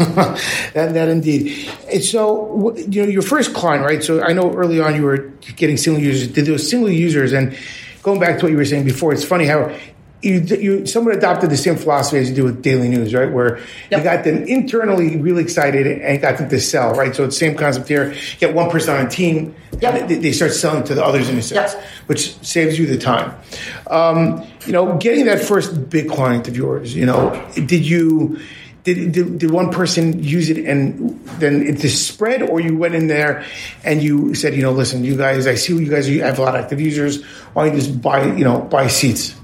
that, 0.75 0.93
that 0.93 1.09
indeed. 1.09 1.71
And 1.93 2.05
so, 2.05 2.77
you 2.77 3.03
know, 3.03 3.09
your 3.09 3.23
first 3.23 3.55
client, 3.55 3.85
right? 3.85 4.03
So 4.03 4.23
I 4.23 4.33
know 4.33 4.53
early 4.53 4.81
on 4.81 4.95
you 4.95 5.03
were 5.03 5.33
getting 5.57 5.77
single 5.77 6.03
users. 6.03 6.29
Did 6.29 6.47
those 6.47 6.69
single 6.69 6.91
users, 6.91 7.33
and 7.33 7.57
going 8.03 8.21
back 8.21 8.39
to 8.39 8.45
what 8.45 8.51
you 8.51 8.59
were 8.59 8.65
saying 8.65 8.85
before, 8.85 9.13
it's 9.13 9.25
funny 9.25 9.47
how 9.47 9.75
you, 10.23 10.41
you 10.41 10.87
someone 10.87 11.15
adopted 11.17 11.51
the 11.51 11.57
same 11.57 11.77
philosophy 11.77 12.19
as 12.19 12.29
you 12.29 12.35
do 12.35 12.45
with 12.45 12.63
daily 12.63 12.89
news, 12.89 13.15
right? 13.15 13.31
Where 13.31 13.59
yep. 13.91 13.99
you 13.99 14.03
got 14.03 14.25
them 14.25 14.45
internally 14.45 15.17
really 15.17 15.43
excited 15.43 15.87
and 15.87 16.21
got 16.21 16.39
them 16.39 16.49
to 16.49 16.61
sell, 16.61 16.95
right? 16.95 17.15
So 17.15 17.25
it's 17.25 17.37
the 17.37 17.47
same 17.47 17.57
concept 17.57 17.89
here. 17.89 18.13
You 18.13 18.39
get 18.39 18.55
one 18.55 18.69
person 18.69 18.97
on 18.97 19.07
a 19.07 19.09
team, 19.09 19.55
yep. 19.81 20.09
they, 20.09 20.17
they, 20.17 20.33
start 20.33 20.53
selling 20.53 20.83
to 20.85 20.95
the 20.95 21.05
others 21.05 21.29
in 21.29 21.39
a 21.39 21.43
sense, 21.43 21.75
yep. 21.75 21.85
which 22.07 22.37
saves 22.41 22.79
you 22.79 22.87
the 22.87 22.99
time. 22.99 23.39
Um, 23.87 24.45
you 24.67 24.73
know, 24.73 24.97
getting 24.97 25.27
that 25.27 25.41
first 25.41 25.89
big 25.89 26.09
client 26.11 26.49
of 26.49 26.57
yours, 26.57 26.95
you 26.95 27.07
know, 27.07 27.49
did 27.55 27.87
you? 27.87 28.41
Did, 28.85 29.13
did, 29.13 29.39
did, 29.41 29.51
one 29.51 29.71
person 29.71 30.23
use 30.23 30.49
it 30.49 30.65
and 30.65 31.23
then 31.41 31.67
it 31.67 31.79
just 31.79 32.09
spread 32.09 32.41
or 32.41 32.59
you 32.59 32.75
went 32.75 32.95
in 32.95 33.07
there 33.07 33.45
and 33.85 34.03
you 34.03 34.35
said 34.35 34.55
you 34.55 34.63
know 34.63 34.73
listen 34.73 35.05
you 35.05 35.15
guys 35.15 35.47
i 35.47 35.57
see 35.57 35.77
you 35.77 35.91
guys 35.91 36.09
you 36.09 36.23
have 36.23 36.39
a 36.39 36.43
lot 36.43 36.55
of 36.55 36.65
active 36.65 36.81
users 36.81 37.23
why 37.53 37.67
don't 37.67 37.75
you 37.75 37.83
just 37.83 38.01
buy 38.01 38.25
you 38.25 38.45
know 38.45 38.61
buy 38.61 38.87
seats 38.87 39.38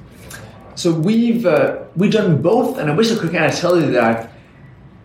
so 0.75 0.93
we've 0.93 1.47
uh, 1.47 1.85
we've 1.97 2.13
done 2.13 2.43
both, 2.43 2.79
and 2.79 2.91
I 2.91 2.95
wish 2.95 3.13
I 3.13 3.17
could 3.17 3.33
kind 3.33 3.45
of 3.45 3.55
tell 3.55 3.81
you 3.81 3.91
that 3.93 4.03
I've 4.05 4.31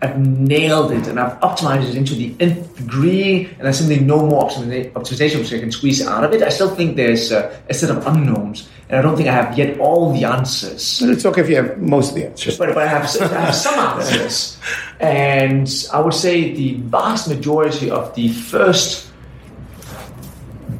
I've 0.01 0.17
nailed 0.17 0.91
it 0.93 1.07
and 1.07 1.19
I've 1.19 1.37
optimized 1.41 1.89
it 1.89 1.95
into 1.95 2.15
the 2.15 2.33
nth 2.39 2.77
degree, 2.77 3.45
and 3.45 3.59
there's 3.59 3.79
simply 3.79 3.99
no 3.99 4.25
more 4.25 4.47
optimization 4.47 5.39
which 5.39 5.53
I 5.53 5.59
can 5.59 5.71
squeeze 5.71 6.05
out 6.05 6.23
of 6.23 6.31
it. 6.33 6.41
I 6.41 6.49
still 6.49 6.73
think 6.73 6.95
there's 6.95 7.31
uh, 7.31 7.59
a 7.69 7.73
set 7.73 7.89
of 7.89 8.07
unknowns, 8.07 8.69
and 8.87 8.97
I 8.97 9.01
don't 9.01 9.17
think 9.17 9.27
I 9.27 9.33
have 9.33 9.57
yet 9.57 9.77
all 9.79 10.13
the 10.13 10.23
answers. 10.23 11.01
But 11.01 11.09
it's 11.09 11.25
okay 11.25 11.41
if 11.41 11.49
you 11.49 11.57
have 11.57 11.79
most 11.79 12.09
of 12.09 12.15
the 12.15 12.27
answers. 12.27 12.57
But, 12.57 12.73
but 12.73 12.77
I, 12.77 12.87
have, 12.87 13.03
I 13.21 13.27
have 13.27 13.55
some 13.55 13.77
answers, 13.99 14.57
and 15.01 15.69
I 15.91 15.99
would 15.99 16.13
say 16.13 16.53
the 16.53 16.75
vast 16.75 17.27
majority 17.27 17.91
of 17.91 18.15
the 18.15 18.29
first 18.29 19.11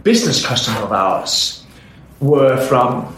business 0.04 0.46
customer 0.46 0.80
of 0.80 0.94
ours 0.94 1.66
were 2.22 2.56
from 2.68 3.14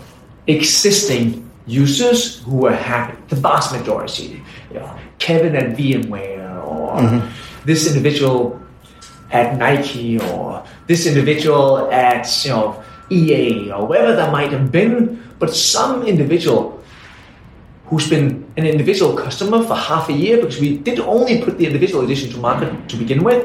existing 0.48 1.51
users 1.72 2.44
who 2.44 2.58
were 2.58 2.76
happy, 2.76 3.18
the 3.30 3.36
vast 3.36 3.72
majority. 3.72 4.44
You 4.72 4.80
know, 4.80 5.00
Kevin 5.20 5.56
at 5.56 5.78
VMware, 5.78 6.66
or 6.66 6.98
mm-hmm. 6.98 7.66
this 7.66 7.88
individual 7.88 8.62
at 9.32 9.58
Nike, 9.58 10.20
or 10.20 10.64
this 10.88 11.08
individual 11.08 11.90
at 11.92 12.28
you 12.44 12.52
know 12.52 12.84
EA, 13.10 13.72
or 13.72 13.88
wherever 13.88 14.16
that 14.16 14.32
might 14.32 14.52
have 14.52 14.72
been. 14.72 15.24
But 15.40 15.56
some 15.56 16.04
individual 16.06 16.84
who's 17.86 18.10
been 18.10 18.46
an 18.58 18.66
individual 18.66 19.18
customer 19.18 19.64
for 19.64 19.76
half 19.76 20.08
a 20.10 20.14
year 20.14 20.38
because 20.38 20.60
we 20.60 20.78
did 20.78 21.00
only 21.00 21.42
put 21.42 21.58
the 21.58 21.66
individual 21.66 22.04
edition 22.04 22.30
to 22.32 22.38
market 22.38 22.88
to 22.88 22.96
begin 22.96 23.24
with 23.24 23.44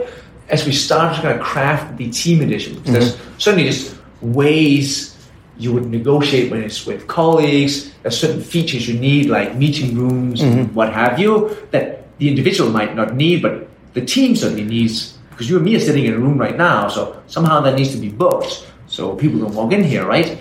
as 0.48 0.64
we 0.64 0.72
started 0.72 1.16
to 1.16 1.22
kind 1.22 1.40
of 1.40 1.44
craft 1.44 1.96
the 1.96 2.08
team 2.10 2.40
edition. 2.42 2.74
Because 2.74 2.92
mm-hmm. 2.92 3.00
there's 3.00 3.42
certainly 3.42 3.68
just 3.68 3.96
ways 4.20 5.15
you 5.58 5.72
would 5.72 5.86
negotiate 5.86 6.50
when 6.50 6.62
it's 6.62 6.86
with 6.86 7.06
colleagues. 7.06 7.92
There's 8.02 8.18
certain 8.18 8.42
features 8.42 8.88
you 8.88 8.98
need, 8.98 9.30
like 9.30 9.56
meeting 9.56 9.96
rooms 9.96 10.42
mm-hmm. 10.42 10.58
and 10.58 10.74
what 10.74 10.92
have 10.92 11.18
you, 11.18 11.56
that 11.70 12.16
the 12.18 12.28
individual 12.28 12.70
might 12.70 12.94
not 12.94 13.14
need, 13.14 13.42
but 13.42 13.68
the 13.94 14.04
team 14.04 14.36
certainly 14.36 14.64
needs. 14.64 15.16
Because 15.30 15.50
you 15.50 15.56
and 15.56 15.64
me 15.64 15.76
are 15.76 15.80
sitting 15.80 16.04
in 16.04 16.14
a 16.14 16.18
room 16.18 16.38
right 16.38 16.56
now, 16.56 16.88
so 16.88 17.22
somehow 17.26 17.60
that 17.60 17.74
needs 17.74 17.92
to 17.92 17.98
be 17.98 18.08
booked, 18.08 18.66
so 18.86 19.14
people 19.16 19.40
don't 19.40 19.54
walk 19.54 19.72
in 19.72 19.84
here, 19.84 20.06
right? 20.06 20.38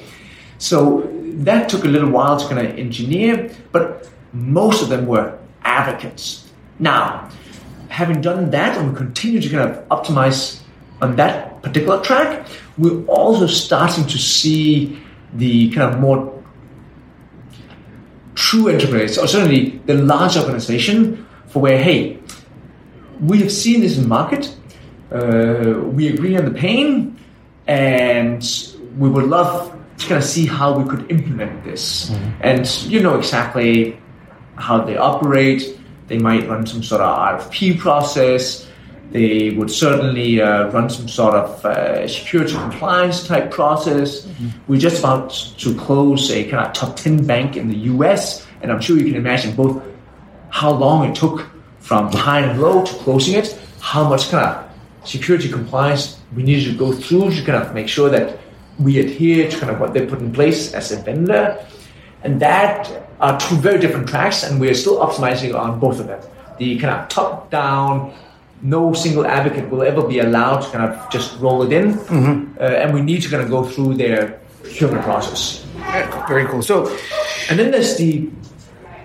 So 0.58 1.10
that 1.44 1.68
took 1.68 1.84
a 1.84 1.88
little 1.88 2.10
while 2.10 2.38
to 2.40 2.48
kind 2.48 2.66
of 2.66 2.78
engineer, 2.78 3.52
but 3.72 4.10
most 4.32 4.82
of 4.82 4.90
them 4.90 5.06
were 5.06 5.38
advocates. 5.64 6.50
Now, 6.80 7.30
having 7.90 8.22
done 8.22 8.52
that, 8.52 8.78
and 8.78 8.92
we 8.92 8.98
continue 8.98 9.42
to 9.42 9.50
kind 9.50 9.70
of 9.70 9.88
optimize 9.90 10.62
on 11.02 11.16
that 11.18 11.62
particular 11.62 12.02
track, 12.02 12.48
we're 12.78 13.04
also 13.06 13.48
starting 13.48 14.06
to 14.08 14.18
see 14.18 15.02
the 15.36 15.70
kind 15.72 15.94
of 15.94 16.00
more 16.00 16.44
true 18.36 18.68
enterprise, 18.68 19.18
or 19.18 19.28
certainly 19.28 19.82
the 19.86 19.94
large 19.96 20.38
organization, 20.38 21.26
for 21.48 21.62
where, 21.62 21.82
hey, 21.82 22.20
we 23.22 23.40
have 23.40 23.52
seen 23.52 23.82
this 23.82 23.98
in 23.98 24.08
market, 24.08 24.56
uh, 25.12 25.80
we 25.84 26.08
agree 26.10 26.36
on 26.38 26.46
the 26.46 26.52
pain, 26.52 27.18
and 27.68 28.44
we 28.98 29.10
would 29.10 29.26
love 29.26 29.72
to 29.98 30.08
kind 30.08 30.18
of 30.18 30.24
see 30.24 30.46
how 30.46 30.78
we 30.78 30.90
could 30.90 31.10
implement 31.10 31.64
this. 31.64 32.12
And 32.42 32.68
you 32.84 33.02
know 33.02 33.18
exactly 33.18 33.98
how 34.58 34.84
they 34.84 34.98
operate. 34.98 35.80
They 36.08 36.18
might 36.18 36.48
run 36.48 36.66
some 36.68 36.84
sort 36.84 37.02
of 37.02 37.18
RFP 37.18 37.80
process. 37.80 38.68
They 39.12 39.52
would 39.52 39.72
certainly 39.72 40.42
uh, 40.42 40.70
run 40.72 40.90
some 40.90 41.08
sort 41.08 41.36
of 41.36 41.66
uh, 41.66 42.08
security 42.08 42.54
compliance 42.54 43.26
type 43.26 43.52
process. 43.52 44.28
We're 44.68 44.80
just 44.80 45.00
about 45.00 45.30
to 45.60 45.76
close 45.76 46.32
a 46.32 46.44
kind 46.44 46.66
of 46.66 46.74
top 46.74 46.96
10 46.98 47.26
bank 47.26 47.56
in 47.56 47.70
the 47.70 47.78
US, 47.94 48.46
and 48.62 48.72
I'm 48.72 48.82
sure 48.82 48.98
you 48.98 49.06
can 49.06 49.16
imagine 49.16 49.56
both 49.56 49.82
how 50.50 50.72
long 50.72 51.10
it 51.10 51.16
took 51.16 51.48
from 51.80 52.12
high 52.12 52.42
and 52.42 52.60
low 52.60 52.84
to 52.84 52.94
closing 52.96 53.36
it, 53.36 53.58
how 53.80 54.10
much 54.10 54.30
kind 54.30 54.46
of 54.46 55.08
security 55.08 55.50
compliance 55.50 56.20
we 56.36 56.44
needed 56.44 56.72
to 56.72 56.78
go 56.78 56.92
through 56.92 57.30
to 57.32 57.44
kind 57.44 57.64
of 57.64 57.74
make 57.74 57.88
sure 57.88 58.10
that 58.10 58.40
we 58.80 59.00
adhere 59.00 59.50
to 59.50 59.60
kind 59.60 59.72
of 59.72 59.80
what 59.80 59.94
they 59.94 60.06
put 60.06 60.20
in 60.20 60.32
place 60.34 60.74
as 60.74 60.92
a 60.92 60.98
vendor. 60.98 61.64
And 62.24 62.42
that 62.42 63.10
are 63.20 63.40
two 63.40 63.56
very 63.58 63.80
different 63.80 64.10
tracks, 64.10 64.44
and 64.44 64.60
we're 64.60 64.74
still 64.74 64.98
optimizing 64.98 65.54
on 65.54 65.80
both 65.80 66.00
of 66.00 66.08
them. 66.08 66.22
The 66.58 66.78
kind 66.80 66.94
of 66.96 67.08
top 67.08 67.52
down, 67.52 68.14
no 68.62 68.94
single 68.94 69.26
advocate 69.26 69.70
will 69.70 69.84
ever 69.84 70.02
be 70.08 70.20
allowed 70.20 70.62
to 70.62 70.70
kind 70.72 70.84
of 70.92 71.10
just 71.12 71.40
roll 71.40 71.64
it 71.64 71.72
in, 71.74 71.98
uh, 72.60 72.64
and 72.64 72.94
we 72.94 73.02
need 73.02 73.22
to 73.22 73.30
kind 73.30 73.44
of 73.44 73.50
go 73.50 73.64
through 73.64 73.96
their 73.96 74.40
procurement 74.64 75.04
process. 75.04 75.66
Very 76.28 76.46
cool. 76.48 76.62
So, 76.62 76.88
And 77.50 77.60
then 77.60 77.70
there's 77.72 77.96
the 77.98 78.30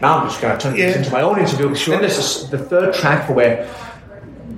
now 0.00 0.18
I'm 0.18 0.28
just 0.28 0.40
going 0.40 0.56
to 0.56 0.62
turn 0.62 0.76
Yeah. 0.76 0.86
this 0.86 0.96
into 0.96 1.12
my 1.12 1.20
own 1.20 1.38
interview. 1.38 1.74
Sure. 1.74 1.92
Then 1.92 2.00
there's 2.08 2.48
the 2.48 2.56
third 2.58 2.94
track 2.94 3.26
for 3.26 3.34
where 3.34 3.68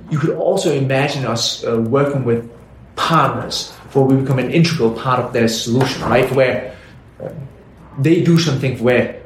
you 0.09 0.17
could 0.17 0.29
also 0.37 0.71
imagine 0.71 1.25
us 1.25 1.65
uh, 1.65 1.81
working 1.81 2.23
with 2.23 2.49
partners 2.95 3.71
where 3.91 4.05
we 4.05 4.15
become 4.15 4.39
an 4.39 4.51
integral 4.51 4.91
part 4.91 5.19
of 5.19 5.33
their 5.33 5.47
solution, 5.49 6.01
right? 6.03 6.31
Where 6.31 6.73
uh, 7.21 7.29
they 7.99 8.23
do 8.23 8.37
something 8.39 8.81
where 8.81 9.19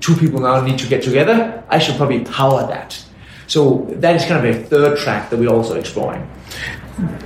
two 0.00 0.14
people 0.16 0.40
now 0.40 0.62
need 0.62 0.78
to 0.78 0.88
get 0.88 1.02
together. 1.02 1.62
I 1.68 1.78
should 1.78 1.96
probably 1.96 2.20
power 2.24 2.66
that. 2.68 3.04
So 3.50 3.84
that 3.98 4.14
is 4.14 4.24
kind 4.26 4.46
of 4.46 4.54
a 4.56 4.62
third 4.62 4.96
track 4.98 5.28
that 5.30 5.36
we're 5.36 5.48
also 5.50 5.74
exploring. 5.74 6.22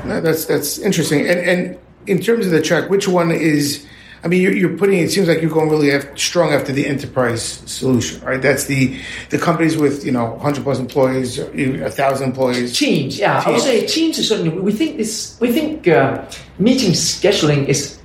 That's 0.06 0.46
that's 0.46 0.78
interesting. 0.78 1.20
And 1.28 1.38
and 1.38 1.78
in 2.06 2.18
terms 2.20 2.46
of 2.46 2.52
the 2.52 2.62
track, 2.62 2.88
which 2.88 3.06
one 3.06 3.30
is? 3.30 3.84
I 4.22 4.26
mean, 4.26 4.40
you're, 4.40 4.56
you're 4.56 4.78
putting. 4.78 5.00
It 5.00 5.10
seems 5.10 5.28
like 5.28 5.42
you're 5.42 5.50
going 5.50 5.68
really 5.68 5.90
strong 6.16 6.54
after 6.54 6.72
the 6.72 6.86
enterprise 6.86 7.42
solution, 7.66 8.22
right? 8.24 8.40
That's 8.40 8.64
the 8.64 8.98
the 9.28 9.36
companies 9.38 9.76
with 9.76 10.02
you 10.02 10.12
know 10.12 10.30
100 10.40 10.64
plus 10.64 10.78
employees, 10.78 11.38
a 11.38 11.90
thousand 11.90 12.28
employees. 12.30 12.78
Teams, 12.78 13.18
yeah, 13.18 13.42
I 13.44 13.50
would 13.50 13.60
say 13.60 13.86
teams 13.86 14.16
is 14.18 14.26
certainly. 14.26 14.58
We 14.58 14.72
think 14.72 14.96
this. 14.96 15.36
We 15.40 15.52
think 15.52 15.86
uh, 15.88 16.24
meeting 16.58 16.92
scheduling 16.92 17.68
is 17.68 17.98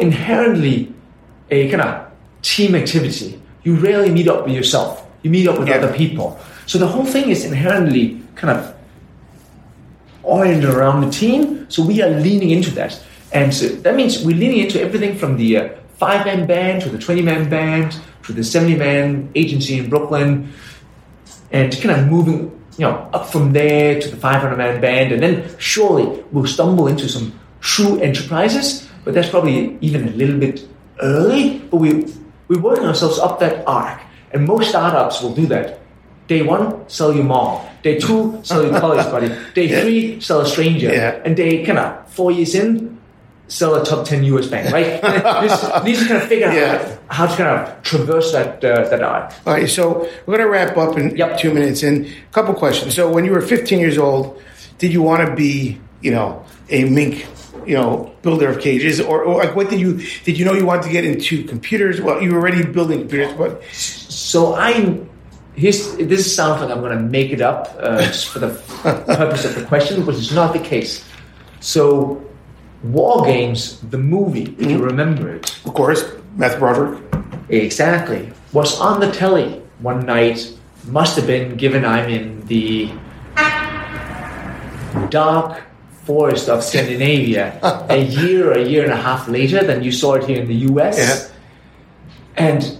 inherently 0.00 0.92
a 1.52 1.70
kind 1.70 1.82
of 1.82 2.10
team 2.42 2.74
activity. 2.74 3.40
You 3.62 3.76
rarely 3.76 4.10
meet 4.10 4.26
up 4.26 4.44
with 4.44 4.54
yourself. 4.56 5.06
You 5.22 5.30
meet 5.30 5.46
up 5.46 5.56
with 5.60 5.68
Yeah. 5.68 5.76
other 5.76 5.92
people. 5.92 6.40
So 6.66 6.78
the 6.78 6.86
whole 6.86 7.04
thing 7.04 7.28
is 7.30 7.44
inherently 7.44 8.22
kind 8.34 8.58
of 8.58 8.74
oriented 10.22 10.70
around 10.70 11.02
the 11.02 11.10
team. 11.10 11.70
So 11.70 11.84
we 11.84 12.02
are 12.02 12.10
leaning 12.10 12.50
into 12.50 12.70
that, 12.72 13.02
and 13.32 13.52
so 13.52 13.68
that 13.68 13.96
means 13.96 14.24
we're 14.24 14.36
leaning 14.36 14.58
into 14.58 14.80
everything 14.80 15.16
from 15.16 15.36
the 15.36 15.56
uh, 15.56 15.68
five 15.98 16.26
man 16.26 16.46
band 16.46 16.82
to 16.82 16.88
the 16.88 16.98
twenty 16.98 17.22
man 17.22 17.48
band 17.48 17.98
to 18.24 18.32
the 18.32 18.44
seventy 18.44 18.76
man 18.76 19.30
agency 19.34 19.78
in 19.78 19.88
Brooklyn 19.88 20.52
and 21.52 21.72
kind 21.80 22.00
of 22.00 22.08
moving, 22.08 22.50
you 22.78 22.86
know, 22.86 23.08
up 23.12 23.28
from 23.28 23.52
there 23.52 24.00
to 24.00 24.08
the 24.08 24.16
500 24.16 24.56
man 24.56 24.80
band, 24.80 25.12
and 25.12 25.22
then 25.22 25.54
surely 25.58 26.24
we'll 26.32 26.46
stumble 26.46 26.88
into 26.88 27.08
some 27.08 27.38
true 27.60 28.00
enterprises. 28.00 28.88
But 29.04 29.14
that's 29.14 29.28
probably 29.28 29.76
even 29.80 30.08
a 30.08 30.10
little 30.12 30.38
bit 30.38 30.66
early. 31.00 31.58
But 31.58 31.76
we 31.76 32.06
we're 32.48 32.60
working 32.60 32.86
ourselves 32.86 33.18
up 33.18 33.38
that 33.40 33.66
arc, 33.66 34.00
and 34.32 34.46
most 34.46 34.70
startups 34.70 35.20
will 35.22 35.34
do 35.34 35.46
that. 35.46 35.81
Day 36.28 36.42
one, 36.42 36.88
sell 36.88 37.12
your 37.12 37.24
mom. 37.24 37.66
Day 37.82 37.98
two, 37.98 38.38
sell 38.42 38.62
your 38.64 38.78
college 38.78 39.04
buddy. 39.06 39.28
Day 39.54 39.68
three, 39.82 40.20
sell 40.20 40.40
a 40.40 40.46
stranger. 40.46 40.92
Yeah. 40.92 41.20
And 41.24 41.36
day 41.36 41.64
kind 41.64 41.78
of 41.78 42.08
four 42.12 42.30
years 42.30 42.54
in, 42.54 43.00
sell 43.48 43.74
a 43.74 43.84
top 43.84 44.06
10 44.06 44.22
US 44.24 44.46
bank, 44.46 44.72
right? 44.72 45.02
Just 45.46 45.84
need 45.84 45.96
to 45.96 46.06
kind 46.06 46.22
of 46.22 46.28
figure 46.28 46.50
Yeah. 46.52 46.80
out 46.80 46.98
how 47.08 47.26
to 47.26 47.36
kind 47.36 47.50
of 47.68 47.82
traverse 47.82 48.32
that, 48.32 48.64
uh, 48.64 48.88
that 48.88 49.02
arc. 49.02 49.32
All 49.46 49.52
right, 49.54 49.68
so 49.68 50.08
we're 50.26 50.36
going 50.38 50.46
to 50.46 50.50
wrap 50.50 50.76
up 50.78 50.96
in 50.96 51.16
Yep. 51.16 51.38
two 51.38 51.52
minutes. 51.52 51.82
And 51.82 52.06
a 52.06 52.10
couple 52.32 52.54
questions. 52.54 52.94
So, 52.94 53.10
when 53.10 53.24
you 53.24 53.32
were 53.32 53.42
15 53.42 53.78
years 53.80 53.98
old, 53.98 54.40
did 54.78 54.92
you 54.92 55.02
want 55.02 55.28
to 55.28 55.34
be, 55.34 55.78
you 56.00 56.12
know, 56.12 56.44
a 56.70 56.84
mink, 56.84 57.26
you 57.66 57.74
know, 57.74 58.12
builder 58.22 58.48
of 58.48 58.60
cages, 58.60 59.00
or, 59.00 59.22
or 59.22 59.42
like 59.44 59.54
what 59.54 59.68
did 59.70 59.80
you 59.80 60.00
did 60.24 60.38
you 60.38 60.44
know 60.44 60.54
you 60.54 60.64
wanted 60.64 60.84
to 60.84 60.90
get 60.90 61.04
into 61.04 61.44
computers? 61.44 62.00
Well, 62.00 62.22
you 62.22 62.32
were 62.32 62.38
already 62.40 62.64
building 62.64 63.00
computers, 63.00 63.32
but 63.36 63.62
So 63.72 64.54
I'm. 64.54 65.08
Here's, 65.54 65.96
this 65.96 66.34
sounds 66.34 66.62
like 66.62 66.70
I'm 66.70 66.80
going 66.80 66.96
to 66.96 67.02
make 67.02 67.30
it 67.30 67.40
up 67.40 67.76
uh, 67.78 68.00
just 68.06 68.28
for 68.28 68.38
the 68.38 68.48
purpose 68.82 69.44
of 69.44 69.54
the 69.54 69.64
question, 69.64 70.04
but 70.04 70.14
it's 70.14 70.32
not 70.32 70.52
the 70.52 70.58
case. 70.58 71.04
So, 71.60 72.24
WarGames, 72.86 73.90
the 73.90 73.98
movie, 73.98 74.56
if 74.58 74.70
you 74.70 74.78
remember 74.78 75.30
it, 75.34 75.54
of 75.64 75.74
course, 75.74 76.04
Matthew 76.36 76.58
Broderick. 76.58 77.02
exactly, 77.48 78.32
was 78.52 78.80
on 78.80 79.00
the 79.00 79.10
telly 79.12 79.62
one 79.80 80.06
night. 80.06 80.58
Must 80.86 81.14
have 81.14 81.28
been 81.28 81.56
given 81.56 81.84
I'm 81.84 82.10
in 82.10 82.44
the 82.46 82.90
dark 85.10 85.62
forest 86.04 86.48
of 86.48 86.64
Scandinavia 86.64 87.58
a 87.88 87.96
year, 88.02 88.50
or 88.50 88.52
a 88.52 88.64
year 88.64 88.82
and 88.82 88.92
a 88.92 88.96
half 88.96 89.28
later 89.28 89.62
than 89.62 89.84
you 89.84 89.92
saw 89.92 90.14
it 90.14 90.24
here 90.24 90.40
in 90.40 90.48
the 90.48 90.72
US. 90.72 90.98
Yeah. 90.98 91.28
And 92.36 92.78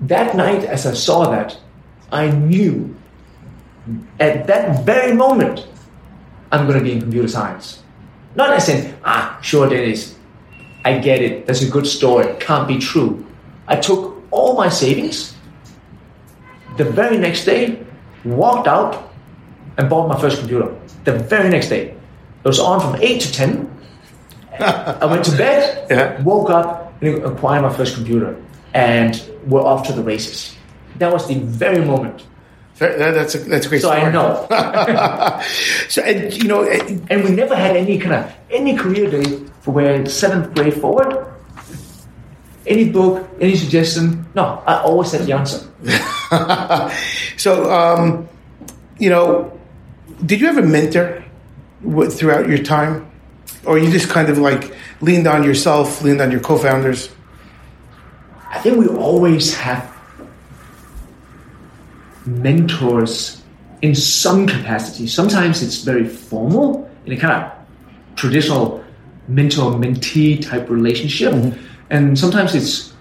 that 0.00 0.36
night, 0.36 0.64
as 0.64 0.86
I 0.86 0.94
saw 0.94 1.30
that, 1.30 1.58
I 2.14 2.30
knew 2.30 2.94
at 4.20 4.46
that 4.46 4.84
very 4.86 5.12
moment 5.12 5.66
I'm 6.52 6.66
going 6.66 6.78
to 6.78 6.84
be 6.84 6.92
in 6.92 7.00
computer 7.00 7.26
science. 7.28 7.82
Not 8.36 8.50
as 8.50 8.68
in, 8.68 8.94
ah, 9.04 9.38
sure, 9.42 9.68
Dennis, 9.68 10.16
I 10.84 10.98
get 10.98 11.20
it. 11.20 11.46
That's 11.46 11.62
a 11.62 11.68
good 11.68 11.86
story. 11.86 12.34
Can't 12.38 12.68
be 12.68 12.78
true. 12.78 13.26
I 13.66 13.76
took 13.76 14.22
all 14.30 14.56
my 14.56 14.68
savings 14.68 15.34
the 16.76 16.84
very 16.84 17.18
next 17.18 17.44
day, 17.44 17.82
walked 18.24 18.68
out, 18.68 19.12
and 19.76 19.90
bought 19.90 20.08
my 20.08 20.20
first 20.20 20.38
computer. 20.38 20.74
The 21.04 21.18
very 21.18 21.48
next 21.48 21.68
day. 21.68 21.90
It 22.44 22.48
was 22.48 22.60
on 22.60 22.80
from 22.80 23.00
8 23.00 23.20
to 23.20 23.32
10. 23.32 23.70
I 24.60 25.06
went 25.06 25.24
to 25.24 25.36
bed, 25.36 25.86
Yeah. 25.90 26.22
woke 26.22 26.50
up, 26.50 26.94
and 27.02 27.24
acquired 27.24 27.62
my 27.62 27.72
first 27.72 27.94
computer, 27.94 28.36
and 28.74 29.20
we're 29.46 29.62
off 29.62 29.86
to 29.88 29.92
the 29.92 30.02
races. 30.02 30.54
That 30.96 31.12
was 31.12 31.26
the 31.26 31.34
very 31.40 31.84
moment. 31.84 32.24
That's 32.78 33.34
a 33.34 33.38
that's 33.38 33.66
a 33.66 33.68
great 33.68 33.82
So 33.82 33.88
story. 33.90 34.02
I 34.02 34.10
know. 34.10 34.46
So 35.88 36.02
and 36.02 36.32
you 36.34 36.48
know, 36.48 36.64
and- 36.64 37.06
and 37.10 37.22
we 37.24 37.30
never 37.30 37.54
had 37.54 37.76
any 37.76 37.98
kind 37.98 38.14
of 38.14 38.32
any 38.50 38.74
career 38.76 39.10
day 39.10 39.38
for 39.62 39.70
where 39.72 40.04
seventh 40.06 40.54
grade 40.54 40.74
forward. 40.74 41.26
Any 42.66 42.88
book, 42.88 43.28
any 43.40 43.56
suggestion? 43.56 44.26
No, 44.34 44.62
I 44.66 44.80
always 44.80 45.12
had 45.12 45.22
the 45.26 45.32
answer. 45.34 45.60
so 47.36 47.70
um, 47.70 48.28
you 48.98 49.10
know, 49.10 49.52
did 50.26 50.40
you 50.40 50.46
have 50.46 50.58
a 50.58 50.62
mentor 50.66 51.22
throughout 52.10 52.48
your 52.48 52.58
time, 52.58 53.06
or 53.66 53.78
you 53.78 53.90
just 53.90 54.08
kind 54.08 54.28
of 54.30 54.38
like 54.38 54.74
leaned 55.00 55.26
on 55.26 55.44
yourself, 55.44 56.02
leaned 56.02 56.20
on 56.20 56.30
your 56.30 56.40
co-founders? 56.40 57.10
I 58.50 58.58
think 58.60 58.78
we 58.78 58.86
always 58.88 59.54
have 59.54 59.93
mentors 62.26 63.42
in 63.82 63.94
some 63.94 64.46
capacity. 64.46 65.06
Sometimes 65.06 65.62
it's 65.62 65.82
very 65.82 66.08
formal 66.08 66.90
in 67.06 67.12
a 67.12 67.16
kind 67.16 67.44
of 67.44 67.52
traditional 68.16 68.82
mentor 69.28 69.72
mentee 69.72 70.42
type 70.42 70.68
relationship, 70.70 71.32
and 71.90 72.18
sometimes 72.18 72.54
it's 72.54 72.94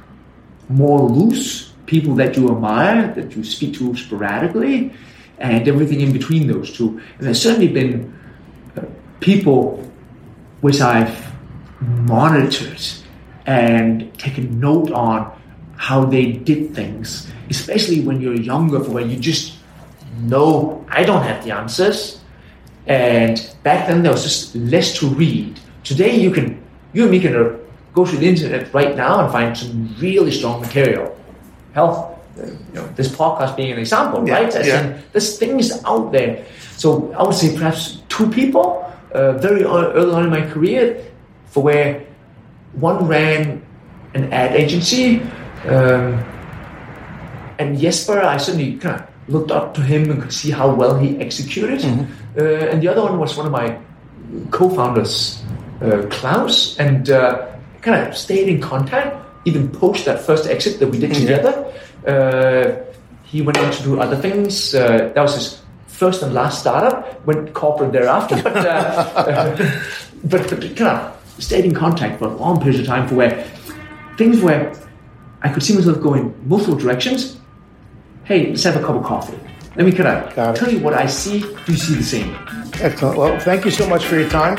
more 0.69 1.01
loose 1.01 1.73
people 1.85 2.15
that 2.15 2.35
you 2.37 2.49
admire, 2.49 3.13
that 3.13 3.35
you 3.35 3.43
speak 3.43 3.73
to 3.75 3.95
sporadically, 3.95 4.93
and 5.37 5.67
everything 5.67 6.01
in 6.01 6.13
between 6.13 6.47
those 6.47 6.75
two. 6.75 6.99
And 7.17 7.27
there's 7.27 7.41
certainly 7.41 7.67
been 7.67 8.13
uh, 8.77 8.81
people 9.19 9.89
which 10.61 10.79
I've 10.79 11.33
monitored 11.81 12.81
and 13.45 14.17
taken 14.17 14.59
note 14.59 14.91
on 14.91 15.32
how 15.83 16.05
they 16.05 16.31
did 16.31 16.73
things, 16.73 17.27
especially 17.49 17.99
when 17.99 18.21
you're 18.21 18.39
younger, 18.39 18.79
for 18.79 18.91
where 18.91 19.05
you 19.05 19.19
just 19.19 19.59
know 20.31 20.85
I 20.87 21.03
don't 21.03 21.23
have 21.23 21.43
the 21.43 21.51
answers. 21.51 22.21
And 22.87 23.35
back 23.63 23.87
then 23.87 24.01
there 24.01 24.13
was 24.13 24.23
just 24.23 24.55
less 24.55 24.97
to 24.99 25.07
read. 25.07 25.59
Today 25.83 26.15
you 26.15 26.31
can, 26.31 26.63
you 26.93 27.01
and 27.03 27.11
me 27.11 27.19
can 27.19 27.35
uh, 27.35 27.57
go 27.93 28.05
to 28.05 28.15
the 28.15 28.25
internet 28.25 28.73
right 28.73 28.95
now 28.95 29.19
and 29.21 29.29
find 29.29 29.57
some 29.57 29.93
really 29.99 30.31
strong 30.31 30.61
material. 30.61 31.11
Hell, 31.73 32.17
uh, 32.39 32.45
you 32.45 32.75
know, 32.75 32.87
this 32.95 33.09
podcast 33.09 33.57
being 33.57 33.73
an 33.73 33.79
example, 33.79 34.25
Yeah, 34.25 34.35
right? 34.35 34.55
As 34.55 34.65
yeah. 34.65 34.97
there's 35.11 35.37
things 35.37 35.83
out 35.83 36.13
there. 36.13 36.45
So 36.77 37.11
I 37.19 37.23
would 37.23 37.35
say 37.35 37.53
perhaps 37.57 38.01
two 38.07 38.29
people 38.29 38.89
uh, 39.11 39.33
very 39.33 39.63
early 39.65 40.13
on 40.13 40.23
in 40.23 40.29
my 40.29 40.47
career, 40.47 41.03
for 41.51 41.61
where 41.61 42.05
one 42.79 43.05
ran 43.05 43.61
an 44.13 44.31
ad 44.31 44.55
agency, 44.55 45.21
um, 45.67 46.23
and 47.59 47.79
Jesper, 47.79 48.21
I 48.21 48.37
suddenly 48.37 48.77
kind 48.77 49.01
of 49.01 49.07
looked 49.27 49.51
up 49.51 49.73
to 49.75 49.81
him 49.81 50.09
and 50.11 50.21
could 50.21 50.33
see 50.33 50.51
how 50.51 50.73
well 50.73 50.97
he 50.97 51.17
executed. 51.19 51.79
Mm-hmm. 51.79 52.39
Uh, 52.39 52.71
and 52.71 52.81
the 52.81 52.87
other 52.87 53.01
one 53.03 53.19
was 53.19 53.37
one 53.37 53.45
of 53.45 53.51
my 53.51 53.77
co-founders, 54.51 55.43
uh, 55.81 56.05
Klaus, 56.09 56.77
and 56.79 57.09
uh, 57.09 57.47
kind 57.81 58.07
of 58.07 58.17
stayed 58.17 58.49
in 58.49 58.59
contact 58.59 59.23
even 59.45 59.69
post 59.69 60.05
that 60.05 60.21
first 60.21 60.47
exit 60.47 60.79
that 60.79 60.87
we 60.87 60.99
did 60.99 61.11
mm-hmm. 61.11 61.21
together. 61.21 61.73
Uh, 62.07 62.83
he 63.25 63.41
went 63.41 63.57
on 63.57 63.71
to 63.71 63.83
do 63.83 63.99
other 63.99 64.15
things. 64.15 64.73
Uh, 64.75 65.11
that 65.13 65.21
was 65.21 65.35
his 65.35 65.61
first 65.87 66.21
and 66.21 66.33
last 66.33 66.59
startup. 66.61 67.25
Went 67.25 67.53
corporate 67.53 67.91
thereafter, 67.91 68.41
but, 68.41 68.55
uh, 68.55 69.55
but, 70.23 70.49
but 70.49 70.61
kind 70.75 70.97
of 70.97 71.19
stayed 71.39 71.65
in 71.65 71.73
contact 71.73 72.19
for 72.19 72.25
a 72.25 72.35
long 72.35 72.61
period 72.61 72.81
of 72.81 72.87
time 72.87 73.07
for 73.07 73.15
where 73.15 73.43
things 74.17 74.41
where 74.41 74.73
I 75.43 75.49
could 75.49 75.61
see 75.61 75.75
myself 75.75 76.01
going 76.01 76.33
multiple 76.47 76.75
directions. 76.75 77.37
Hey, 78.23 78.47
let's 78.47 78.63
have 78.63 78.77
a 78.77 78.81
cup 78.81 78.95
of 78.95 79.03
coffee. 79.03 79.37
Let 79.75 79.85
me 79.85 79.91
kind 79.91 80.07
of 80.07 80.55
tell 80.55 80.71
you 80.71 80.79
what 80.79 80.93
I 80.93 81.05
see. 81.05 81.41
Do 81.41 81.71
you 81.71 81.77
see 81.77 81.95
the 81.95 82.03
same? 82.03 82.35
Excellent. 82.79 83.17
Well, 83.17 83.39
thank 83.39 83.65
you 83.65 83.71
so 83.71 83.87
much 83.87 84.05
for 84.05 84.17
your 84.17 84.29
time. 84.29 84.57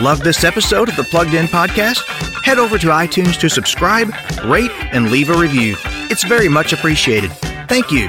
Love 0.00 0.20
this 0.22 0.44
episode 0.44 0.88
of 0.88 0.96
the 0.96 1.04
Plugged 1.04 1.34
In 1.34 1.46
Podcast? 1.46 2.06
Head 2.44 2.58
over 2.58 2.78
to 2.78 2.86
iTunes 2.88 3.38
to 3.40 3.50
subscribe, 3.50 4.10
rate, 4.44 4.70
and 4.92 5.10
leave 5.10 5.28
a 5.28 5.36
review. 5.36 5.76
It's 6.10 6.24
very 6.24 6.48
much 6.48 6.72
appreciated. 6.72 7.32
Thank 7.68 7.90
you. 7.90 8.08